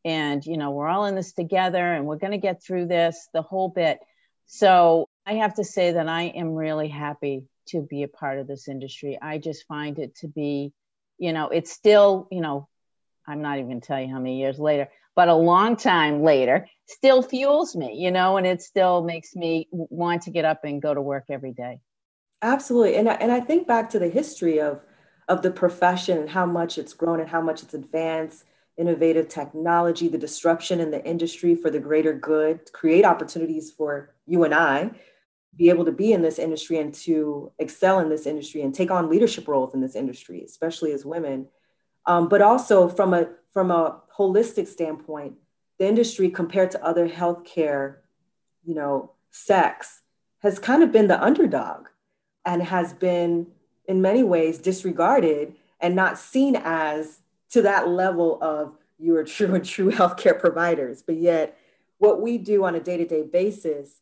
And, 0.05 0.45
you 0.45 0.57
know, 0.57 0.71
we're 0.71 0.87
all 0.87 1.05
in 1.05 1.15
this 1.15 1.33
together 1.33 1.83
and 1.93 2.05
we're 2.05 2.17
going 2.17 2.31
to 2.31 2.37
get 2.37 2.63
through 2.63 2.85
this, 2.85 3.27
the 3.33 3.41
whole 3.41 3.69
bit. 3.69 3.99
So 4.45 5.09
I 5.25 5.33
have 5.33 5.55
to 5.55 5.63
say 5.63 5.93
that 5.93 6.07
I 6.07 6.23
am 6.23 6.53
really 6.53 6.87
happy 6.87 7.43
to 7.67 7.81
be 7.81 8.03
a 8.03 8.07
part 8.07 8.39
of 8.39 8.47
this 8.47 8.67
industry. 8.67 9.17
I 9.21 9.37
just 9.37 9.65
find 9.67 9.99
it 9.99 10.15
to 10.17 10.27
be, 10.27 10.73
you 11.17 11.33
know, 11.33 11.49
it's 11.49 11.71
still, 11.71 12.27
you 12.31 12.41
know, 12.41 12.67
I'm 13.27 13.41
not 13.41 13.59
even 13.59 13.81
tell 13.81 13.99
you 13.99 14.07
how 14.07 14.19
many 14.19 14.39
years 14.39 14.57
later, 14.57 14.89
but 15.15 15.27
a 15.27 15.35
long 15.35 15.75
time 15.75 16.23
later, 16.23 16.67
still 16.87 17.21
fuels 17.21 17.75
me, 17.75 17.95
you 17.95 18.11
know, 18.11 18.37
and 18.37 18.47
it 18.47 18.61
still 18.61 19.03
makes 19.03 19.35
me 19.35 19.67
want 19.71 20.23
to 20.23 20.31
get 20.31 20.45
up 20.45 20.63
and 20.63 20.81
go 20.81 20.93
to 20.93 21.01
work 21.01 21.25
every 21.29 21.51
day. 21.51 21.81
Absolutely. 22.41 22.95
And 22.95 23.09
I, 23.09 23.13
and 23.15 23.31
I 23.31 23.39
think 23.39 23.67
back 23.67 23.89
to 23.89 23.99
the 23.99 24.09
history 24.09 24.61
of, 24.61 24.83
of 25.27 25.41
the 25.41 25.51
profession 25.51 26.19
and 26.19 26.29
how 26.29 26.45
much 26.45 26.77
it's 26.77 26.93
grown 26.93 27.19
and 27.19 27.29
how 27.29 27.41
much 27.41 27.63
it's 27.63 27.73
advanced, 27.73 28.45
innovative 28.77 29.27
technology, 29.27 30.07
the 30.07 30.17
disruption 30.17 30.79
in 30.79 30.91
the 30.91 31.03
industry 31.03 31.55
for 31.55 31.69
the 31.71 31.79
greater 31.79 32.13
good, 32.13 32.71
create 32.71 33.03
opportunities 33.03 33.71
for 33.71 34.13
you 34.25 34.43
and 34.43 34.53
I 34.53 34.91
be 35.57 35.69
able 35.69 35.85
to 35.85 35.91
be 35.91 36.13
in 36.13 36.21
this 36.21 36.37
industry 36.37 36.77
and 36.77 36.93
to 36.93 37.51
excel 37.57 37.99
in 37.99 38.09
this 38.09 38.27
industry 38.27 38.61
and 38.61 38.73
take 38.73 38.91
on 38.91 39.09
leadership 39.09 39.47
roles 39.47 39.73
in 39.73 39.81
this 39.81 39.95
industry, 39.95 40.43
especially 40.43 40.91
as 40.91 41.03
women. 41.03 41.47
Um, 42.05 42.29
but 42.29 42.41
also 42.41 42.87
from 42.87 43.13
a 43.13 43.29
from 43.51 43.71
a 43.71 44.01
holistic 44.15 44.67
standpoint, 44.67 45.33
the 45.79 45.87
industry 45.87 46.29
compared 46.29 46.71
to 46.71 46.85
other 46.85 47.09
healthcare, 47.09 47.97
you 48.63 48.75
know, 48.75 49.11
sex 49.31 50.03
has 50.39 50.59
kind 50.59 50.83
of 50.83 50.91
been 50.91 51.07
the 51.07 51.21
underdog 51.21 51.87
and 52.45 52.61
has 52.61 52.93
been 52.93 53.47
in 53.87 54.01
many 54.01 54.23
ways 54.23 54.59
disregarded 54.59 55.55
and 55.81 55.95
not 55.95 56.17
seen 56.17 56.55
as 56.55 57.19
to 57.49 57.61
that 57.63 57.87
level 57.87 58.37
of 58.41 58.75
you 58.99 59.15
are 59.15 59.23
true 59.23 59.55
and 59.55 59.65
true 59.65 59.91
healthcare 59.91 60.39
providers. 60.39 61.01
But 61.01 61.15
yet, 61.15 61.57
what 61.97 62.21
we 62.21 62.37
do 62.37 62.63
on 62.63 62.75
a 62.75 62.79
day 62.79 62.97
to 62.97 63.05
day 63.05 63.23
basis 63.23 64.01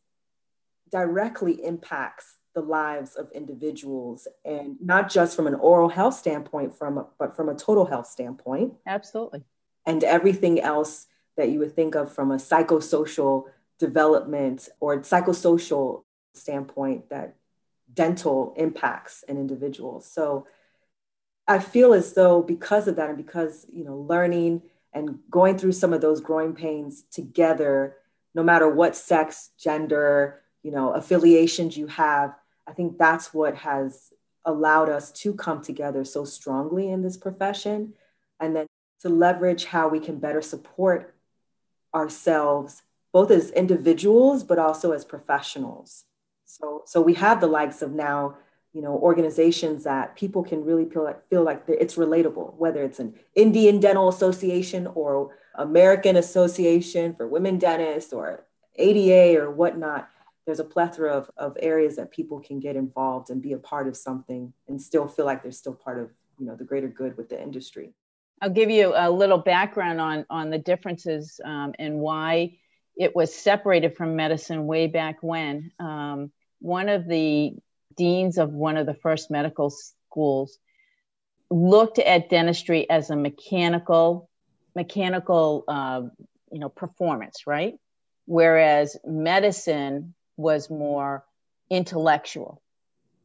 directly 0.95 1.61
impacts 1.65 2.37
the 2.53 2.61
lives 2.61 3.17
of 3.17 3.29
individuals 3.33 4.29
and 4.45 4.77
not 4.79 5.09
just 5.09 5.35
from 5.35 5.45
an 5.45 5.55
oral 5.55 5.89
health 5.89 6.13
standpoint 6.13 6.73
from 6.73 6.97
a, 6.97 7.05
but 7.19 7.35
from 7.35 7.49
a 7.49 7.53
total 7.53 7.85
health 7.85 8.07
standpoint 8.07 8.73
absolutely 8.87 9.43
and 9.85 10.05
everything 10.05 10.57
else 10.61 11.07
that 11.35 11.49
you 11.49 11.59
would 11.59 11.75
think 11.75 11.95
of 11.95 12.09
from 12.09 12.31
a 12.31 12.37
psychosocial 12.37 13.43
development 13.77 14.69
or 14.79 14.97
psychosocial 14.99 16.03
standpoint 16.33 17.09
that 17.09 17.35
dental 17.93 18.53
impacts 18.55 19.25
an 19.27 19.35
individual. 19.37 19.99
So 19.99 20.47
I 21.45 21.59
feel 21.59 21.93
as 21.93 22.13
though 22.13 22.41
because 22.41 22.87
of 22.87 22.95
that 22.95 23.09
and 23.09 23.17
because, 23.17 23.65
you 23.69 23.83
know, 23.83 23.97
learning 23.97 24.61
and 24.93 25.19
going 25.29 25.57
through 25.57 25.73
some 25.73 25.91
of 25.91 25.99
those 25.99 26.21
growing 26.21 26.53
pains 26.53 27.03
together, 27.11 27.97
no 28.33 28.43
matter 28.43 28.69
what 28.69 28.95
sex, 28.95 29.51
gender, 29.59 30.41
you 30.65 30.71
know, 30.71 30.93
affiliations 30.93 31.77
you 31.77 31.85
have, 31.85 32.33
I 32.67 32.73
think 32.73 32.97
that's 32.97 33.31
what 33.31 33.55
has 33.57 34.11
allowed 34.43 34.89
us 34.89 35.11
to 35.11 35.31
come 35.35 35.61
together 35.61 36.03
so 36.03 36.25
strongly 36.25 36.89
in 36.89 37.03
this 37.03 37.17
profession 37.17 37.93
and 38.39 38.55
then 38.55 38.65
to 39.01 39.09
leverage 39.09 39.65
how 39.65 39.87
we 39.87 39.99
can 39.99 40.17
better 40.17 40.41
support 40.41 41.13
ourselves 41.93 42.81
both 43.13 43.29
as 43.29 43.51
individuals 43.51 44.43
but 44.43 44.57
also 44.57 44.91
as 44.91 45.05
professionals. 45.05 46.05
So 46.45 46.81
so 46.87 46.99
we 46.99 47.13
have 47.13 47.41
the 47.41 47.47
likes 47.47 47.83
of 47.83 47.91
now 47.91 48.37
you 48.73 48.81
know 48.81 48.97
organizations 48.97 49.83
that 49.83 50.15
people 50.15 50.43
can 50.43 50.65
really 50.65 50.89
feel 50.89 51.03
like 51.03 51.23
feel 51.29 51.43
like 51.43 51.63
it's 51.67 51.95
relatable 51.95 52.55
whether 52.55 52.83
it's 52.83 52.99
an 52.99 53.15
indian 53.33 53.79
dental 53.79 54.09
association 54.09 54.85
or 54.95 55.33
american 55.55 56.17
association 56.17 57.13
for 57.13 57.25
women 57.25 57.57
dentists 57.57 58.11
or 58.11 58.43
ada 58.75 59.39
or 59.39 59.49
whatnot 59.49 60.09
there's 60.45 60.59
a 60.59 60.63
plethora 60.63 61.11
of, 61.11 61.29
of 61.37 61.57
areas 61.59 61.95
that 61.95 62.11
people 62.11 62.39
can 62.39 62.59
get 62.59 62.75
involved 62.75 63.29
and 63.29 63.41
be 63.41 63.53
a 63.53 63.57
part 63.57 63.87
of 63.87 63.97
something 63.97 64.53
and 64.67 64.81
still 64.81 65.07
feel 65.07 65.25
like 65.25 65.41
they're 65.41 65.51
still 65.51 65.73
part 65.73 65.99
of 65.99 66.09
you 66.39 66.45
know 66.45 66.55
the 66.55 66.63
greater 66.63 66.87
good 66.87 67.17
with 67.17 67.29
the 67.29 67.41
industry. 67.41 67.93
I'll 68.41 68.49
give 68.49 68.69
you 68.69 68.93
a 68.95 69.09
little 69.09 69.37
background 69.37 69.99
on 69.99 70.25
on 70.29 70.49
the 70.49 70.57
differences 70.57 71.39
um, 71.43 71.73
and 71.79 71.99
why 71.99 72.57
it 72.95 73.15
was 73.15 73.33
separated 73.33 73.95
from 73.95 74.15
medicine 74.15 74.67
way 74.67 74.87
back 74.87 75.17
when. 75.21 75.71
Um, 75.79 76.31
one 76.59 76.89
of 76.89 77.07
the 77.07 77.53
deans 77.97 78.37
of 78.37 78.51
one 78.51 78.77
of 78.77 78.85
the 78.85 78.93
first 78.93 79.31
medical 79.31 79.69
schools 79.69 80.57
looked 81.49 81.99
at 81.99 82.29
dentistry 82.29 82.89
as 82.89 83.09
a 83.09 83.15
mechanical 83.15 84.29
mechanical 84.75 85.63
uh, 85.67 86.01
you 86.51 86.59
know 86.59 86.69
performance 86.69 87.47
right? 87.47 87.75
Whereas 88.27 88.97
medicine 89.05 90.15
was 90.37 90.69
more 90.69 91.23
intellectual 91.69 92.61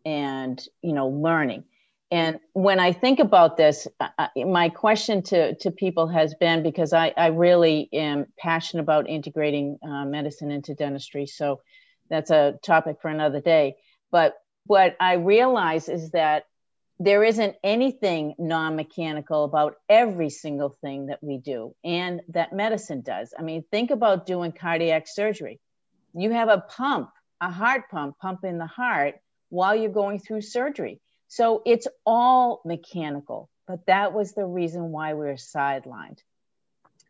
and 0.05 0.65
you 0.83 0.93
know 0.93 1.09
learning. 1.09 1.65
And 2.13 2.41
when 2.55 2.81
i 2.81 2.93
think 2.93 3.21
about 3.21 3.57
this 3.57 3.87
uh, 4.01 4.29
my 4.37 4.69
question 4.69 5.23
to, 5.23 5.55
to 5.57 5.71
people 5.71 6.09
has 6.09 6.35
been 6.35 6.63
because 6.63 6.93
I, 6.93 7.13
I 7.17 7.29
really 7.29 7.89
am 7.93 8.27
passionate 8.39 8.83
about 8.83 9.09
integrating 9.09 9.79
uh, 9.83 10.05
medicine 10.05 10.51
into 10.51 10.75
dentistry. 10.75 11.27
So 11.27 11.61
that's 12.09 12.31
a 12.31 12.59
topic 12.65 12.97
for 13.01 13.09
another 13.09 13.41
day. 13.41 13.77
But 14.11 14.35
what 14.67 14.97
i 15.01 15.15
realize 15.15 15.89
is 15.89 16.11
that 16.11 16.45
there 17.03 17.25
isn't 17.25 17.57
anything 17.65 18.35
non-mechanical 18.39 19.45
about 19.45 19.77
every 19.89 20.29
single 20.29 20.69
thing 20.83 21.07
that 21.07 21.23
we 21.23 21.39
do 21.39 21.75
and 21.83 22.21
that 22.29 22.53
medicine 22.53 23.01
does. 23.01 23.33
I 23.39 23.43
mean 23.43 23.65
think 23.71 23.91
about 23.91 24.27
doing 24.27 24.53
cardiac 24.53 25.07
surgery 25.07 25.61
you 26.15 26.31
have 26.31 26.49
a 26.49 26.59
pump, 26.59 27.11
a 27.41 27.51
heart 27.51 27.91
pump, 27.91 28.19
pumping 28.19 28.59
the 28.59 28.67
heart 28.67 29.17
while 29.49 29.75
you're 29.75 29.91
going 29.91 30.19
through 30.19 30.43
surgery. 30.43 31.01
So 31.29 31.63
it's 31.65 31.87
all 32.05 32.61
mechanical, 32.65 33.49
but 33.67 33.87
that 33.87 34.13
was 34.13 34.33
the 34.33 34.45
reason 34.45 34.91
why 34.91 35.15
we 35.15 35.27
were 35.27 35.35
sidelined. 35.35 36.19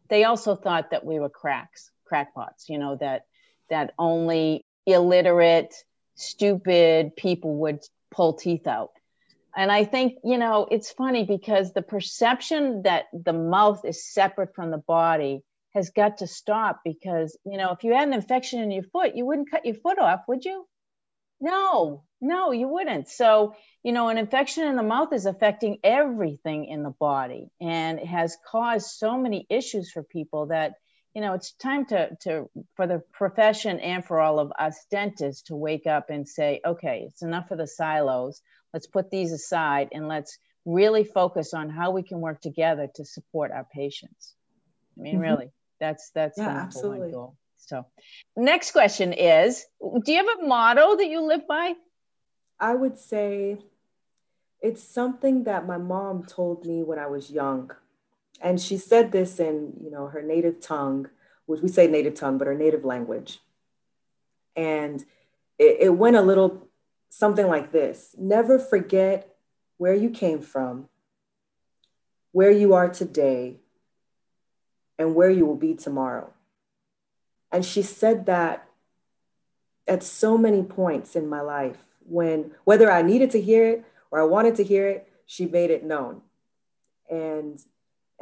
They 0.09 0.25
also 0.25 0.57
thought 0.57 0.91
that 0.91 1.05
we 1.05 1.19
were 1.19 1.31
cracks, 1.31 1.91
crackpots, 2.05 2.69
you 2.69 2.79
know, 2.79 2.97
that 2.97 3.27
that 3.71 3.95
only 3.99 4.67
illiterate, 4.85 5.75
stupid 6.17 7.17
people 7.17 7.55
would 7.57 7.81
pull 8.11 8.35
teeth 8.35 8.67
out. 8.67 8.91
And 9.57 9.73
I 9.73 9.85
think, 9.85 10.19
you 10.23 10.39
know, 10.39 10.67
it's 10.71 10.91
funny 10.91 11.25
because 11.25 11.73
the 11.73 11.83
perception 11.83 12.83
that 12.83 13.05
the 13.13 13.33
mouth 13.33 13.85
is 13.85 14.05
separate 14.05 14.55
from 14.55 14.71
the 14.71 14.79
body 14.79 15.43
has 15.71 15.91
got 15.91 16.19
to 16.19 16.27
stop 16.27 16.81
because 16.85 17.37
you 17.45 17.57
know 17.57 17.73
if 17.73 17.85
you 17.85 17.95
had 17.95 18.09
an 18.09 18.15
infection 18.15 18.61
in 18.61 18.71
your 18.71 18.83
foot 18.85 19.15
you 19.15 19.25
wouldn't 19.25 19.51
cut 19.51 19.65
your 19.65 19.77
foot 19.77 19.99
off 19.99 20.23
would 20.29 20.45
you? 20.45 20.67
No 21.41 22.05
no 22.21 22.53
you 22.53 22.69
wouldn't. 22.69 23.09
So 23.09 23.55
you 23.83 23.93
know 23.93 24.09
an 24.09 24.19
infection 24.19 24.67
in 24.67 24.77
the 24.77 24.83
mouth 24.83 25.13
is 25.13 25.27
affecting 25.27 25.79
everything 25.83 26.67
in 26.67 26.83
the 26.83 26.91
body 26.91 27.51
and 27.61 27.99
it 27.99 28.07
has 28.07 28.37
caused 28.47 28.89
so 28.89 29.17
many 29.17 29.47
issues 29.49 29.91
for 29.91 30.03
people 30.03 30.47
that 30.47 30.75
you 31.15 31.23
know 31.23 31.35
it's 31.35 31.53
time 31.53 31.87
to 31.87 32.17
to 32.23 32.51
for 32.75 32.87
the 32.87 33.03
profession 33.13 33.81
and 33.81 34.05
for 34.05 34.21
all 34.21 34.39
of 34.39 34.53
us 34.59 34.77
dentists 34.91 35.43
to 35.43 35.57
wake 35.57 35.87
up 35.87 36.11
and 36.11 36.29
say 36.29 36.61
okay 36.65 37.05
it's 37.07 37.23
enough 37.23 37.51
of 37.51 37.59
the 37.59 37.67
silos. 37.67 38.43
Let's 38.73 38.87
put 38.87 39.11
these 39.11 39.33
aside 39.33 39.89
and 39.93 40.07
let's 40.07 40.39
really 40.65 41.05
focus 41.05 41.55
on 41.55 41.71
how 41.71 41.91
we 41.91 42.03
can 42.03 42.21
work 42.21 42.41
together 42.41 42.89
to 42.95 43.05
support 43.05 43.51
our 43.51 43.67
patients. 43.73 44.35
I 44.99 45.03
mean 45.03 45.15
mm-hmm. 45.15 45.23
really 45.23 45.51
that's 45.81 46.11
that's 46.11 46.39
yeah, 46.39 46.49
absolutely. 46.49 47.11
goal. 47.11 47.37
So, 47.57 47.87
next 48.37 48.73
question 48.73 49.13
is: 49.13 49.65
Do 49.81 50.13
you 50.13 50.19
have 50.19 50.41
a 50.41 50.47
motto 50.47 50.97
that 50.97 51.07
you 51.07 51.23
live 51.23 51.47
by? 51.49 51.75
I 52.59 52.75
would 52.75 52.99
say 52.99 53.59
it's 54.61 54.83
something 54.83 55.45
that 55.45 55.67
my 55.67 55.79
mom 55.79 56.25
told 56.25 56.67
me 56.67 56.83
when 56.83 56.99
I 56.99 57.07
was 57.07 57.31
young, 57.31 57.71
and 58.41 58.61
she 58.61 58.77
said 58.77 59.13
this 59.13 59.41
in 59.41 59.73
you 59.83 59.91
know 59.91 60.07
her 60.09 60.23
native 60.23 60.61
tongue, 60.61 61.09
which 61.47 61.63
we 61.63 61.69
say 61.69 61.87
native 61.87 62.15
tongue, 62.15 62.39
but 62.39 62.47
her 62.47 62.55
native 62.55 62.85
language, 62.85 63.41
and 64.55 65.05
it, 65.59 65.77
it 65.81 65.97
went 65.97 66.17
a 66.17 66.23
little 66.23 66.69
something 67.09 67.47
like 67.47 67.73
this: 67.73 68.15
Never 68.19 68.59
forget 68.59 69.35
where 69.79 69.95
you 69.95 70.11
came 70.11 70.43
from, 70.43 70.89
where 72.33 72.51
you 72.51 72.75
are 72.75 72.89
today, 72.89 73.61
and 75.01 75.15
where 75.15 75.31
you 75.31 75.47
will 75.47 75.57
be 75.57 75.75
tomorrow. 75.75 76.31
And 77.51 77.65
she 77.65 77.81
said 77.81 78.27
that 78.27 78.69
at 79.89 80.03
so 80.03 80.37
many 80.37 80.63
points 80.63 81.17
in 81.17 81.27
my 81.27 81.41
life 81.41 81.79
when, 82.07 82.53
whether 82.65 82.93
I 82.93 83.01
needed 83.01 83.31
to 83.31 83.41
hear 83.41 83.67
it 83.67 83.85
or 84.11 84.21
I 84.21 84.25
wanted 84.25 84.57
to 84.57 84.63
hear 84.63 84.87
it, 84.87 85.09
she 85.25 85.47
made 85.47 85.71
it 85.71 85.83
known. 85.85 86.21
And 87.11 87.59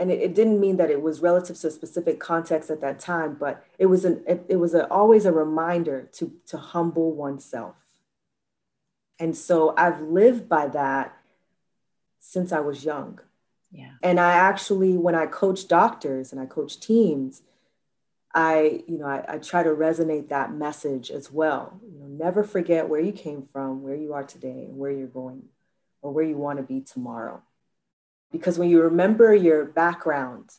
and 0.01 0.13
it, 0.13 0.21
it 0.21 0.35
didn't 0.37 0.61
mean 0.61 0.77
that 0.77 0.93
it 0.93 1.03
was 1.03 1.21
relative 1.21 1.59
to 1.59 1.67
a 1.67 1.71
specific 1.73 2.21
context 2.21 2.71
at 2.71 2.81
that 2.83 3.01
time, 3.01 3.35
but 3.35 3.65
it 3.77 3.87
was 3.87 4.05
an 4.05 4.23
it, 4.29 4.47
it 4.49 4.57
was 4.57 4.73
a, 4.73 4.87
always 4.89 5.27
a 5.27 5.33
reminder 5.33 6.09
to 6.13 6.33
to 6.47 6.57
humble 6.57 7.13
oneself. 7.13 7.75
And 9.19 9.37
so 9.37 9.75
I've 9.77 10.01
lived 10.01 10.49
by 10.49 10.69
that 10.69 11.17
since 12.21 12.53
I 12.53 12.61
was 12.61 12.85
young. 12.85 13.19
And 14.03 14.19
I 14.19 14.33
actually, 14.33 14.97
when 14.97 15.15
I 15.15 15.27
coach 15.27 15.69
doctors 15.69 16.33
and 16.33 16.41
I 16.41 16.47
coach 16.47 16.81
teams, 16.81 17.43
I, 18.35 18.83
you 18.87 18.99
know, 18.99 19.07
I, 19.07 19.25
I, 19.27 19.39
try 19.39 19.63
to 19.63 19.71
resonate 19.71 20.29
that 20.29 20.53
message 20.53 21.11
as 21.11 21.33
well. 21.33 21.81
You 21.83 21.99
know, 21.99 22.07
never 22.07 22.45
forget 22.45 22.89
where 22.89 23.01
you 23.01 23.13
came 23.13 23.43
from, 23.43 23.83
where 23.83 23.95
you 23.95 24.13
are 24.13 24.23
today, 24.23 24.67
where 24.69 24.91
you're 24.91 25.07
going, 25.07 25.45
or 26.03 26.13
where 26.13 26.25
you 26.25 26.37
want 26.37 26.59
to 26.59 26.63
be 26.63 26.81
tomorrow. 26.81 27.43
Because 28.31 28.59
when 28.59 28.69
you 28.69 28.83
remember 28.83 29.35
your 29.35 29.65
background 29.65 30.51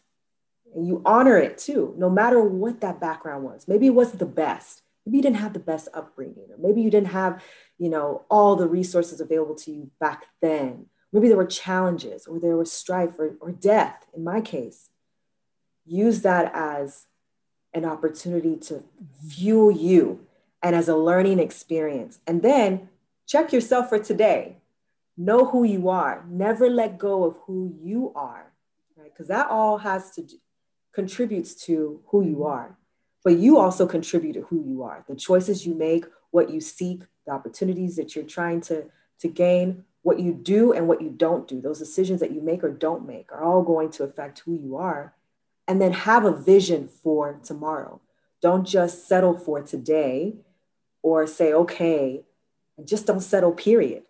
and 0.76 0.88
you 0.88 1.02
honor 1.06 1.38
it 1.38 1.60
too, 1.60 1.94
no 1.98 2.10
matter 2.10 2.42
what 2.42 2.82
that 2.82 3.00
background 3.00 3.44
was, 3.44 3.68
maybe 3.68 3.86
it 3.86 3.92
wasn't 3.92 4.20
the 4.20 4.26
best. 4.26 4.82
Maybe 5.06 5.18
you 5.18 5.24
didn't 5.24 5.38
have 5.38 5.54
the 5.54 5.60
best 5.60 5.88
upbringing, 5.94 6.48
or 6.50 6.58
maybe 6.58 6.82
you 6.82 6.90
didn't 6.90 7.10
have, 7.10 7.42
you 7.78 7.90
know, 7.90 8.26
all 8.30 8.56
the 8.56 8.68
resources 8.68 9.22
available 9.22 9.56
to 9.56 9.72
you 9.72 9.92
back 10.00 10.26
then 10.42 10.88
Maybe 11.12 11.28
there 11.28 11.38
were 11.38 11.46
challenges 11.46 12.28
or 12.28 12.40
there 12.40 12.58
was 12.58 12.72
strife 12.72 13.18
or, 13.18 13.36
or 13.40 13.52
death 13.52 14.06
in 14.16 14.24
my 14.24 14.42
case. 14.42 14.90
Use 15.86 16.22
that 16.22 16.52
as 16.54 17.08
an 17.74 17.86
opportunity 17.86 18.56
to 18.58 18.84
fuel 19.28 19.72
you 19.72 20.26
and 20.62 20.76
as 20.76 20.88
a 20.88 20.96
learning 20.96 21.40
experience. 21.40 22.20
And 22.28 22.42
then 22.42 22.90
check 23.28 23.52
yourself 23.52 23.90
for 23.90 24.00
today. 24.00 24.58
Know 25.18 25.46
who 25.46 25.64
you 25.64 25.90
are. 25.90 26.24
Never 26.30 26.70
let 26.70 26.98
go 26.98 27.24
of 27.24 27.38
who 27.46 27.76
you 27.82 28.12
are, 28.16 28.52
right? 28.96 29.12
Because 29.12 29.28
that 29.28 29.48
all 29.50 29.80
has 29.80 30.12
to 30.12 30.22
do, 30.22 30.38
contributes 30.94 31.56
to 31.66 32.02
who 32.08 32.24
you 32.24 32.46
are. 32.46 32.78
But 33.24 33.38
you 33.38 33.58
also 33.58 33.86
contribute 33.86 34.34
to 34.34 34.42
who 34.44 34.64
you 34.66 34.84
are. 34.84 35.04
The 35.08 35.16
choices 35.16 35.66
you 35.66 35.76
make, 35.76 36.06
what 36.32 36.50
you 36.50 36.62
seek, 36.62 37.02
the 37.26 37.34
opportunities 37.34 37.96
that 37.98 38.16
you're 38.16 38.26
trying 38.26 38.62
to, 38.62 38.86
to 39.20 39.28
gain, 39.28 39.84
what 40.02 40.20
you 40.20 40.34
do 40.34 40.72
and 40.72 40.88
what 40.88 41.02
you 41.02 41.10
don't 41.10 41.48
do, 41.48 41.62
those 41.62 41.80
decisions 41.80 42.20
that 42.20 42.32
you 42.32 42.42
make 42.42 42.64
or 42.64 42.70
don't 42.70 43.06
make, 43.06 43.32
are 43.32 43.44
all 43.44 43.62
going 43.62 43.92
to 43.92 44.04
affect 44.04 44.40
who 44.40 44.56
you 44.56 44.76
are. 44.76 45.14
And 45.68 45.80
then 45.80 45.92
have 45.92 46.26
a 46.26 46.36
vision 46.36 46.88
for 46.88 47.40
tomorrow. 47.44 48.02
Don't 48.42 48.66
just 48.66 49.08
settle 49.08 49.38
for 49.38 49.62
today 49.62 50.36
or 51.04 51.28
say, 51.28 51.54
okay, 51.54 52.24
and 52.78 52.88
just 52.88 53.06
don't 53.06 53.20
settle, 53.20 53.52
period. 53.52 54.04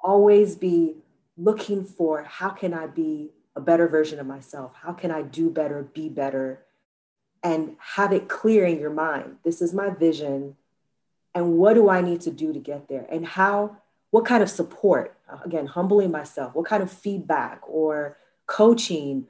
Always 0.00 0.56
be 0.56 0.94
looking 1.36 1.84
for 1.84 2.22
how 2.22 2.50
can 2.50 2.72
I 2.72 2.86
be 2.86 3.30
a 3.54 3.60
better 3.60 3.88
version 3.88 4.20
of 4.20 4.26
myself? 4.26 4.72
How 4.74 4.92
can 4.92 5.10
I 5.10 5.20
do 5.22 5.50
better, 5.50 5.82
be 5.82 6.08
better? 6.08 6.64
and 7.42 7.76
have 7.78 8.12
it 8.12 8.28
clear 8.28 8.66
in 8.66 8.78
your 8.78 8.90
mind. 8.90 9.36
This 9.44 9.62
is 9.62 9.72
my 9.72 9.90
vision. 9.90 10.56
And 11.34 11.56
what 11.56 11.74
do 11.74 11.88
I 11.88 12.00
need 12.00 12.20
to 12.22 12.30
do 12.30 12.52
to 12.52 12.58
get 12.58 12.88
there? 12.88 13.06
And 13.10 13.26
how, 13.26 13.78
what 14.10 14.24
kind 14.24 14.42
of 14.42 14.50
support, 14.50 15.16
again, 15.44 15.66
humbling 15.66 16.10
myself, 16.10 16.54
what 16.54 16.66
kind 16.66 16.82
of 16.82 16.90
feedback 16.90 17.60
or 17.68 18.16
coaching 18.46 19.26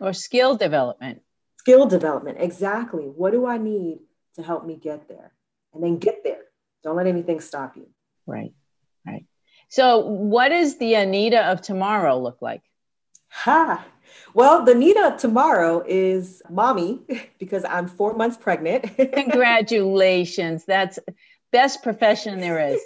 or 0.00 0.12
skill 0.12 0.56
development? 0.56 1.22
Skill 1.58 1.86
development, 1.86 2.38
exactly. 2.40 3.04
What 3.04 3.32
do 3.32 3.46
I 3.46 3.58
need 3.58 3.98
to 4.36 4.42
help 4.42 4.66
me 4.66 4.76
get 4.76 5.08
there? 5.08 5.32
And 5.74 5.82
then 5.82 5.98
get 5.98 6.24
there. 6.24 6.42
Don't 6.82 6.96
let 6.96 7.06
anything 7.06 7.40
stop 7.40 7.76
you. 7.76 7.88
Right, 8.26 8.52
right. 9.06 9.26
So, 9.68 10.00
what 10.00 10.48
does 10.48 10.78
the 10.78 10.94
Anita 10.94 11.46
of 11.46 11.62
tomorrow 11.62 12.18
look 12.18 12.42
like? 12.42 12.62
Ha! 13.28 13.86
Well, 14.34 14.64
the 14.64 14.72
Anita 14.72 15.12
of 15.14 15.16
tomorrow 15.18 15.82
is 15.86 16.42
mommy 16.50 17.00
because 17.38 17.64
I'm 17.64 17.86
four 17.86 18.14
months 18.14 18.36
pregnant. 18.36 18.96
Congratulations. 19.12 20.64
That's 20.64 20.98
best 21.52 21.82
profession 21.82 22.40
there 22.40 22.60
is. 22.68 22.80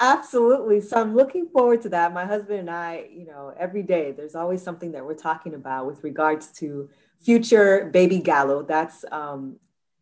Absolutely. 0.00 0.80
So 0.80 1.00
I'm 1.00 1.14
looking 1.14 1.48
forward 1.48 1.82
to 1.82 1.88
that. 1.90 2.12
My 2.12 2.24
husband 2.24 2.60
and 2.60 2.70
I, 2.70 3.06
you 3.12 3.26
know, 3.26 3.54
every 3.58 3.82
day 3.82 4.12
there's 4.12 4.34
always 4.34 4.62
something 4.62 4.92
that 4.92 5.04
we're 5.04 5.14
talking 5.14 5.54
about 5.54 5.86
with 5.86 6.02
regards 6.02 6.48
to 6.58 6.88
future 7.20 7.88
baby 7.92 8.18
Gallo. 8.18 8.62
That's 8.62 9.04
um 9.12 9.56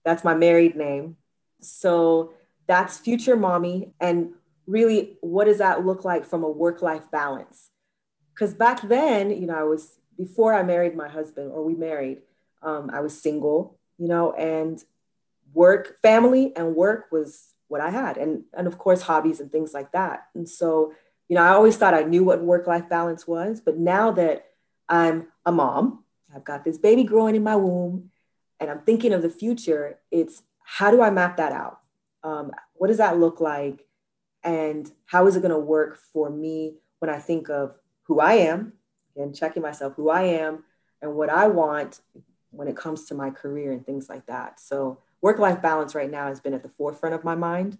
that's 0.04 0.24
my 0.24 0.34
married 0.34 0.76
name. 0.76 1.16
So 1.60 2.32
that's 2.66 2.98
future 2.98 3.36
mommy 3.36 3.92
and 4.00 4.30
really 4.66 5.18
what 5.20 5.44
does 5.44 5.58
that 5.58 5.84
look 5.84 6.04
like 6.04 6.24
from 6.24 6.44
a 6.44 6.50
work-life 6.50 7.10
balance? 7.10 7.70
Cuz 8.38 8.54
back 8.54 8.80
then, 8.82 9.30
you 9.30 9.46
know, 9.46 9.56
I 9.58 9.64
was 9.64 9.98
before 10.16 10.54
I 10.54 10.62
married 10.62 10.94
my 10.96 11.08
husband 11.08 11.50
or 11.52 11.64
we 11.64 11.74
married, 11.74 12.18
um, 12.62 12.90
I 12.92 13.00
was 13.00 13.20
single, 13.20 13.78
you 13.98 14.08
know, 14.08 14.32
and 14.32 14.82
work, 15.52 15.98
family 16.02 16.54
and 16.56 16.74
work 16.76 17.06
was 17.10 17.54
what 17.70 17.80
I 17.80 17.90
had. 17.90 18.16
And, 18.16 18.44
and 18.52 18.66
of 18.66 18.76
course, 18.76 19.02
hobbies 19.02 19.40
and 19.40 19.50
things 19.50 19.72
like 19.72 19.92
that. 19.92 20.26
And 20.34 20.48
so, 20.48 20.92
you 21.28 21.36
know, 21.36 21.42
I 21.42 21.50
always 21.50 21.76
thought 21.76 21.94
I 21.94 22.02
knew 22.02 22.24
what 22.24 22.42
work 22.42 22.66
life 22.66 22.88
balance 22.88 23.26
was. 23.26 23.60
But 23.60 23.78
now 23.78 24.10
that 24.12 24.46
I'm 24.88 25.28
a 25.46 25.52
mom, 25.52 26.04
I've 26.34 26.44
got 26.44 26.64
this 26.64 26.78
baby 26.78 27.04
growing 27.04 27.36
in 27.36 27.44
my 27.44 27.56
womb, 27.56 28.10
and 28.58 28.68
I'm 28.70 28.80
thinking 28.80 29.12
of 29.12 29.22
the 29.22 29.30
future, 29.30 29.98
it's 30.10 30.42
how 30.62 30.90
do 30.90 31.00
I 31.00 31.10
map 31.10 31.36
that 31.38 31.52
out? 31.52 31.78
Um, 32.22 32.50
what 32.74 32.88
does 32.88 32.98
that 32.98 33.18
look 33.18 33.40
like? 33.40 33.86
And 34.42 34.90
how 35.06 35.26
is 35.26 35.36
it 35.36 35.40
going 35.40 35.50
to 35.50 35.58
work 35.58 35.96
for 35.96 36.28
me 36.28 36.74
when 36.98 37.10
I 37.10 37.18
think 37.18 37.48
of 37.48 37.78
who 38.02 38.20
I 38.20 38.34
am 38.34 38.74
and 39.16 39.34
checking 39.34 39.62
myself, 39.62 39.94
who 39.94 40.10
I 40.10 40.22
am, 40.22 40.64
and 41.00 41.14
what 41.14 41.30
I 41.30 41.46
want 41.46 42.00
when 42.50 42.68
it 42.68 42.76
comes 42.76 43.04
to 43.06 43.14
my 43.14 43.30
career 43.30 43.72
and 43.72 43.86
things 43.86 44.08
like 44.08 44.26
that. 44.26 44.60
So 44.60 44.98
work 45.22 45.38
life 45.38 45.60
balance 45.60 45.94
right 45.94 46.10
now 46.10 46.28
has 46.28 46.40
been 46.40 46.54
at 46.54 46.62
the 46.62 46.68
forefront 46.68 47.14
of 47.14 47.24
my 47.24 47.34
mind. 47.34 47.78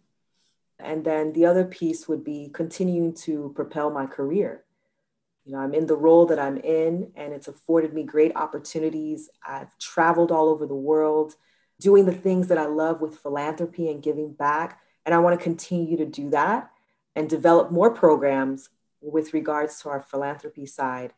And 0.79 1.05
then 1.05 1.33
the 1.33 1.47
other 1.47 1.65
piece 1.65 2.09
would 2.09 2.25
be 2.25 2.51
continuing 2.53 3.15
to 3.15 3.53
propel 3.55 3.91
my 3.91 4.07
career. 4.07 4.65
You 5.45 5.53
know, 5.53 5.59
I'm 5.59 5.75
in 5.75 5.87
the 5.87 5.97
role 5.97 6.27
that 6.27 6.39
I'm 6.39 6.59
in, 6.59 7.13
and 7.17 7.33
it's 7.33 7.49
afforded 7.49 7.93
me 7.93 8.03
great 8.03 8.33
opportunities. 8.37 9.31
I've 9.47 9.77
traveled 9.79 10.31
all 10.31 10.49
over 10.49 10.67
the 10.67 10.75
world 10.75 11.35
doing 11.81 12.05
the 12.07 12.13
things 12.13 12.49
that 12.49 12.59
I 12.59 12.67
love 12.67 13.01
with 13.01 13.19
philanthropy 13.19 13.91
and 13.91 14.03
giving 14.03 14.33
back. 14.33 14.81
And 15.05 15.15
I 15.15 15.19
want 15.19 15.39
to 15.39 15.43
continue 15.43 15.97
to 15.97 16.05
do 16.05 16.31
that 16.31 16.71
and 17.17 17.29
develop 17.29 17.71
more 17.71 17.91
programs 17.91 18.69
with 19.01 19.33
regards 19.33 19.81
to 19.81 19.89
our 19.89 20.01
philanthropy 20.01 20.67
side 20.67 21.15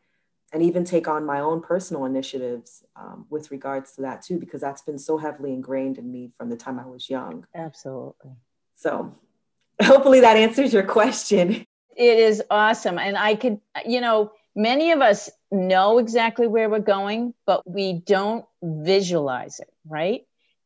and 0.53 0.61
even 0.61 0.85
take 0.85 1.07
on 1.07 1.25
my 1.25 1.39
own 1.39 1.61
personal 1.61 2.05
initiatives 2.05 2.83
um, 2.95 3.25
with 3.29 3.49
regards 3.49 3.93
to 3.93 4.03
that 4.03 4.21
too, 4.21 4.39
because 4.39 4.61
that's 4.61 4.83
been 4.83 4.99
so 4.99 5.17
heavily 5.17 5.51
ingrained 5.51 5.97
in 5.97 6.11
me 6.11 6.31
from 6.37 6.49
the 6.49 6.55
time 6.55 6.79
I 6.79 6.85
was 6.85 7.09
young. 7.09 7.47
Absolutely. 7.55 8.31
So 8.75 9.15
hopefully 9.81 10.21
that 10.21 10.37
answers 10.37 10.71
your 10.71 10.83
question. 10.83 11.65
It 11.95 12.19
is 12.19 12.43
awesome. 12.51 12.99
And 12.99 13.17
I 13.17 13.33
could, 13.35 13.59
you 13.85 13.99
know, 13.99 14.31
many 14.55 14.91
of 14.91 15.01
us 15.01 15.29
know 15.51 15.97
exactly 15.97 16.47
where 16.47 16.69
we're 16.69 16.79
going, 16.79 17.33
but 17.45 17.67
we 17.69 17.93
don't 17.93 18.45
visualize 18.61 19.59
it, 19.59 19.73
right? 19.87 20.21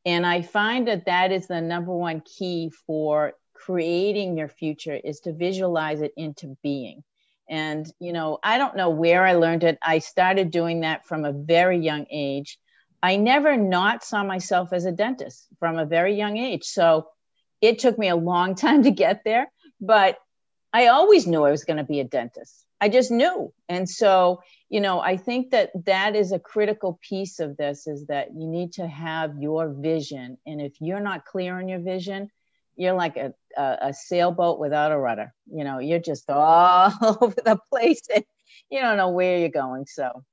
And 0.06 0.26
I 0.26 0.42
find 0.42 0.88
that 0.88 1.06
that 1.06 1.32
is 1.32 1.48
the 1.48 1.62
number 1.62 1.94
one 1.94 2.22
key 2.22 2.72
for 2.86 3.34
creating 3.54 4.38
your 4.38 4.48
future 4.48 4.96
is 4.96 5.22
to 5.22 5.34
visualize 5.34 6.02
it 6.02 6.14
into 6.16 6.58
being. 6.62 7.04
And, 7.50 7.90
you 8.00 8.14
know, 8.14 8.40
I 8.44 8.58
don't 8.58 8.76
know 8.76 8.90
where 8.90 9.26
I 9.26 9.34
learned 9.34 9.64
it. 9.64 9.78
I 9.82 10.00
started 10.00 10.52
doing 10.52 10.82
that 10.82 11.06
from 11.06 11.26
a 11.26 11.32
very 11.32 11.80
young 11.80 12.06
age. 12.12 12.60
I 13.02 13.16
never 13.16 13.56
not 13.56 14.04
saw 14.04 14.24
myself 14.24 14.74
as 14.74 14.86
a 14.86 14.92
dentist 14.92 15.48
from 15.60 15.78
a 15.78 15.86
very 15.86 16.16
young 16.16 16.38
age. 16.38 16.64
So 16.66 17.08
it 17.62 17.80
took 17.80 17.98
me 17.98 18.10
a 18.10 18.16
long 18.16 18.56
time 18.66 18.84
to 18.84 18.92
get 18.92 19.24
there, 19.24 19.52
but 19.80 20.18
I 20.74 20.88
always 20.88 21.26
knew 21.26 21.44
I 21.44 21.52
was 21.52 21.64
going 21.64 21.78
to 21.78 21.84
be 21.84 22.00
a 22.00 22.04
dentist. 22.04 22.66
I 22.80 22.90
just 22.90 23.10
knew. 23.10 23.52
And 23.68 23.90
so, 23.90 24.42
you 24.70 24.82
know, 24.82 25.00
I 25.00 25.18
think 25.18 25.52
that 25.52 25.72
that 25.86 26.16
is 26.16 26.32
a 26.32 26.40
critical 26.40 27.00
piece 27.02 27.40
of 27.40 27.58
this 27.58 27.88
is 27.88 28.06
that 28.08 28.34
you 28.36 28.48
need 28.48 28.74
to 28.74 28.88
have 28.88 29.40
your 29.40 29.70
vision. 29.70 30.38
And 30.46 30.62
if 30.62 30.74
you're 30.80 31.00
not 31.00 31.26
clear 31.26 31.58
on 31.58 31.68
your 31.68 31.80
vision, 31.80 32.30
you're 32.78 32.94
like 32.94 33.18
a, 33.18 33.34
a, 33.58 33.78
a, 33.82 33.94
sailboat 33.94 34.60
without 34.60 34.92
a 34.92 34.98
rudder. 34.98 35.34
You 35.52 35.64
know, 35.64 35.80
you're 35.80 36.00
just 36.00 36.26
all 36.30 36.94
over 37.02 37.36
the 37.44 37.60
place 37.70 38.02
and 38.14 38.24
you 38.70 38.80
don't 38.80 38.98
know 38.98 39.10
where 39.10 39.40
you're 39.40 39.50
going. 39.50 39.86
So, 39.88 40.24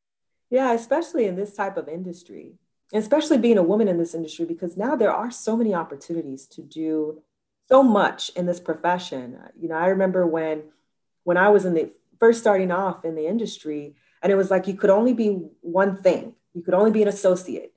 yeah, 0.50 0.72
especially 0.72 1.26
in 1.26 1.34
this 1.34 1.54
type 1.54 1.76
of 1.76 1.88
industry, 1.88 2.54
especially 2.92 3.38
being 3.38 3.58
a 3.58 3.62
woman 3.62 3.88
in 3.88 3.98
this 3.98 4.14
industry, 4.14 4.44
because 4.44 4.76
now 4.76 4.94
there 4.94 5.12
are 5.12 5.30
so 5.30 5.56
many 5.56 5.74
opportunities 5.74 6.46
to 6.48 6.62
do 6.62 7.22
so 7.66 7.82
much 7.82 8.30
in 8.36 8.46
this 8.46 8.60
profession. 8.60 9.38
You 9.58 9.68
know, 9.68 9.76
I 9.76 9.86
remember 9.86 10.26
when 10.26 10.64
when 11.24 11.38
I 11.38 11.48
was 11.48 11.64
in 11.64 11.72
the 11.72 11.90
first 12.20 12.40
starting 12.40 12.70
off 12.70 13.04
in 13.04 13.14
the 13.14 13.26
industry, 13.26 13.96
and 14.22 14.30
it 14.30 14.36
was 14.36 14.50
like 14.50 14.68
you 14.68 14.74
could 14.74 14.90
only 14.90 15.14
be 15.14 15.48
one 15.62 15.96
thing. 15.96 16.34
You 16.52 16.62
could 16.62 16.74
only 16.74 16.90
be 16.90 17.02
an 17.02 17.08
associate, 17.08 17.72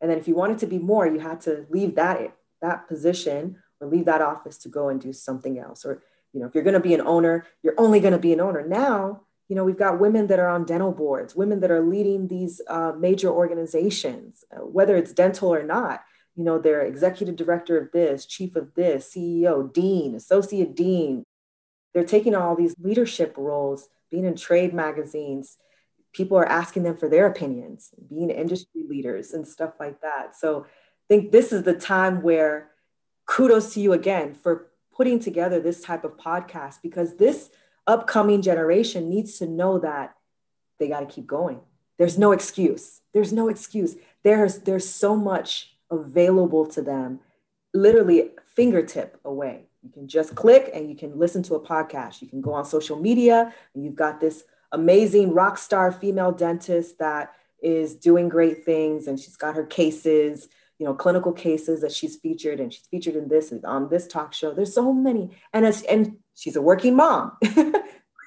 and 0.00 0.10
then 0.10 0.18
if 0.18 0.28
you 0.28 0.36
wanted 0.36 0.58
to 0.60 0.66
be 0.66 0.78
more, 0.78 1.06
you 1.06 1.18
had 1.18 1.40
to 1.42 1.66
leave 1.68 1.96
that 1.96 2.36
that 2.60 2.86
position 2.86 3.56
or 3.82 3.88
leave 3.88 4.04
that 4.06 4.22
office 4.22 4.58
to 4.58 4.68
go 4.68 4.88
and 4.88 5.00
do 5.00 5.12
something 5.12 5.58
else. 5.58 5.84
Or, 5.84 6.02
you 6.32 6.40
know, 6.40 6.46
if 6.46 6.54
you're 6.54 6.64
going 6.64 6.74
to 6.74 6.80
be 6.80 6.94
an 6.94 7.00
owner, 7.00 7.46
you're 7.62 7.78
only 7.78 8.00
going 8.00 8.12
to 8.12 8.18
be 8.18 8.32
an 8.32 8.40
owner. 8.40 8.66
Now, 8.66 9.22
you 9.48 9.56
know, 9.56 9.64
we've 9.64 9.78
got 9.78 10.00
women 10.00 10.28
that 10.28 10.38
are 10.38 10.48
on 10.48 10.64
dental 10.64 10.92
boards, 10.92 11.36
women 11.36 11.60
that 11.60 11.70
are 11.70 11.82
leading 11.82 12.28
these 12.28 12.62
uh, 12.68 12.92
major 12.98 13.28
organizations, 13.28 14.44
uh, 14.50 14.60
whether 14.60 14.96
it's 14.96 15.12
dental 15.12 15.52
or 15.52 15.62
not. 15.62 16.02
You 16.36 16.44
know, 16.44 16.58
they're 16.58 16.80
executive 16.80 17.36
director 17.36 17.78
of 17.78 17.92
this, 17.92 18.24
chief 18.24 18.56
of 18.56 18.74
this, 18.74 19.12
CEO, 19.14 19.70
dean, 19.70 20.14
associate 20.14 20.74
dean. 20.74 21.24
They're 21.92 22.04
taking 22.04 22.34
all 22.34 22.56
these 22.56 22.74
leadership 22.80 23.34
roles, 23.36 23.90
being 24.10 24.24
in 24.24 24.36
trade 24.36 24.72
magazines. 24.72 25.58
People 26.14 26.38
are 26.38 26.48
asking 26.48 26.84
them 26.84 26.96
for 26.96 27.10
their 27.10 27.26
opinions, 27.26 27.90
being 28.08 28.30
industry 28.30 28.84
leaders 28.88 29.32
and 29.32 29.46
stuff 29.46 29.74
like 29.78 30.00
that. 30.00 30.34
So 30.34 30.64
I 30.64 31.06
think 31.08 31.30
this 31.30 31.52
is 31.52 31.64
the 31.64 31.74
time 31.74 32.22
where 32.22 32.71
kudos 33.26 33.74
to 33.74 33.80
you 33.80 33.92
again 33.92 34.34
for 34.34 34.68
putting 34.94 35.18
together 35.18 35.60
this 35.60 35.80
type 35.80 36.04
of 36.04 36.16
podcast 36.16 36.76
because 36.82 37.16
this 37.16 37.50
upcoming 37.86 38.42
generation 38.42 39.08
needs 39.08 39.38
to 39.38 39.46
know 39.46 39.78
that 39.78 40.14
they 40.78 40.88
got 40.88 41.00
to 41.00 41.06
keep 41.06 41.26
going. 41.26 41.60
There's 41.98 42.18
no 42.18 42.32
excuse. 42.32 43.00
There's 43.12 43.32
no 43.32 43.48
excuse. 43.48 43.96
There's 44.22 44.58
there's 44.60 44.88
so 44.88 45.16
much 45.16 45.76
available 45.90 46.66
to 46.66 46.82
them, 46.82 47.20
literally 47.74 48.30
fingertip 48.54 49.20
away. 49.24 49.66
You 49.82 49.90
can 49.90 50.08
just 50.08 50.34
click 50.34 50.70
and 50.72 50.88
you 50.88 50.96
can 50.96 51.18
listen 51.18 51.42
to 51.44 51.54
a 51.54 51.60
podcast. 51.60 52.22
You 52.22 52.28
can 52.28 52.40
go 52.40 52.52
on 52.52 52.64
social 52.64 52.98
media 52.98 53.52
and 53.74 53.84
you've 53.84 53.96
got 53.96 54.20
this 54.20 54.44
amazing 54.70 55.34
rock 55.34 55.58
star 55.58 55.92
female 55.92 56.32
dentist 56.32 56.98
that 56.98 57.34
is 57.62 57.94
doing 57.94 58.28
great 58.28 58.64
things 58.64 59.06
and 59.06 59.18
she's 59.20 59.36
got 59.36 59.54
her 59.54 59.64
cases 59.64 60.48
you 60.82 60.88
know 60.88 60.94
clinical 60.94 61.32
cases 61.32 61.80
that 61.80 61.92
she's 61.92 62.16
featured 62.16 62.58
and 62.58 62.74
she's 62.74 62.88
featured 62.88 63.14
in 63.14 63.28
this 63.28 63.52
and 63.52 63.64
on 63.64 63.88
this 63.88 64.08
talk 64.08 64.32
show. 64.32 64.52
There's 64.52 64.74
so 64.74 64.92
many. 64.92 65.30
And 65.52 65.64
as 65.64 65.82
and 65.82 66.16
she's 66.34 66.56
a 66.56 66.60
working 66.60 66.96
mom 66.96 67.36
three 67.44 67.72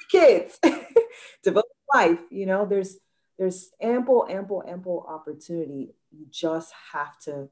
kids 0.09 0.57
devoted 1.43 1.71
life 1.93 2.19
you 2.31 2.45
know 2.45 2.65
there's 2.65 2.95
there's 3.37 3.71
ample 3.81 4.25
ample 4.29 4.63
ample 4.65 5.05
opportunity. 5.05 5.95
You 6.17 6.27
just 6.31 6.71
have 6.93 7.19
to 7.25 7.49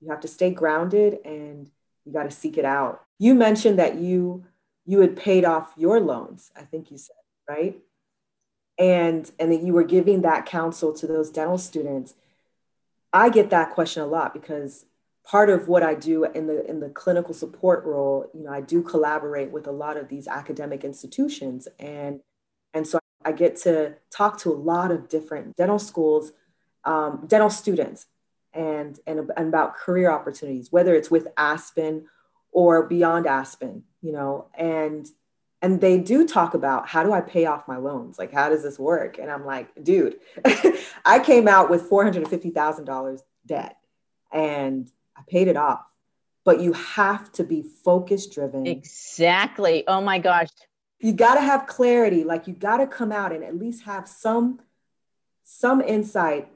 you 0.00 0.10
have 0.10 0.20
to 0.20 0.28
stay 0.28 0.50
grounded 0.52 1.18
and 1.24 1.68
you 2.04 2.12
got 2.12 2.22
to 2.22 2.30
seek 2.30 2.56
it 2.56 2.64
out. 2.64 3.02
You 3.18 3.34
mentioned 3.34 3.80
that 3.80 3.96
you 3.96 4.44
you 4.86 5.00
had 5.00 5.16
paid 5.16 5.44
off 5.44 5.72
your 5.78 5.98
loans 5.98 6.52
i 6.54 6.60
think 6.60 6.90
you 6.90 6.98
said 6.98 7.16
right? 7.48 7.76
And 8.78 9.30
and 9.38 9.52
that 9.52 9.62
you 9.62 9.72
were 9.72 9.84
giving 9.84 10.22
that 10.22 10.46
counsel 10.46 10.92
to 10.94 11.06
those 11.06 11.30
dental 11.30 11.58
students 11.58 12.14
I 13.14 13.30
get 13.30 13.48
that 13.50 13.70
question 13.70 14.02
a 14.02 14.06
lot 14.06 14.34
because 14.34 14.84
part 15.24 15.48
of 15.48 15.68
what 15.68 15.82
I 15.82 15.94
do 15.94 16.24
in 16.24 16.48
the 16.48 16.68
in 16.68 16.80
the 16.80 16.90
clinical 16.90 17.32
support 17.32 17.84
role, 17.84 18.28
you 18.34 18.42
know, 18.42 18.50
I 18.50 18.60
do 18.60 18.82
collaborate 18.82 19.50
with 19.52 19.66
a 19.66 19.72
lot 19.72 19.96
of 19.96 20.08
these 20.08 20.28
academic 20.28 20.84
institutions 20.84 21.68
and 21.78 22.20
and 22.74 22.86
so 22.86 22.98
I 23.24 23.32
get 23.32 23.56
to 23.62 23.94
talk 24.10 24.38
to 24.40 24.52
a 24.52 24.54
lot 24.54 24.90
of 24.90 25.08
different 25.08 25.56
dental 25.56 25.78
schools, 25.78 26.32
um, 26.84 27.24
dental 27.26 27.48
students, 27.48 28.06
and, 28.52 28.98
and, 29.06 29.30
and 29.36 29.48
about 29.48 29.76
career 29.76 30.10
opportunities, 30.10 30.70
whether 30.70 30.94
it's 30.94 31.10
with 31.10 31.28
Aspen 31.36 32.06
or 32.52 32.86
beyond 32.86 33.26
Aspen, 33.26 33.84
you 34.02 34.12
know, 34.12 34.48
and 34.58 35.08
and 35.64 35.80
they 35.80 35.96
do 35.96 36.28
talk 36.28 36.52
about 36.52 36.86
how 36.86 37.02
do 37.02 37.14
I 37.14 37.22
pay 37.22 37.46
off 37.46 37.66
my 37.66 37.78
loans? 37.78 38.18
Like, 38.18 38.30
how 38.30 38.50
does 38.50 38.62
this 38.62 38.78
work? 38.78 39.18
And 39.18 39.30
I'm 39.30 39.46
like, 39.46 39.70
dude, 39.82 40.16
I 41.06 41.20
came 41.20 41.48
out 41.48 41.70
with 41.70 41.88
$450,000 41.88 43.20
debt 43.46 43.78
and 44.30 44.92
I 45.16 45.22
paid 45.26 45.48
it 45.48 45.56
off. 45.56 45.90
But 46.44 46.60
you 46.60 46.74
have 46.74 47.32
to 47.32 47.44
be 47.44 47.62
focus 47.62 48.26
driven. 48.26 48.66
Exactly. 48.66 49.84
Oh 49.88 50.02
my 50.02 50.18
gosh. 50.18 50.50
You 51.00 51.14
got 51.14 51.36
to 51.36 51.40
have 51.40 51.66
clarity. 51.66 52.24
Like, 52.24 52.46
you 52.46 52.52
got 52.52 52.76
to 52.76 52.86
come 52.86 53.10
out 53.10 53.32
and 53.32 53.42
at 53.42 53.56
least 53.56 53.84
have 53.84 54.06
some 54.06 54.60
some 55.44 55.80
insight 55.80 56.48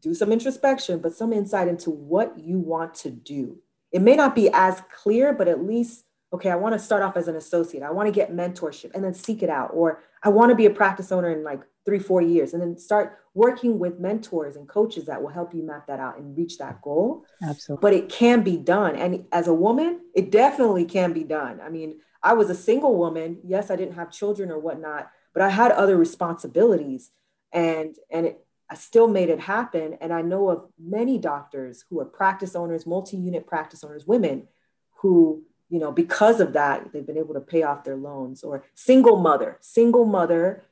do 0.00 0.14
some 0.14 0.30
introspection, 0.30 0.98
but 0.98 1.14
some 1.14 1.32
insight 1.32 1.66
into 1.66 1.88
what 1.90 2.38
you 2.38 2.58
want 2.58 2.94
to 2.94 3.10
do. 3.10 3.58
It 3.90 4.02
may 4.02 4.14
not 4.14 4.34
be 4.34 4.50
as 4.52 4.82
clear, 4.92 5.32
but 5.32 5.48
at 5.48 5.64
least, 5.64 6.04
okay, 6.32 6.50
I 6.50 6.56
want 6.56 6.72
to 6.72 6.78
start 6.78 7.02
off 7.02 7.16
as 7.16 7.28
an 7.28 7.36
associate. 7.36 7.82
I 7.82 7.90
want 7.90 8.08
to 8.08 8.12
get 8.12 8.32
mentorship 8.32 8.92
and 8.94 9.04
then 9.04 9.14
seek 9.14 9.42
it 9.42 9.50
out. 9.50 9.70
Or 9.72 10.02
I 10.22 10.30
want 10.30 10.50
to 10.50 10.56
be 10.56 10.66
a 10.66 10.70
practice 10.70 11.12
owner 11.12 11.30
in 11.30 11.44
like 11.44 11.60
three, 11.84 11.98
four 11.98 12.22
years 12.22 12.54
and 12.54 12.62
then 12.62 12.78
start 12.78 13.18
working 13.34 13.78
with 13.78 14.00
mentors 14.00 14.56
and 14.56 14.68
coaches 14.68 15.06
that 15.06 15.20
will 15.20 15.28
help 15.28 15.54
you 15.54 15.62
map 15.62 15.86
that 15.86 16.00
out 16.00 16.18
and 16.18 16.36
reach 16.36 16.58
that 16.58 16.80
goal. 16.82 17.24
Absolutely. 17.42 17.80
But 17.82 17.94
it 17.94 18.08
can 18.08 18.42
be 18.42 18.56
done. 18.56 18.96
And 18.96 19.26
as 19.32 19.48
a 19.48 19.54
woman, 19.54 20.00
it 20.14 20.30
definitely 20.30 20.84
can 20.84 21.12
be 21.12 21.24
done. 21.24 21.60
I 21.60 21.68
mean, 21.68 21.98
I 22.22 22.32
was 22.32 22.48
a 22.48 22.54
single 22.54 22.96
woman. 22.96 23.38
Yes, 23.44 23.70
I 23.70 23.76
didn't 23.76 23.94
have 23.94 24.10
children 24.10 24.50
or 24.50 24.58
whatnot, 24.58 25.10
but 25.34 25.42
I 25.42 25.50
had 25.50 25.72
other 25.72 25.96
responsibilities. 25.96 27.10
And 27.52 27.94
and 28.10 28.26
it, 28.26 28.44
I 28.70 28.76
still 28.76 29.08
made 29.08 29.28
it 29.28 29.40
happen. 29.40 29.98
And 30.00 30.12
I 30.12 30.22
know 30.22 30.48
of 30.48 30.64
many 30.78 31.18
doctors 31.18 31.84
who 31.88 32.00
are 32.00 32.06
practice 32.06 32.56
owners, 32.56 32.86
multi 32.86 33.16
unit 33.16 33.46
practice 33.46 33.84
owners, 33.84 34.06
women 34.06 34.48
who, 34.96 35.42
you 35.74 35.80
know, 35.80 35.90
because 35.90 36.38
of 36.38 36.52
that, 36.52 36.92
they've 36.92 37.04
been 37.04 37.18
able 37.18 37.34
to 37.34 37.40
pay 37.40 37.64
off 37.64 37.82
their 37.82 37.96
loans 37.96 38.44
or 38.44 38.62
single 38.76 39.16
mother, 39.16 39.58
single 39.60 40.04
mother 40.04 40.62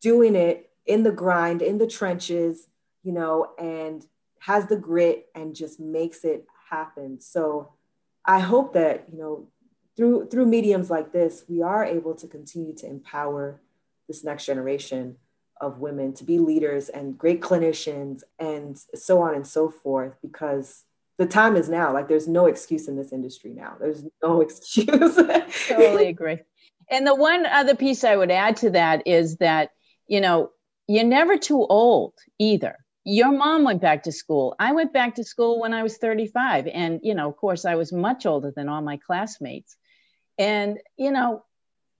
doing 0.00 0.36
it 0.36 0.70
in 0.86 1.02
the 1.02 1.10
grind, 1.10 1.60
in 1.60 1.78
the 1.78 1.86
trenches, 1.88 2.68
you 3.02 3.10
know, 3.10 3.48
and 3.58 4.06
has 4.38 4.68
the 4.68 4.76
grit 4.76 5.26
and 5.34 5.56
just 5.56 5.80
makes 5.80 6.22
it 6.22 6.46
happen. 6.70 7.18
So 7.18 7.72
I 8.24 8.38
hope 8.38 8.72
that, 8.74 9.08
you 9.10 9.18
know, 9.18 9.48
through 9.96 10.28
through 10.28 10.46
mediums 10.46 10.90
like 10.90 11.12
this, 11.12 11.42
we 11.48 11.60
are 11.60 11.84
able 11.84 12.14
to 12.14 12.28
continue 12.28 12.72
to 12.76 12.86
empower 12.86 13.60
this 14.06 14.22
next 14.22 14.46
generation 14.46 15.16
of 15.60 15.80
women 15.80 16.12
to 16.12 16.22
be 16.22 16.38
leaders 16.38 16.88
and 16.88 17.18
great 17.18 17.40
clinicians 17.40 18.22
and 18.38 18.78
so 18.94 19.22
on 19.22 19.34
and 19.34 19.44
so 19.44 19.68
forth 19.68 20.14
because 20.22 20.84
the 21.18 21.26
time 21.26 21.56
is 21.56 21.68
now. 21.68 21.92
Like 21.92 22.08
there's 22.08 22.28
no 22.28 22.46
excuse 22.46 22.88
in 22.88 22.96
this 22.96 23.12
industry 23.12 23.52
now. 23.52 23.76
There's 23.80 24.04
no 24.22 24.40
excuse. 24.46 25.16
Totally 25.68 26.08
agree. 26.08 26.38
And 26.90 27.06
the 27.06 27.14
one 27.14 27.46
other 27.46 27.74
piece 27.74 28.04
i 28.04 28.16
would 28.16 28.30
add 28.30 28.56
to 28.58 28.70
that 28.70 29.06
is 29.06 29.36
that 29.36 29.70
you 30.06 30.20
know 30.20 30.50
you're 30.88 31.04
never 31.04 31.38
too 31.38 31.64
old 31.66 32.14
either. 32.38 32.76
Your 33.04 33.32
mom 33.32 33.64
went 33.64 33.80
back 33.80 34.04
to 34.04 34.12
school. 34.12 34.54
I 34.58 34.72
went 34.72 34.92
back 34.92 35.16
to 35.16 35.24
school 35.24 35.60
when 35.60 35.74
i 35.74 35.82
was 35.82 35.96
35 35.98 36.66
and 36.66 37.00
you 37.02 37.14
know 37.14 37.28
of 37.28 37.36
course 37.36 37.64
i 37.64 37.74
was 37.76 37.92
much 37.92 38.26
older 38.26 38.52
than 38.54 38.68
all 38.68 38.82
my 38.82 38.98
classmates. 38.98 39.76
And 40.38 40.78
you 40.96 41.10
know 41.10 41.44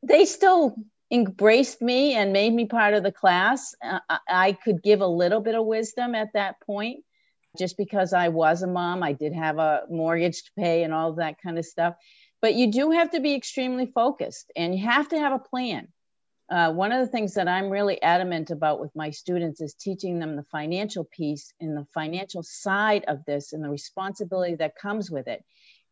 they 0.03 0.25
still 0.25 0.75
embraced 1.11 1.83
me 1.83 2.15
and 2.15 2.33
made 2.33 2.53
me 2.53 2.65
part 2.65 2.95
of 2.95 3.03
the 3.03 3.13
class. 3.13 3.75
Uh, 3.85 4.01
I 4.27 4.53
could 4.53 4.83
give 4.83 5.03
a 5.03 5.07
little 5.07 5.41
bit 5.41 5.55
of 5.55 5.67
wisdom 5.67 6.15
at 6.15 6.33
that 6.33 6.57
point 6.61 7.05
just 7.59 7.77
because 7.77 8.13
I 8.13 8.29
was 8.29 8.63
a 8.63 8.67
mom. 8.67 9.03
I 9.03 9.13
did 9.13 9.33
have 9.33 9.59
a 9.59 9.83
mortgage 9.91 10.45
to 10.45 10.51
pay 10.57 10.85
and 10.85 10.93
all 10.93 11.11
of 11.11 11.17
that 11.17 11.41
kind 11.41 11.59
of 11.59 11.67
stuff. 11.67 11.95
But 12.41 12.55
you 12.55 12.73
do 12.73 12.91
have 12.91 13.11
to 13.13 13.21
be 13.21 13.35
extremely 13.35 13.87
focused 13.87 14.51
and 14.57 14.75
you 14.75 14.87
have 14.87 15.09
to 15.11 15.19
have 15.19 15.33
a 15.33 15.39
plan. 15.39 15.89
Uh, 16.51 16.73
one 16.73 16.93
of 16.93 17.01
the 17.01 17.11
things 17.11 17.35
that 17.35 17.49
I'm 17.49 17.71
really 17.71 18.03
adamant 18.03 18.51
about 18.51 18.81
with 18.81 18.95
my 18.95 19.11
students 19.11 19.61
is 19.61 19.75
teaching 19.75 20.19
them 20.19 20.37
the 20.37 20.45
financial 20.45 21.05
piece 21.05 21.53
and 21.61 21.77
the 21.77 21.87
financial 21.95 22.43
side 22.43 23.05
of 23.07 23.25
this 23.27 23.53
and 23.53 23.65
the 23.65 23.71
responsibility 23.71 24.57
that 24.57 24.77
comes 24.77 25.11
with 25.11 25.29
it 25.29 25.45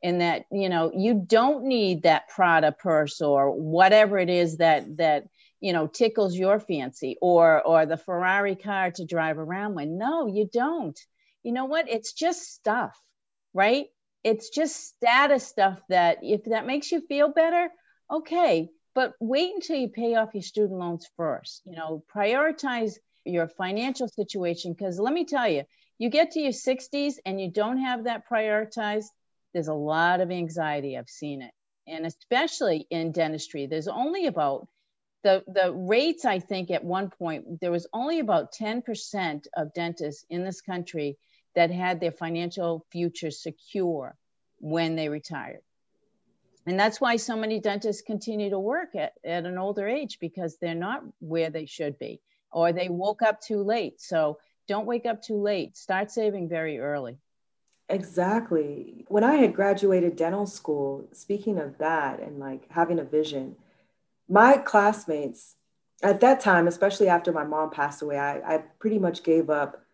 in 0.02 0.18
that 0.18 0.44
you 0.50 0.68
know 0.68 0.90
you 0.94 1.14
don't 1.14 1.64
need 1.64 2.02
that 2.02 2.28
prada 2.28 2.72
purse 2.72 3.20
or 3.20 3.50
whatever 3.50 4.18
it 4.18 4.30
is 4.30 4.56
that 4.58 4.96
that 4.96 5.24
you 5.60 5.72
know 5.72 5.86
tickles 5.86 6.36
your 6.36 6.58
fancy 6.58 7.16
or 7.20 7.62
or 7.62 7.86
the 7.86 7.96
ferrari 7.96 8.56
car 8.56 8.90
to 8.90 9.04
drive 9.04 9.38
around 9.38 9.74
with 9.74 9.88
no 9.88 10.26
you 10.26 10.48
don't 10.52 10.98
you 11.42 11.52
know 11.52 11.66
what 11.66 11.88
it's 11.88 12.12
just 12.12 12.52
stuff 12.52 12.98
right 13.54 13.86
it's 14.22 14.50
just 14.50 14.76
status 14.76 15.46
stuff 15.46 15.80
that 15.88 16.18
if 16.22 16.44
that 16.44 16.66
makes 16.66 16.92
you 16.92 17.00
feel 17.00 17.28
better 17.28 17.68
okay 18.10 18.68
but 18.94 19.14
wait 19.20 19.54
until 19.54 19.76
you 19.76 19.88
pay 19.88 20.14
off 20.14 20.34
your 20.34 20.42
student 20.42 20.78
loans 20.78 21.08
first 21.16 21.62
you 21.64 21.76
know 21.76 22.02
prioritize 22.14 22.94
your 23.24 23.48
financial 23.48 24.08
situation 24.08 24.72
because 24.72 24.98
let 24.98 25.12
me 25.12 25.24
tell 25.24 25.48
you 25.48 25.64
you 25.98 26.08
get 26.08 26.32
to 26.32 26.40
your 26.40 26.52
60s 26.52 27.14
and 27.26 27.40
you 27.40 27.50
don't 27.50 27.78
have 27.78 28.04
that 28.04 28.22
prioritized 28.30 29.06
there's 29.52 29.68
a 29.68 29.74
lot 29.74 30.20
of 30.20 30.30
anxiety. 30.30 30.96
I've 30.96 31.08
seen 31.08 31.42
it. 31.42 31.52
And 31.86 32.06
especially 32.06 32.86
in 32.90 33.12
dentistry, 33.12 33.66
there's 33.66 33.88
only 33.88 34.26
about 34.26 34.68
the, 35.22 35.42
the 35.46 35.72
rates, 35.72 36.24
I 36.24 36.38
think, 36.38 36.70
at 36.70 36.84
one 36.84 37.10
point, 37.10 37.60
there 37.60 37.72
was 37.72 37.86
only 37.92 38.20
about 38.20 38.54
10% 38.54 39.46
of 39.56 39.74
dentists 39.74 40.24
in 40.30 40.44
this 40.44 40.60
country 40.60 41.18
that 41.54 41.70
had 41.70 42.00
their 42.00 42.12
financial 42.12 42.86
future 42.90 43.30
secure 43.30 44.16
when 44.58 44.96
they 44.96 45.08
retired. 45.08 45.62
And 46.66 46.78
that's 46.78 47.00
why 47.00 47.16
so 47.16 47.36
many 47.36 47.58
dentists 47.58 48.02
continue 48.02 48.50
to 48.50 48.58
work 48.58 48.94
at, 48.94 49.14
at 49.24 49.46
an 49.46 49.58
older 49.58 49.88
age 49.88 50.18
because 50.20 50.58
they're 50.58 50.74
not 50.74 51.02
where 51.18 51.50
they 51.50 51.66
should 51.66 51.98
be 51.98 52.20
or 52.52 52.72
they 52.72 52.88
woke 52.88 53.22
up 53.22 53.40
too 53.40 53.62
late. 53.62 54.00
So 54.00 54.38
don't 54.68 54.86
wake 54.86 55.06
up 55.06 55.22
too 55.22 55.40
late. 55.40 55.76
Start 55.76 56.10
saving 56.10 56.48
very 56.48 56.78
early. 56.78 57.18
Exactly. 57.88 59.04
When 59.08 59.24
I 59.24 59.36
had 59.36 59.54
graduated 59.54 60.14
dental 60.16 60.46
school, 60.46 61.08
speaking 61.12 61.58
of 61.58 61.78
that 61.78 62.20
and 62.20 62.38
like 62.38 62.70
having 62.70 63.00
a 63.00 63.04
vision, 63.04 63.56
my 64.28 64.58
classmates 64.58 65.56
at 66.02 66.20
that 66.20 66.40
time, 66.40 66.68
especially 66.68 67.08
after 67.08 67.32
my 67.32 67.44
mom 67.44 67.70
passed 67.70 68.00
away, 68.00 68.18
I, 68.18 68.54
I 68.54 68.58
pretty 68.78 68.98
much 68.98 69.22
gave 69.22 69.50
up 69.50 69.84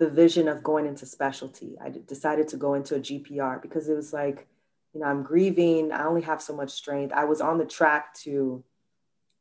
the 0.00 0.08
vision 0.08 0.48
of 0.48 0.62
going 0.62 0.86
into 0.86 1.06
specialty. 1.06 1.76
I 1.80 1.90
decided 1.90 2.48
to 2.48 2.56
go 2.56 2.74
into 2.74 2.96
a 2.96 3.00
GPR 3.00 3.60
because 3.60 3.88
it 3.88 3.94
was 3.94 4.12
like, 4.12 4.48
you 4.92 5.00
know, 5.00 5.06
I'm 5.06 5.22
grieving. 5.22 5.92
I 5.92 6.06
only 6.06 6.22
have 6.22 6.42
so 6.42 6.56
much 6.56 6.70
strength. 6.70 7.12
I 7.14 7.24
was 7.24 7.40
on 7.40 7.58
the 7.58 7.66
track 7.66 8.14
to, 8.22 8.64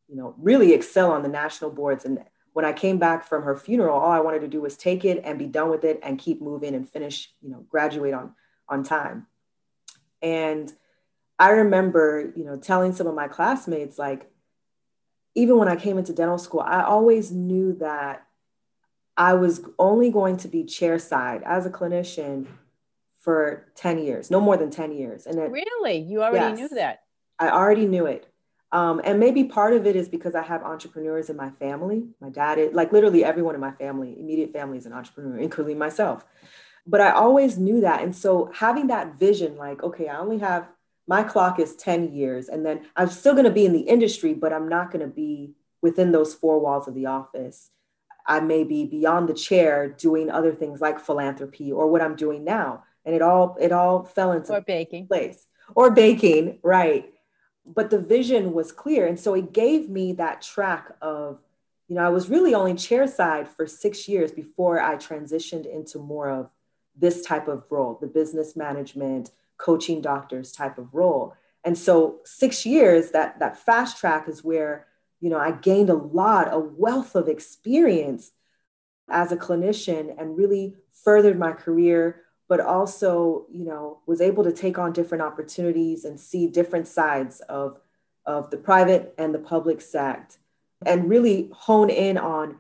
you 0.08 0.16
know, 0.16 0.36
really 0.38 0.74
excel 0.74 1.12
on 1.12 1.24
the 1.24 1.30
national 1.30 1.72
boards 1.72 2.06
and 2.06 2.20
when 2.54 2.66
I 2.66 2.74
came 2.74 2.98
back 2.98 3.26
from 3.26 3.44
her 3.44 3.56
funeral, 3.56 3.98
all 3.98 4.12
I 4.12 4.20
wanted 4.20 4.42
to 4.42 4.48
do 4.48 4.60
was 4.60 4.76
take 4.76 5.06
it 5.06 5.22
and 5.24 5.40
be 5.40 5.46
done 5.46 5.70
with 5.70 5.86
it 5.86 6.00
and 6.04 6.20
keep 6.20 6.42
moving 6.42 6.76
and 6.76 6.90
finish, 6.90 7.32
you 7.42 7.50
know, 7.50 7.66
graduate 7.70 8.14
on 8.14 8.36
on 8.68 8.84
time. 8.84 9.28
And 10.22 10.74
I 11.38 11.52
remember, 11.52 12.34
you 12.36 12.44
know, 12.44 12.58
telling 12.58 12.94
some 12.94 13.08
of 13.08 13.16
my 13.16 13.28
classmates, 13.28 13.98
like, 13.98 14.30
even 15.36 15.58
when 15.58 15.70
I 15.70 15.78
came 15.78 15.98
into 15.98 16.12
dental 16.12 16.38
school, 16.38 16.60
I 16.60 16.84
always 16.84 17.32
knew 17.32 17.74
that 17.76 18.26
I 19.20 19.34
was 19.34 19.62
only 19.78 20.10
going 20.10 20.38
to 20.38 20.48
be 20.48 20.64
chair 20.64 20.98
side 20.98 21.44
as 21.46 21.66
a 21.66 21.70
clinician 21.70 22.48
for 23.20 23.68
10 23.76 24.00
years, 24.00 24.32
no 24.32 24.40
more 24.40 24.56
than 24.56 24.72
10 24.72 24.94
years. 24.94 25.28
And 25.28 25.38
it, 25.38 25.52
really, 25.52 25.98
you 25.98 26.24
already 26.24 26.60
yes, 26.62 26.72
knew 26.72 26.78
that. 26.78 27.04
I 27.38 27.50
already 27.50 27.86
knew 27.86 28.06
it. 28.06 28.32
Um, 28.72 29.02
and 29.04 29.20
maybe 29.20 29.44
part 29.44 29.74
of 29.74 29.86
it 29.86 29.98
is 29.98 30.08
because 30.08 30.36
I 30.36 30.44
have 30.44 30.64
entrepreneurs 30.64 31.30
in 31.30 31.36
my 31.36 31.50
family. 31.50 32.06
My 32.22 32.30
dad 32.30 32.60
is 32.60 32.74
like 32.74 32.94
literally 32.94 33.26
everyone 33.26 33.56
in 33.56 33.62
my 33.62 33.72
family, 33.72 34.16
immediate 34.18 34.54
family 34.54 34.78
is 34.78 34.86
an 34.86 34.94
entrepreneur, 34.94 35.38
including 35.38 35.78
myself. 35.78 36.24
But 36.88 37.02
I 37.02 37.12
always 37.12 37.58
knew 37.58 37.82
that. 37.82 38.02
And 38.02 38.16
so 38.16 38.50
having 38.56 38.88
that 38.88 39.16
vision, 39.16 39.58
like, 39.58 39.84
okay, 39.84 40.08
I 40.08 40.18
only 40.18 40.38
have 40.38 40.70
my 41.08 41.24
clock 41.24 41.60
is 41.60 41.76
10 41.76 42.14
years, 42.14 42.48
and 42.48 42.66
then 42.66 42.86
I'm 42.96 43.10
still 43.10 43.34
going 43.34 43.46
to 43.46 43.52
be 43.52 43.66
in 43.66 43.74
the 43.74 43.82
industry, 43.82 44.34
but 44.34 44.54
I'm 44.54 44.70
not 44.70 44.92
going 44.92 45.06
to 45.06 45.14
be 45.14 45.56
within 45.82 46.14
those 46.14 46.34
four 46.34 46.60
walls 46.60 46.88
of 46.88 46.94
the 46.94 47.08
office. 47.08 47.72
I 48.30 48.40
may 48.40 48.64
be 48.64 48.86
beyond 48.86 49.28
the 49.28 49.34
chair 49.34 49.90
doing 49.90 50.30
other 50.30 50.54
things 50.54 50.80
like 50.80 51.00
philanthropy 51.00 51.72
or 51.72 51.88
what 51.88 52.02
I'm 52.02 52.16
doing 52.16 52.46
now. 52.46 52.84
And 53.06 53.16
it 53.16 53.22
all 53.22 53.58
it 53.60 53.72
all 53.72 54.04
fell 54.04 54.32
into 54.32 54.54
or 54.54 54.62
baking 54.62 55.08
place. 55.08 55.48
Or 55.76 55.92
baking, 55.92 56.60
right 56.64 57.14
but 57.66 57.90
the 57.90 58.00
vision 58.00 58.54
was 58.54 58.72
clear. 58.72 59.06
And 59.08 59.20
so 59.20 59.36
it 59.36 59.54
gave 59.54 59.90
me 59.90 60.14
that 60.14 60.42
track 60.42 60.92
of, 61.02 61.42
you 61.88 61.96
know, 61.96 62.04
I 62.04 62.10
was 62.10 62.30
really 62.30 62.54
only 62.54 62.74
chair 62.74 63.08
side 63.08 63.48
for 63.48 63.68
six 63.68 64.08
years 64.08 64.32
before 64.32 64.80
I 64.80 64.96
transitioned 64.96 65.72
into 65.72 66.00
more 66.00 66.30
of 66.30 66.50
this 66.96 67.24
type 67.24 67.48
of 67.48 67.64
role, 67.70 67.98
the 68.02 68.08
business 68.08 68.56
management, 68.56 69.32
coaching 69.58 70.02
doctors 70.02 70.52
type 70.52 70.78
of 70.78 70.94
role. 70.94 71.36
And 71.64 71.78
so 71.78 72.20
six 72.26 72.66
years, 72.66 73.12
that 73.12 73.40
that 73.40 73.58
fast 73.58 73.98
track 73.98 74.28
is 74.28 74.44
where, 74.44 74.88
you 75.20 75.30
know, 75.30 75.40
I 75.40 75.52
gained 75.52 75.90
a 75.90 75.96
lot, 75.96 76.54
a 76.54 76.60
wealth 76.60 77.16
of 77.16 77.28
experience 77.28 78.32
as 79.10 79.32
a 79.32 79.38
clinician 79.38 80.16
and 80.20 80.38
really 80.38 80.76
furthered 81.04 81.40
my 81.40 81.52
career 81.52 82.24
but 82.50 82.60
also, 82.60 83.46
you 83.54 83.64
know, 83.64 84.00
was 84.08 84.20
able 84.20 84.44
to 84.44 84.52
take 84.52 84.80
on 84.80 84.92
different 84.92 85.22
opportunities 85.22 86.04
and 86.04 86.20
see 86.20 86.48
different 86.48 86.88
sides 86.88 87.42
of, 87.42 87.80
of 88.26 88.50
the 88.50 88.58
private 88.58 89.14
and 89.20 89.34
the 89.34 89.40
public 89.40 89.80
sector 89.80 90.38
and 90.86 91.08
really 91.08 91.50
hone 91.54 91.92
in 91.92 92.18
on, 92.18 92.60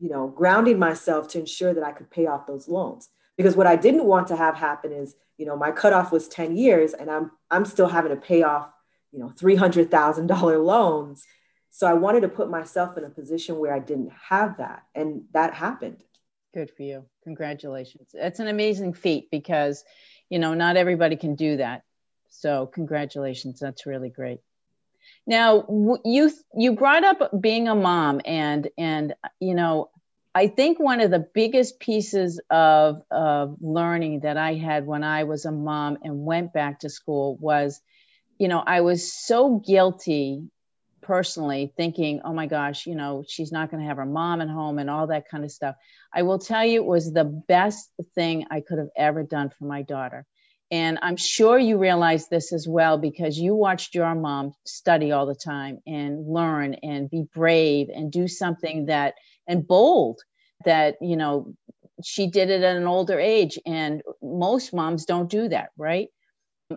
you 0.00 0.08
know, 0.08 0.28
grounding 0.28 0.78
myself 0.78 1.28
to 1.28 1.38
ensure 1.38 1.74
that 1.74 1.84
I 1.84 1.92
could 1.92 2.10
pay 2.10 2.26
off 2.26 2.46
those 2.46 2.68
loans. 2.68 3.10
Because 3.36 3.54
what 3.54 3.66
I 3.66 3.76
didn't 3.76 4.06
want 4.06 4.28
to 4.28 4.36
have 4.36 4.56
happen 4.56 4.92
is, 4.92 5.14
you 5.36 5.44
know, 5.44 5.56
my 5.56 5.72
cutoff 5.72 6.10
was 6.10 6.26
10 6.26 6.56
years 6.56 6.94
and 6.94 7.10
I'm 7.10 7.30
I'm 7.50 7.66
still 7.66 7.88
having 7.88 8.10
to 8.10 8.16
pay 8.16 8.42
off, 8.42 8.70
you 9.12 9.18
know, 9.18 9.28
$300,000 9.28 10.64
loans. 10.64 11.26
So 11.78 11.86
I 11.86 11.94
wanted 11.94 12.22
to 12.22 12.28
put 12.28 12.50
myself 12.50 12.98
in 12.98 13.04
a 13.04 13.08
position 13.08 13.60
where 13.60 13.72
I 13.72 13.78
didn't 13.78 14.10
have 14.30 14.56
that. 14.56 14.82
And 14.96 15.26
that 15.32 15.54
happened. 15.54 16.02
Good 16.52 16.72
for 16.76 16.82
you. 16.82 17.04
Congratulations. 17.22 18.08
It's 18.14 18.40
an 18.40 18.48
amazing 18.48 18.94
feat 18.94 19.28
because, 19.30 19.84
you 20.28 20.40
know, 20.40 20.54
not 20.54 20.76
everybody 20.76 21.14
can 21.14 21.36
do 21.36 21.58
that. 21.58 21.84
So, 22.30 22.66
congratulations. 22.66 23.60
That's 23.60 23.86
really 23.86 24.08
great. 24.08 24.40
Now, 25.24 26.00
you 26.04 26.32
you 26.52 26.72
brought 26.72 27.04
up 27.04 27.30
being 27.40 27.68
a 27.68 27.76
mom 27.76 28.22
and 28.24 28.68
and 28.76 29.14
you 29.38 29.54
know, 29.54 29.90
I 30.34 30.48
think 30.48 30.80
one 30.80 31.00
of 31.00 31.12
the 31.12 31.28
biggest 31.32 31.78
pieces 31.78 32.40
of 32.50 33.02
of 33.08 33.56
learning 33.60 34.22
that 34.22 34.36
I 34.36 34.54
had 34.54 34.84
when 34.84 35.04
I 35.04 35.22
was 35.22 35.44
a 35.44 35.52
mom 35.52 35.98
and 36.02 36.24
went 36.24 36.52
back 36.52 36.80
to 36.80 36.90
school 36.90 37.36
was 37.36 37.80
you 38.36 38.48
know, 38.48 38.64
I 38.66 38.80
was 38.80 39.12
so 39.12 39.62
guilty 39.64 40.50
personally 41.08 41.72
thinking, 41.74 42.20
oh 42.22 42.34
my 42.34 42.46
gosh, 42.46 42.86
you 42.86 42.94
know, 42.94 43.24
she's 43.26 43.50
not 43.50 43.70
going 43.70 43.82
to 43.82 43.88
have 43.88 43.96
her 43.96 44.04
mom 44.04 44.42
at 44.42 44.48
home 44.50 44.78
and 44.78 44.90
all 44.90 45.06
that 45.06 45.26
kind 45.30 45.42
of 45.42 45.50
stuff. 45.50 45.74
I 46.14 46.22
will 46.22 46.38
tell 46.38 46.66
you, 46.66 46.82
it 46.82 46.86
was 46.86 47.10
the 47.10 47.24
best 47.24 47.90
thing 48.14 48.44
I 48.50 48.60
could 48.60 48.76
have 48.76 48.90
ever 48.94 49.22
done 49.22 49.50
for 49.58 49.64
my 49.64 49.80
daughter. 49.80 50.26
And 50.70 50.98
I'm 51.00 51.16
sure 51.16 51.58
you 51.58 51.78
realize 51.78 52.28
this 52.28 52.52
as 52.52 52.68
well 52.68 52.98
because 52.98 53.38
you 53.38 53.54
watched 53.54 53.94
your 53.94 54.14
mom 54.14 54.52
study 54.66 55.10
all 55.10 55.24
the 55.24 55.34
time 55.34 55.78
and 55.86 56.30
learn 56.30 56.74
and 56.74 57.08
be 57.08 57.24
brave 57.34 57.88
and 57.88 58.12
do 58.12 58.28
something 58.28 58.86
that 58.86 59.14
and 59.46 59.66
bold 59.66 60.20
that, 60.66 60.96
you 61.00 61.16
know, 61.16 61.54
she 62.04 62.26
did 62.30 62.50
it 62.50 62.62
at 62.62 62.76
an 62.76 62.86
older 62.86 63.18
age. 63.18 63.58
And 63.64 64.02
most 64.22 64.74
moms 64.74 65.06
don't 65.06 65.30
do 65.30 65.48
that, 65.48 65.70
right? 65.78 66.08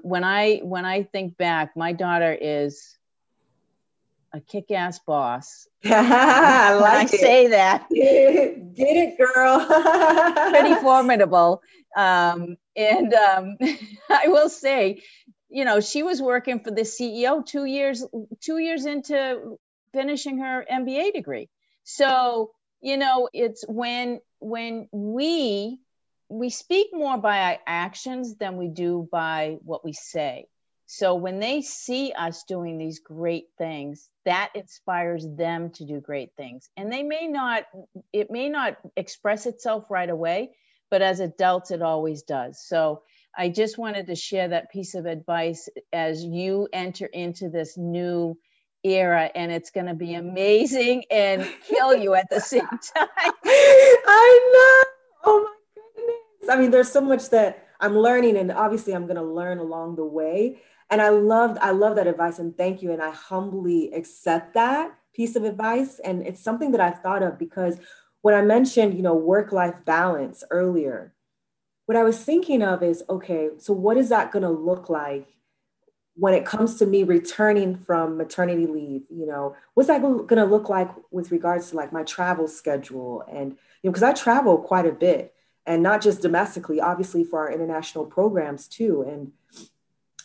When 0.04 0.24
I 0.24 0.60
when 0.64 0.86
I 0.86 1.04
think 1.04 1.36
back, 1.36 1.72
my 1.76 1.92
daughter 1.92 2.32
is 2.40 2.98
a 4.34 4.40
kick-ass 4.40 5.00
boss. 5.00 5.68
I 5.86 6.74
like 6.76 7.14
I 7.14 7.18
say 7.18 7.48
that. 7.48 7.88
Get 7.90 8.98
it, 8.98 9.18
girl. 9.18 9.66
Pretty 10.50 10.76
formidable. 10.76 11.62
Um, 11.96 12.58
and 12.76 13.14
um, 13.14 13.58
I 14.10 14.28
will 14.28 14.50
say, 14.50 15.04
you 15.50 15.66
know, 15.66 15.82
she 15.82 16.04
was 16.04 16.22
working 16.22 16.62
for 16.62 16.72
the 16.72 16.82
CEO 16.82 17.46
two 17.46 17.66
years, 17.66 18.06
two 18.40 18.58
years 18.58 18.86
into 18.86 19.58
finishing 19.94 20.40
her 20.40 20.66
MBA 20.72 21.14
degree. 21.14 21.50
So, 21.84 22.52
you 22.80 22.98
know, 22.98 23.30
it's 23.34 23.66
when 23.68 24.22
when 24.40 24.88
we 24.92 25.80
we 26.30 26.50
speak 26.50 26.88
more 26.94 27.18
by 27.18 27.40
our 27.42 27.58
actions 27.68 28.38
than 28.38 28.56
we 28.56 28.70
do 28.70 29.08
by 29.12 29.58
what 29.64 29.84
we 29.84 29.92
say. 29.92 30.48
So 30.94 31.16
when 31.16 31.40
they 31.40 31.62
see 31.62 32.12
us 32.12 32.44
doing 32.44 32.78
these 32.78 33.00
great 33.00 33.46
things, 33.58 34.10
that 34.26 34.52
inspires 34.56 35.26
them 35.38 35.70
to 35.76 35.86
do 35.86 36.02
great 36.02 36.32
things. 36.36 36.70
And 36.76 36.92
they 36.92 37.02
may 37.02 37.30
not, 37.30 37.64
it 38.12 38.30
may 38.30 38.50
not 38.50 38.76
express 38.98 39.46
itself 39.46 39.86
right 39.90 40.10
away, 40.10 40.50
but 40.90 41.02
as 41.02 41.22
adults, 41.22 41.72
it 41.72 41.82
always 41.82 42.24
does. 42.24 42.62
So 42.68 43.04
I 43.38 43.48
just 43.48 43.78
wanted 43.78 44.08
to 44.08 44.16
share 44.16 44.50
that 44.50 44.70
piece 44.70 44.94
of 44.94 45.06
advice 45.06 45.70
as 45.94 46.26
you 46.26 46.68
enter 46.74 47.06
into 47.06 47.48
this 47.48 47.78
new 47.78 48.38
era 48.84 49.32
and 49.34 49.50
it's 49.50 49.72
going 49.72 49.86
to 49.86 49.94
be 49.94 50.16
amazing 50.16 51.06
and 51.10 51.48
kill 51.70 51.96
you 51.96 52.16
at 52.16 52.30
the 52.30 52.42
same 52.42 52.68
time. 52.68 53.08
I 53.46 54.50
know. 54.54 54.92
Oh 55.24 55.48
my 55.48 55.82
goodness. 55.96 56.50
I 56.50 56.60
mean, 56.60 56.70
there's 56.70 56.92
so 56.92 57.00
much 57.00 57.30
that 57.30 57.66
I'm 57.80 57.98
learning 57.98 58.36
and 58.36 58.52
obviously 58.52 58.94
I'm 58.94 59.06
going 59.06 59.16
to 59.16 59.24
learn 59.24 59.58
along 59.58 59.96
the 59.96 60.04
way 60.04 60.60
and 60.92 61.02
i 61.02 61.10
loved 61.10 61.58
i 61.60 61.72
love 61.72 61.96
that 61.96 62.08
advice 62.08 62.38
and 62.38 62.56
thank 62.56 62.82
you 62.82 62.92
and 62.92 63.02
i 63.02 63.10
humbly 63.10 63.92
accept 63.94 64.54
that 64.54 64.94
piece 65.16 65.36
of 65.36 65.44
advice 65.44 66.00
and 66.04 66.26
it's 66.28 66.42
something 66.42 66.72
that 66.72 66.82
i've 66.82 67.00
thought 67.00 67.24
of 67.24 67.40
because 67.40 67.78
when 68.22 68.36
i 68.36 68.42
mentioned 68.42 68.94
you 68.94 69.02
know 69.02 69.16
work 69.16 69.52
life 69.52 69.84
balance 69.86 70.44
earlier 70.52 71.14
what 71.88 71.98
i 71.98 72.04
was 72.04 72.24
thinking 72.24 72.62
of 72.62 72.84
is 72.84 73.04
okay 73.10 73.50
so 73.58 73.74
what 73.74 73.98
is 73.98 74.10
that 74.10 74.32
going 74.32 74.44
to 74.44 74.50
look 74.50 74.90
like 74.90 75.28
when 76.16 76.34
it 76.34 76.46
comes 76.46 76.76
to 76.76 76.86
me 76.86 77.04
returning 77.04 77.76
from 77.76 78.18
maternity 78.18 78.68
leave? 78.68 79.04
You 79.10 79.26
know 79.26 79.56
what's 79.74 79.88
that 79.88 80.02
going 80.02 80.28
to 80.28 80.46
look 80.46 80.70
like 80.70 80.90
with 81.10 81.32
regards 81.32 81.70
to 81.70 81.78
like 81.78 81.94
my 81.94 82.04
travel 82.04 82.48
schedule? 82.48 83.24
And 83.32 83.52
you 83.82 83.88
know 83.88 83.92
because 83.92 84.04
i 84.04 84.14
travel 84.14 84.58
quite 84.58 84.86
a 84.86 84.92
bit 84.92 85.34
and 85.66 85.82
not 85.84 86.02
just 86.02 86.22
domestically 86.22 86.80
obviously 86.80 87.24
for 87.24 87.40
our 87.40 87.52
international 87.52 88.06
programs 88.06 88.68
too 88.68 89.02
and 89.02 89.32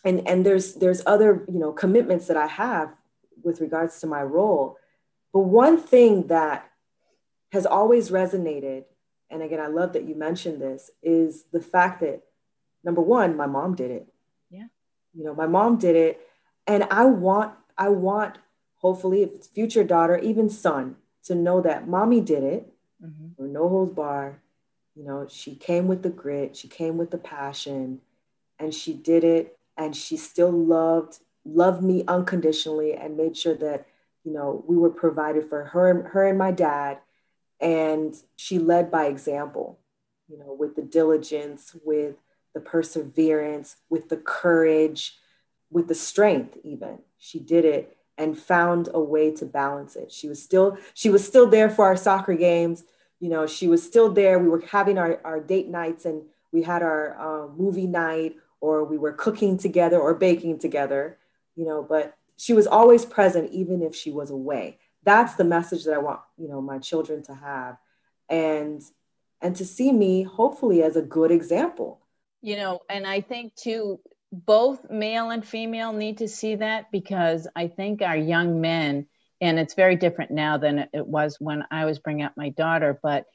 and 0.06 0.26
and 0.26 0.46
there's 0.46 0.74
there's 0.74 1.02
other 1.04 1.44
you 1.52 1.58
know 1.58 1.72
commitments 1.72 2.28
that 2.28 2.36
i 2.36 2.46
have 2.46 2.94
with 3.42 3.60
regards 3.60 4.00
to 4.00 4.06
my 4.06 4.22
role. 4.22 4.76
But 5.32 5.40
one 5.40 5.78
thing 5.78 6.28
that 6.28 6.70
has 7.52 7.66
always 7.66 8.10
resonated 8.10 8.84
and 9.30 9.42
again 9.42 9.60
i 9.60 9.66
love 9.66 9.92
that 9.92 10.04
you 10.04 10.14
mentioned 10.14 10.60
this 10.60 10.90
is 11.02 11.44
the 11.52 11.60
fact 11.60 12.00
that 12.00 12.22
number 12.82 13.02
one 13.02 13.36
my 13.36 13.46
mom 13.46 13.74
did 13.74 13.90
it. 13.90 14.06
Yeah. 14.50 14.68
You 15.12 15.24
know 15.24 15.34
my 15.34 15.46
mom 15.46 15.76
did 15.76 15.96
it. 15.96 16.20
And 16.66 16.84
i 16.84 17.04
want 17.04 17.54
i 17.76 17.88
want 17.88 18.38
hopefully 18.76 19.22
if 19.22 19.32
it's 19.34 19.48
future 19.48 19.84
daughter 19.84 20.18
even 20.18 20.48
son 20.48 20.96
to 21.24 21.34
know 21.34 21.60
that 21.60 21.88
mommy 21.88 22.20
did 22.20 22.42
it. 22.42 22.72
Mm-hmm. 23.04 23.42
or 23.42 23.46
no 23.46 23.68
holds 23.68 23.92
bar 23.92 24.40
you 24.94 25.04
know 25.04 25.26
she 25.28 25.54
came 25.54 25.86
with 25.86 26.02
the 26.02 26.10
grit. 26.10 26.56
She 26.56 26.68
came 26.68 26.96
with 26.96 27.10
the 27.10 27.18
passion. 27.18 28.00
And 28.58 28.72
she 28.72 28.94
did 28.94 29.22
it 29.22 29.55
and 29.76 29.94
she 29.94 30.16
still 30.16 30.52
loved 30.52 31.20
loved 31.44 31.82
me 31.82 32.02
unconditionally 32.08 32.92
and 32.92 33.16
made 33.16 33.36
sure 33.36 33.54
that 33.54 33.86
you 34.24 34.32
know 34.32 34.64
we 34.66 34.76
were 34.76 34.90
provided 34.90 35.44
for 35.44 35.64
her 35.64 36.02
her 36.08 36.28
and 36.28 36.38
my 36.38 36.50
dad. 36.50 36.98
And 37.58 38.14
she 38.36 38.58
led 38.58 38.90
by 38.90 39.06
example 39.06 39.78
you 40.28 40.38
know 40.38 40.52
with 40.58 40.76
the 40.76 40.82
diligence 40.82 41.76
with 41.84 42.16
the 42.54 42.60
perseverance 42.60 43.76
with 43.88 44.08
the 44.08 44.16
courage 44.16 45.18
with 45.70 45.88
the 45.88 45.94
strength 45.94 46.56
even. 46.62 46.98
She 47.18 47.38
did 47.38 47.64
it 47.64 47.96
and 48.18 48.38
found 48.38 48.88
a 48.94 49.00
way 49.00 49.30
to 49.30 49.44
balance 49.44 49.96
it. 49.96 50.10
She 50.10 50.28
was 50.28 50.42
still 50.42 50.78
she 50.94 51.10
was 51.10 51.26
still 51.26 51.48
there 51.48 51.70
for 51.70 51.84
our 51.84 51.96
soccer 51.96 52.34
games. 52.34 52.84
You 53.20 53.30
know 53.30 53.46
she 53.46 53.68
was 53.68 53.82
still 53.82 54.10
there. 54.10 54.38
We 54.38 54.48
were 54.48 54.64
having 54.70 54.98
our, 54.98 55.20
our 55.24 55.40
date 55.40 55.68
nights 55.68 56.04
and 56.04 56.22
we 56.52 56.62
had 56.62 56.82
our 56.82 57.16
uh, 57.20 57.48
movie 57.48 57.86
night 57.86 58.36
or 58.60 58.84
we 58.84 58.98
were 58.98 59.12
cooking 59.12 59.58
together 59.58 59.98
or 59.98 60.14
baking 60.14 60.58
together, 60.58 61.18
you 61.54 61.64
know, 61.64 61.82
but 61.82 62.16
she 62.36 62.52
was 62.52 62.66
always 62.66 63.04
present 63.04 63.50
even 63.52 63.82
if 63.82 63.94
she 63.94 64.10
was 64.10 64.30
away. 64.30 64.78
That's 65.04 65.34
the 65.34 65.44
message 65.44 65.84
that 65.84 65.94
I 65.94 65.98
want, 65.98 66.20
you 66.36 66.48
know, 66.48 66.60
my 66.60 66.78
children 66.78 67.22
to 67.24 67.34
have 67.34 67.76
and 68.28 68.82
and 69.42 69.54
to 69.56 69.64
see 69.64 69.92
me 69.92 70.22
hopefully 70.22 70.82
as 70.82 70.96
a 70.96 71.02
good 71.02 71.30
example. 71.30 72.00
You 72.42 72.56
know, 72.56 72.80
and 72.88 73.06
I 73.06 73.20
think 73.20 73.54
too 73.54 74.00
both 74.32 74.90
male 74.90 75.30
and 75.30 75.46
female 75.46 75.92
need 75.92 76.18
to 76.18 76.28
see 76.28 76.56
that 76.56 76.90
because 76.90 77.46
I 77.54 77.68
think 77.68 78.02
our 78.02 78.16
young 78.16 78.60
men 78.60 79.06
and 79.40 79.58
it's 79.58 79.74
very 79.74 79.96
different 79.96 80.30
now 80.30 80.56
than 80.56 80.88
it 80.92 81.06
was 81.06 81.36
when 81.38 81.64
I 81.70 81.84
was 81.84 81.98
bringing 81.98 82.24
up 82.24 82.32
my 82.36 82.48
daughter, 82.50 82.98
but 83.02 83.26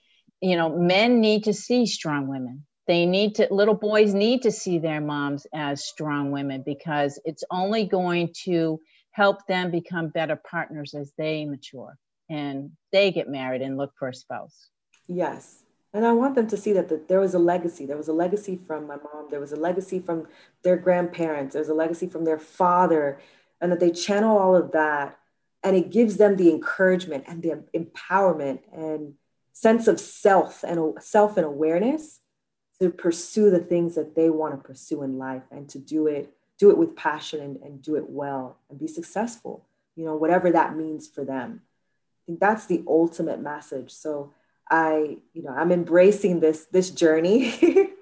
you 0.42 0.58
know, 0.58 0.76
men 0.76 1.22
need 1.22 1.44
to 1.44 1.54
see 1.54 1.86
strong 1.86 2.28
women 2.28 2.66
they 2.92 3.06
need 3.06 3.36
to 3.36 3.48
little 3.52 3.74
boys 3.74 4.14
need 4.14 4.42
to 4.42 4.52
see 4.52 4.78
their 4.78 5.00
moms 5.00 5.48
as 5.54 5.86
strong 5.86 6.30
women 6.30 6.62
because 6.66 7.18
it's 7.24 7.46
only 7.50 7.86
going 7.86 8.34
to 8.44 8.82
help 9.12 9.48
them 9.48 9.72
become 9.72 10.10
better 10.10 10.36
partners 10.36 10.94
as 10.94 11.14
they 11.18 11.46
mature 11.46 11.98
and 12.30 12.72
they 12.92 13.10
get 13.10 13.30
married 13.30 13.62
and 13.62 13.78
look 13.78 13.94
for 13.98 14.10
a 14.10 14.14
spouse. 14.14 14.68
Yes. 15.08 15.64
And 15.94 16.06
i 16.06 16.12
want 16.12 16.36
them 16.36 16.48
to 16.48 16.58
see 16.58 16.74
that 16.74 16.90
the, 16.90 17.02
there 17.08 17.22
was 17.22 17.34
a 17.34 17.40
legacy. 17.40 17.86
There 17.86 17.96
was 17.96 18.10
a 18.10 18.14
legacy 18.14 18.58
from 18.58 18.88
my 18.88 18.98
mom. 18.98 19.28
There 19.30 19.40
was 19.40 19.54
a 19.54 19.58
legacy 19.58 20.00
from 20.00 20.28
their 20.64 20.76
grandparents. 20.76 21.54
There 21.54 21.62
was 21.62 21.70
a 21.70 21.74
legacy 21.74 22.08
from 22.08 22.26
their 22.26 22.40
father 22.40 23.20
and 23.62 23.72
that 23.72 23.80
they 23.80 23.92
channel 23.92 24.38
all 24.38 24.54
of 24.54 24.74
that. 24.74 25.18
And 25.64 25.78
it 25.78 25.92
gives 25.92 26.18
them 26.18 26.36
the 26.36 26.50
encouragement 26.50 27.24
and 27.26 27.42
the 27.42 27.64
empowerment 27.74 28.60
and 28.74 29.14
sense 29.54 29.88
of 29.88 29.98
self 29.98 30.64
and 30.64 31.02
self 31.02 31.38
and 31.38 31.46
awareness 31.46 32.21
to 32.82 32.90
pursue 32.90 33.50
the 33.50 33.60
things 33.60 33.96
that 33.96 34.16
they 34.16 34.30
want 34.30 34.54
to 34.54 34.68
pursue 34.68 35.04
in 35.04 35.18
life 35.18 35.44
and 35.52 35.70
to 35.70 35.80
do 35.80 36.08
it 36.08 36.34
do 36.58 36.70
it 36.70 36.78
with 36.78 36.96
passion 36.96 37.40
and, 37.40 37.58
and 37.64 37.82
do 37.82 37.96
it 37.96 38.10
well 38.10 38.58
and 38.70 38.80
be 38.80 38.88
successful 38.88 39.66
you 39.96 40.04
know 40.04 40.16
whatever 40.16 40.52
that 40.52 40.76
means 40.76 41.08
for 41.08 41.24
them 41.24 41.62
i 41.64 42.22
think 42.26 42.40
that's 42.40 42.66
the 42.66 42.84
ultimate 42.88 43.40
message 43.40 43.92
so 43.92 44.34
i 44.70 45.18
you 45.34 45.42
know 45.42 45.52
i'm 45.52 45.72
embracing 45.72 46.40
this 46.40 46.66
this 46.66 46.90
journey 46.90 47.90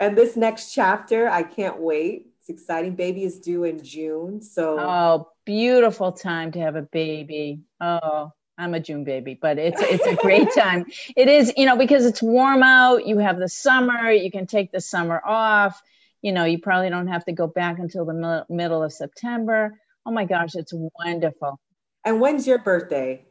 and 0.00 0.16
this 0.16 0.36
next 0.36 0.72
chapter, 0.72 1.28
I 1.28 1.42
can't 1.42 1.78
wait. 1.78 2.26
It's 2.38 2.48
exciting. 2.48 2.96
Baby 2.96 3.24
is 3.24 3.38
due 3.38 3.64
in 3.64 3.82
June. 3.82 4.42
So 4.42 4.78
Oh, 4.78 5.28
beautiful 5.44 6.12
time 6.12 6.50
to 6.52 6.60
have 6.60 6.76
a 6.76 6.82
baby. 6.82 7.60
Oh, 7.80 8.32
I'm 8.58 8.74
a 8.74 8.80
June 8.80 9.04
baby, 9.04 9.38
but 9.40 9.58
it's 9.58 9.80
it's 9.80 10.06
a 10.06 10.14
great 10.16 10.52
time. 10.56 10.86
It 11.16 11.28
is, 11.28 11.52
you 11.56 11.66
know, 11.66 11.76
because 11.76 12.04
it's 12.04 12.22
warm 12.22 12.62
out, 12.62 13.06
you 13.06 13.18
have 13.18 13.38
the 13.38 13.48
summer, 13.48 14.10
you 14.10 14.30
can 14.30 14.46
take 14.46 14.72
the 14.72 14.80
summer 14.80 15.20
off. 15.24 15.80
You 16.20 16.32
know, 16.32 16.44
you 16.44 16.58
probably 16.58 16.90
don't 16.90 17.08
have 17.08 17.24
to 17.24 17.32
go 17.32 17.46
back 17.46 17.78
until 17.78 18.04
the 18.04 18.46
middle 18.48 18.82
of 18.82 18.92
September. 18.92 19.78
Oh 20.06 20.12
my 20.12 20.24
gosh, 20.24 20.54
it's 20.54 20.72
wonderful. 20.72 21.58
And 22.04 22.20
when's 22.20 22.46
your 22.46 22.58
birthday? 22.58 23.24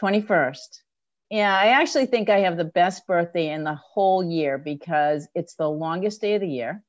21st. 0.00 0.82
Yeah, 1.30 1.56
I 1.56 1.68
actually 1.68 2.06
think 2.06 2.28
I 2.28 2.40
have 2.40 2.56
the 2.56 2.64
best 2.64 3.06
birthday 3.06 3.48
in 3.48 3.64
the 3.64 3.74
whole 3.74 4.22
year 4.22 4.58
because 4.58 5.26
it's 5.34 5.54
the 5.54 5.68
longest 5.68 6.20
day 6.20 6.34
of 6.34 6.42
the 6.42 6.48
year. 6.48 6.82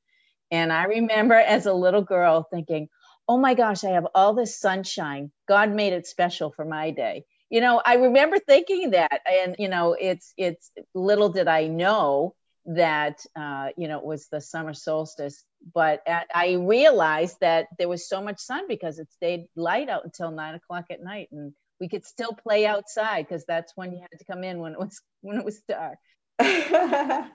And 0.52 0.72
I 0.72 0.84
remember 0.84 1.36
as 1.36 1.66
a 1.66 1.74
little 1.74 2.02
girl 2.02 2.46
thinking, 2.52 2.90
oh 3.28 3.38
my 3.38 3.54
gosh, 3.54 3.84
I 3.84 3.92
have 3.92 4.08
all 4.14 4.34
this 4.34 4.60
sunshine. 4.60 5.32
God 5.48 5.72
made 5.72 5.94
it 5.94 6.08
special 6.08 6.52
for 6.52 6.66
my 6.66 6.92
day. 6.92 7.26
You 7.54 7.62
know, 7.62 7.80
I 7.86 7.98
remember 7.98 8.40
thinking 8.40 8.90
that. 8.92 9.22
And, 9.32 9.56
you 9.60 9.70
know, 9.70 9.94
it's, 9.94 10.34
it's 10.38 10.72
little 10.96 11.30
did 11.30 11.48
I 11.48 11.68
know 11.68 12.34
that, 12.66 13.24
uh, 13.36 13.68
you 13.78 13.88
know, 13.88 14.00
it 14.00 14.06
was 14.06 14.28
the 14.32 14.42
summer 14.42 14.74
solstice. 14.74 15.44
But 15.72 16.02
at, 16.08 16.26
I 16.34 16.54
realized 16.54 17.38
that 17.42 17.68
there 17.78 17.88
was 17.88 18.10
so 18.10 18.24
much 18.24 18.40
sun 18.40 18.64
because 18.68 18.98
it 18.98 19.08
stayed 19.12 19.46
light 19.56 19.88
out 19.88 20.04
until 20.04 20.32
nine 20.32 20.56
o'clock 20.56 20.86
at 20.90 21.04
night. 21.04 21.28
And 21.32 21.54
we 21.80 21.90
could 21.90 22.08
still 22.08 22.34
play 22.34 22.66
outside 22.66 23.28
because 23.28 23.46
that's 23.46 23.72
when 23.76 23.92
you 23.92 24.02
had 24.02 24.18
to 24.18 24.26
come 24.26 24.44
in 24.44 24.58
when 24.58 24.72
it 24.72 24.80
was 24.80 25.00
when 25.22 25.38
it 25.38 25.46
was 25.46 25.62
dark. 25.70 26.00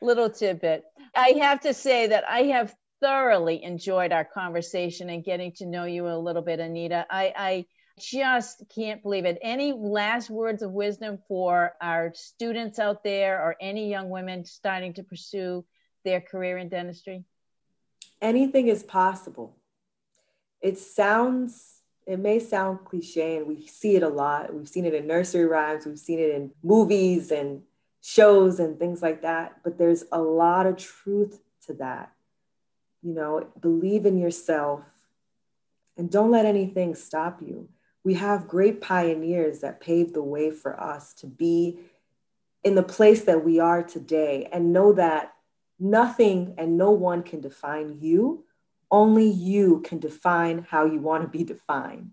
Little 0.00 0.30
tidbit. 0.30 0.84
I 1.14 1.34
have 1.42 1.60
to 1.60 1.74
say 1.74 2.06
that 2.06 2.24
I 2.26 2.44
have 2.44 2.74
thoroughly 3.02 3.62
enjoyed 3.62 4.12
our 4.12 4.24
conversation 4.24 5.10
and 5.10 5.22
getting 5.22 5.52
to 5.56 5.66
know 5.66 5.84
you 5.84 6.08
a 6.08 6.16
little 6.16 6.40
bit, 6.40 6.58
Anita. 6.58 7.04
I, 7.10 7.34
I 7.36 7.66
just 7.98 8.62
can't 8.74 9.02
believe 9.02 9.24
it. 9.24 9.38
Any 9.42 9.72
last 9.72 10.30
words 10.30 10.62
of 10.62 10.72
wisdom 10.72 11.18
for 11.28 11.74
our 11.80 12.12
students 12.14 12.78
out 12.78 13.04
there 13.04 13.40
or 13.40 13.56
any 13.60 13.90
young 13.90 14.10
women 14.10 14.44
starting 14.44 14.94
to 14.94 15.02
pursue 15.02 15.64
their 16.04 16.20
career 16.20 16.58
in 16.58 16.68
dentistry? 16.68 17.24
Anything 18.20 18.68
is 18.68 18.82
possible. 18.82 19.56
It 20.60 20.78
sounds 20.78 21.74
it 22.06 22.18
may 22.18 22.38
sound 22.38 22.86
cliche 22.86 23.36
and 23.36 23.46
we 23.46 23.66
see 23.66 23.94
it 23.94 24.02
a 24.02 24.08
lot. 24.08 24.54
We've 24.54 24.66
seen 24.66 24.86
it 24.86 24.94
in 24.94 25.06
nursery 25.06 25.44
rhymes, 25.44 25.84
we've 25.84 25.98
seen 25.98 26.18
it 26.18 26.30
in 26.30 26.52
movies 26.62 27.30
and 27.30 27.62
shows 28.00 28.58
and 28.60 28.78
things 28.78 29.02
like 29.02 29.20
that, 29.22 29.58
but 29.62 29.76
there's 29.76 30.04
a 30.10 30.20
lot 30.20 30.64
of 30.64 30.78
truth 30.78 31.40
to 31.66 31.74
that. 31.74 32.12
You 33.02 33.12
know, 33.12 33.46
believe 33.60 34.06
in 34.06 34.16
yourself 34.16 34.84
and 35.98 36.10
don't 36.10 36.30
let 36.30 36.46
anything 36.46 36.94
stop 36.94 37.42
you. 37.42 37.68
We 38.04 38.14
have 38.14 38.48
great 38.48 38.80
pioneers 38.80 39.60
that 39.60 39.80
paved 39.80 40.14
the 40.14 40.22
way 40.22 40.50
for 40.50 40.80
us 40.80 41.14
to 41.14 41.26
be 41.26 41.78
in 42.64 42.74
the 42.74 42.82
place 42.82 43.22
that 43.24 43.44
we 43.44 43.60
are 43.60 43.82
today 43.82 44.48
and 44.52 44.72
know 44.72 44.92
that 44.94 45.34
nothing 45.78 46.54
and 46.58 46.76
no 46.76 46.90
one 46.90 47.22
can 47.22 47.40
define 47.40 47.98
you 48.00 48.44
only 48.90 49.28
you 49.28 49.80
can 49.80 49.98
define 49.98 50.66
how 50.68 50.84
you 50.84 51.00
want 51.00 51.22
to 51.22 51.28
be 51.28 51.44
defined. 51.44 52.12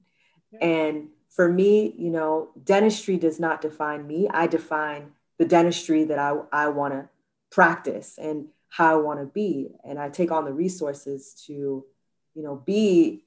And 0.61 1.09
for 1.29 1.51
me, 1.51 1.93
you 1.97 2.09
know, 2.09 2.49
dentistry 2.63 3.17
does 3.17 3.39
not 3.39 3.61
define 3.61 4.07
me. 4.07 4.27
I 4.29 4.47
define 4.47 5.11
the 5.38 5.45
dentistry 5.45 6.05
that 6.05 6.19
I, 6.19 6.38
I 6.51 6.67
want 6.69 6.93
to 6.93 7.09
practice 7.51 8.17
and 8.21 8.47
how 8.69 8.93
I 8.93 9.01
want 9.01 9.19
to 9.19 9.25
be. 9.25 9.69
And 9.83 9.99
I 9.99 10.09
take 10.09 10.31
on 10.31 10.45
the 10.45 10.53
resources 10.53 11.33
to, 11.47 11.53
you 11.53 12.43
know, 12.43 12.55
be 12.65 13.23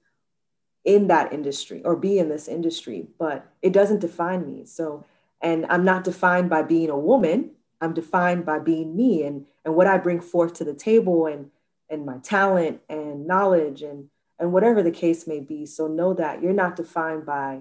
in 0.89 1.07
that 1.09 1.35
industry 1.35 1.83
or 1.85 1.95
be 1.95 2.19
in 2.19 2.31
this 2.31 2.49
industry, 2.49 3.07
but 3.19 3.47
it 3.61 3.75
doesn't 3.75 4.01
define 4.01 4.47
me. 4.47 4.65
So, 4.65 5.05
and 5.43 5.67
I'm 5.69 5.85
not 5.85 6.03
defined 6.03 6.49
by 6.49 6.63
being 6.63 6.89
a 6.89 6.99
woman. 6.99 7.51
I'm 7.83 7.93
defined 7.93 8.47
by 8.47 8.59
being 8.59 8.97
me 8.97 9.23
and, 9.23 9.45
and 9.67 9.75
what 9.75 9.87
I 9.87 9.99
bring 9.99 10.23
forth 10.23 10.55
to 10.55 10.65
the 10.65 10.73
table 10.73 11.27
and 11.27 11.51
and 11.91 12.05
my 12.05 12.19
talent 12.19 12.81
and 12.89 13.27
knowledge 13.27 13.83
and 13.83 14.09
and 14.39 14.53
whatever 14.53 14.83
the 14.83 14.91
case 14.91 15.27
may 15.27 15.41
be 15.41 15.67
so 15.67 15.87
know 15.87 16.15
that 16.15 16.43
you're 16.43 16.53
not 16.53 16.77
defined 16.77 17.25
by 17.25 17.61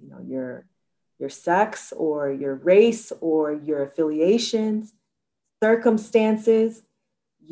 you 0.00 0.08
know 0.08 0.20
your 0.26 0.66
your 1.18 1.28
sex 1.28 1.92
or 1.96 2.30
your 2.30 2.54
race 2.56 3.12
or 3.20 3.52
your 3.52 3.82
affiliations 3.82 4.94
circumstances 5.62 6.82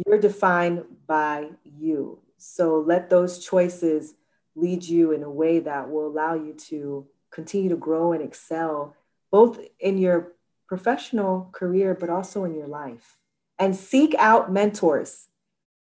you're 0.06 0.18
defined 0.18 0.84
by 1.06 1.50
you 1.64 2.18
so 2.38 2.80
let 2.80 3.10
those 3.10 3.44
choices 3.44 4.14
lead 4.54 4.84
you 4.84 5.12
in 5.12 5.22
a 5.22 5.30
way 5.30 5.60
that 5.60 5.90
will 5.90 6.06
allow 6.06 6.34
you 6.34 6.54
to 6.54 7.06
continue 7.30 7.70
to 7.70 7.76
grow 7.76 8.12
and 8.12 8.22
excel 8.22 8.94
both 9.30 9.60
in 9.78 9.96
your 9.96 10.32
professional 10.66 11.48
career 11.52 11.96
but 11.98 12.10
also 12.10 12.44
in 12.44 12.54
your 12.54 12.66
life 12.66 13.16
and 13.58 13.76
seek 13.76 14.14
out 14.18 14.52
mentors 14.52 15.28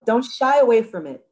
don't 0.05 0.24
shy 0.24 0.59
away 0.59 0.82
from 0.82 1.07
it. 1.07 1.24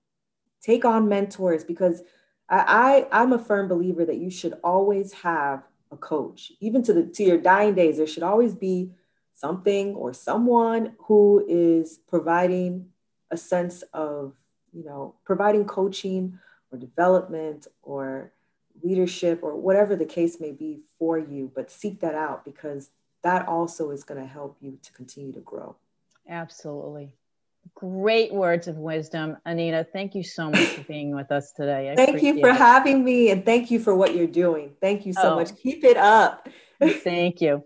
Take 0.63 0.85
on 0.85 1.09
mentors 1.09 1.65
because 1.65 2.03
I, 2.49 3.07
I 3.13 3.23
I'm 3.23 3.33
a 3.33 3.39
firm 3.39 3.69
believer 3.69 4.05
that 4.05 4.19
you 4.19 4.31
should 4.31 4.55
always 4.63 5.13
have 5.13 5.63
a 5.91 5.97
coach, 5.97 6.53
even 6.61 6.83
to 6.85 6.93
the 6.93 7.03
to 7.05 7.25
your 7.25 7.39
dying 7.39 7.75
days. 7.75 7.97
There 7.97 8.07
should 8.07 8.23
always 8.23 8.55
be 8.55 8.93
something 9.35 9.95
or 9.95 10.13
someone 10.13 10.93
who 10.99 11.45
is 11.49 11.99
providing 12.09 12.87
a 13.31 13.37
sense 13.37 13.83
of 13.95 14.35
you 14.73 14.85
know 14.85 15.15
providing 15.25 15.65
coaching 15.65 16.39
or 16.73 16.79
development 16.79 17.67
or 17.83 18.33
leadership 18.83 19.41
or 19.43 19.57
whatever 19.57 19.97
the 19.97 20.05
case 20.05 20.41
may 20.41 20.53
be 20.53 20.81
for 20.99 21.19
you 21.19 21.51
but 21.55 21.71
seek 21.71 22.01
that 22.01 22.15
out 22.15 22.45
because 22.45 22.91
that 23.23 23.47
also 23.47 23.91
is 23.91 24.05
going 24.05 24.21
to 24.21 24.27
help 24.27 24.57
you 24.61 24.79
to 24.83 24.93
continue 24.93 25.33
to 25.33 25.41
grow 25.41 25.77
absolutely 26.29 27.13
Great 27.75 28.33
words 28.33 28.69
of 28.69 28.77
wisdom, 28.77 29.37
Anita. 29.45 29.87
Thank 29.93 30.15
you 30.15 30.23
so 30.23 30.51
much 30.51 30.61
for 30.61 30.83
being 30.85 31.15
with 31.15 31.31
us 31.31 31.53
today. 31.53 31.91
I 31.91 31.97
thank 31.97 32.23
you 32.23 32.41
for 32.41 32.51
it. 32.51 32.57
having 32.57 33.05
me 33.05 33.31
and 33.31 33.45
thank 33.45 33.71
you 33.71 33.79
for 33.79 33.95
what 33.95 34.15
you're 34.15 34.27
doing. 34.27 34.73
Thank 34.81 35.07
you 35.07 35.13
so 35.13 35.33
oh. 35.33 35.37
much. 35.37 35.57
Keep 35.57 35.85
it 35.85 35.97
up. 35.97 36.49
thank 36.81 37.41
you. 37.41 37.65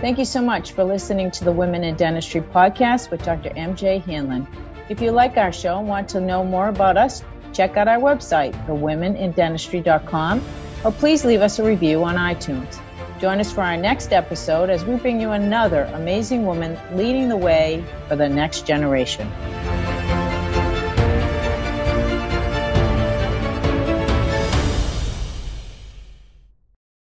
Thank 0.00 0.18
you 0.18 0.24
so 0.24 0.40
much 0.40 0.72
for 0.72 0.84
listening 0.84 1.32
to 1.32 1.44
the 1.44 1.50
Women 1.50 1.82
in 1.82 1.96
Dentistry 1.96 2.40
podcast 2.40 3.10
with 3.10 3.24
Dr. 3.24 3.50
MJ 3.50 4.00
Hanlon. 4.04 4.46
If 4.88 5.00
you 5.00 5.10
like 5.10 5.36
our 5.36 5.52
show 5.52 5.80
and 5.80 5.88
want 5.88 6.10
to 6.10 6.20
know 6.20 6.44
more 6.44 6.68
about 6.68 6.96
us, 6.96 7.24
check 7.52 7.76
out 7.76 7.88
our 7.88 7.98
website, 7.98 8.52
thewomenindentistry.com, 8.66 10.40
or 10.84 10.92
please 10.92 11.24
leave 11.24 11.40
us 11.40 11.58
a 11.58 11.64
review 11.64 12.04
on 12.04 12.14
iTunes. 12.14 12.78
Join 13.20 13.40
us 13.40 13.50
for 13.50 13.62
our 13.62 13.76
next 13.76 14.12
episode 14.12 14.70
as 14.70 14.84
we 14.84 14.94
bring 14.94 15.20
you 15.20 15.32
another 15.32 15.90
amazing 15.92 16.46
woman 16.46 16.78
leading 16.96 17.28
the 17.28 17.36
way 17.36 17.84
for 18.06 18.14
the 18.14 18.28
next 18.28 18.68
generation. 18.68 19.28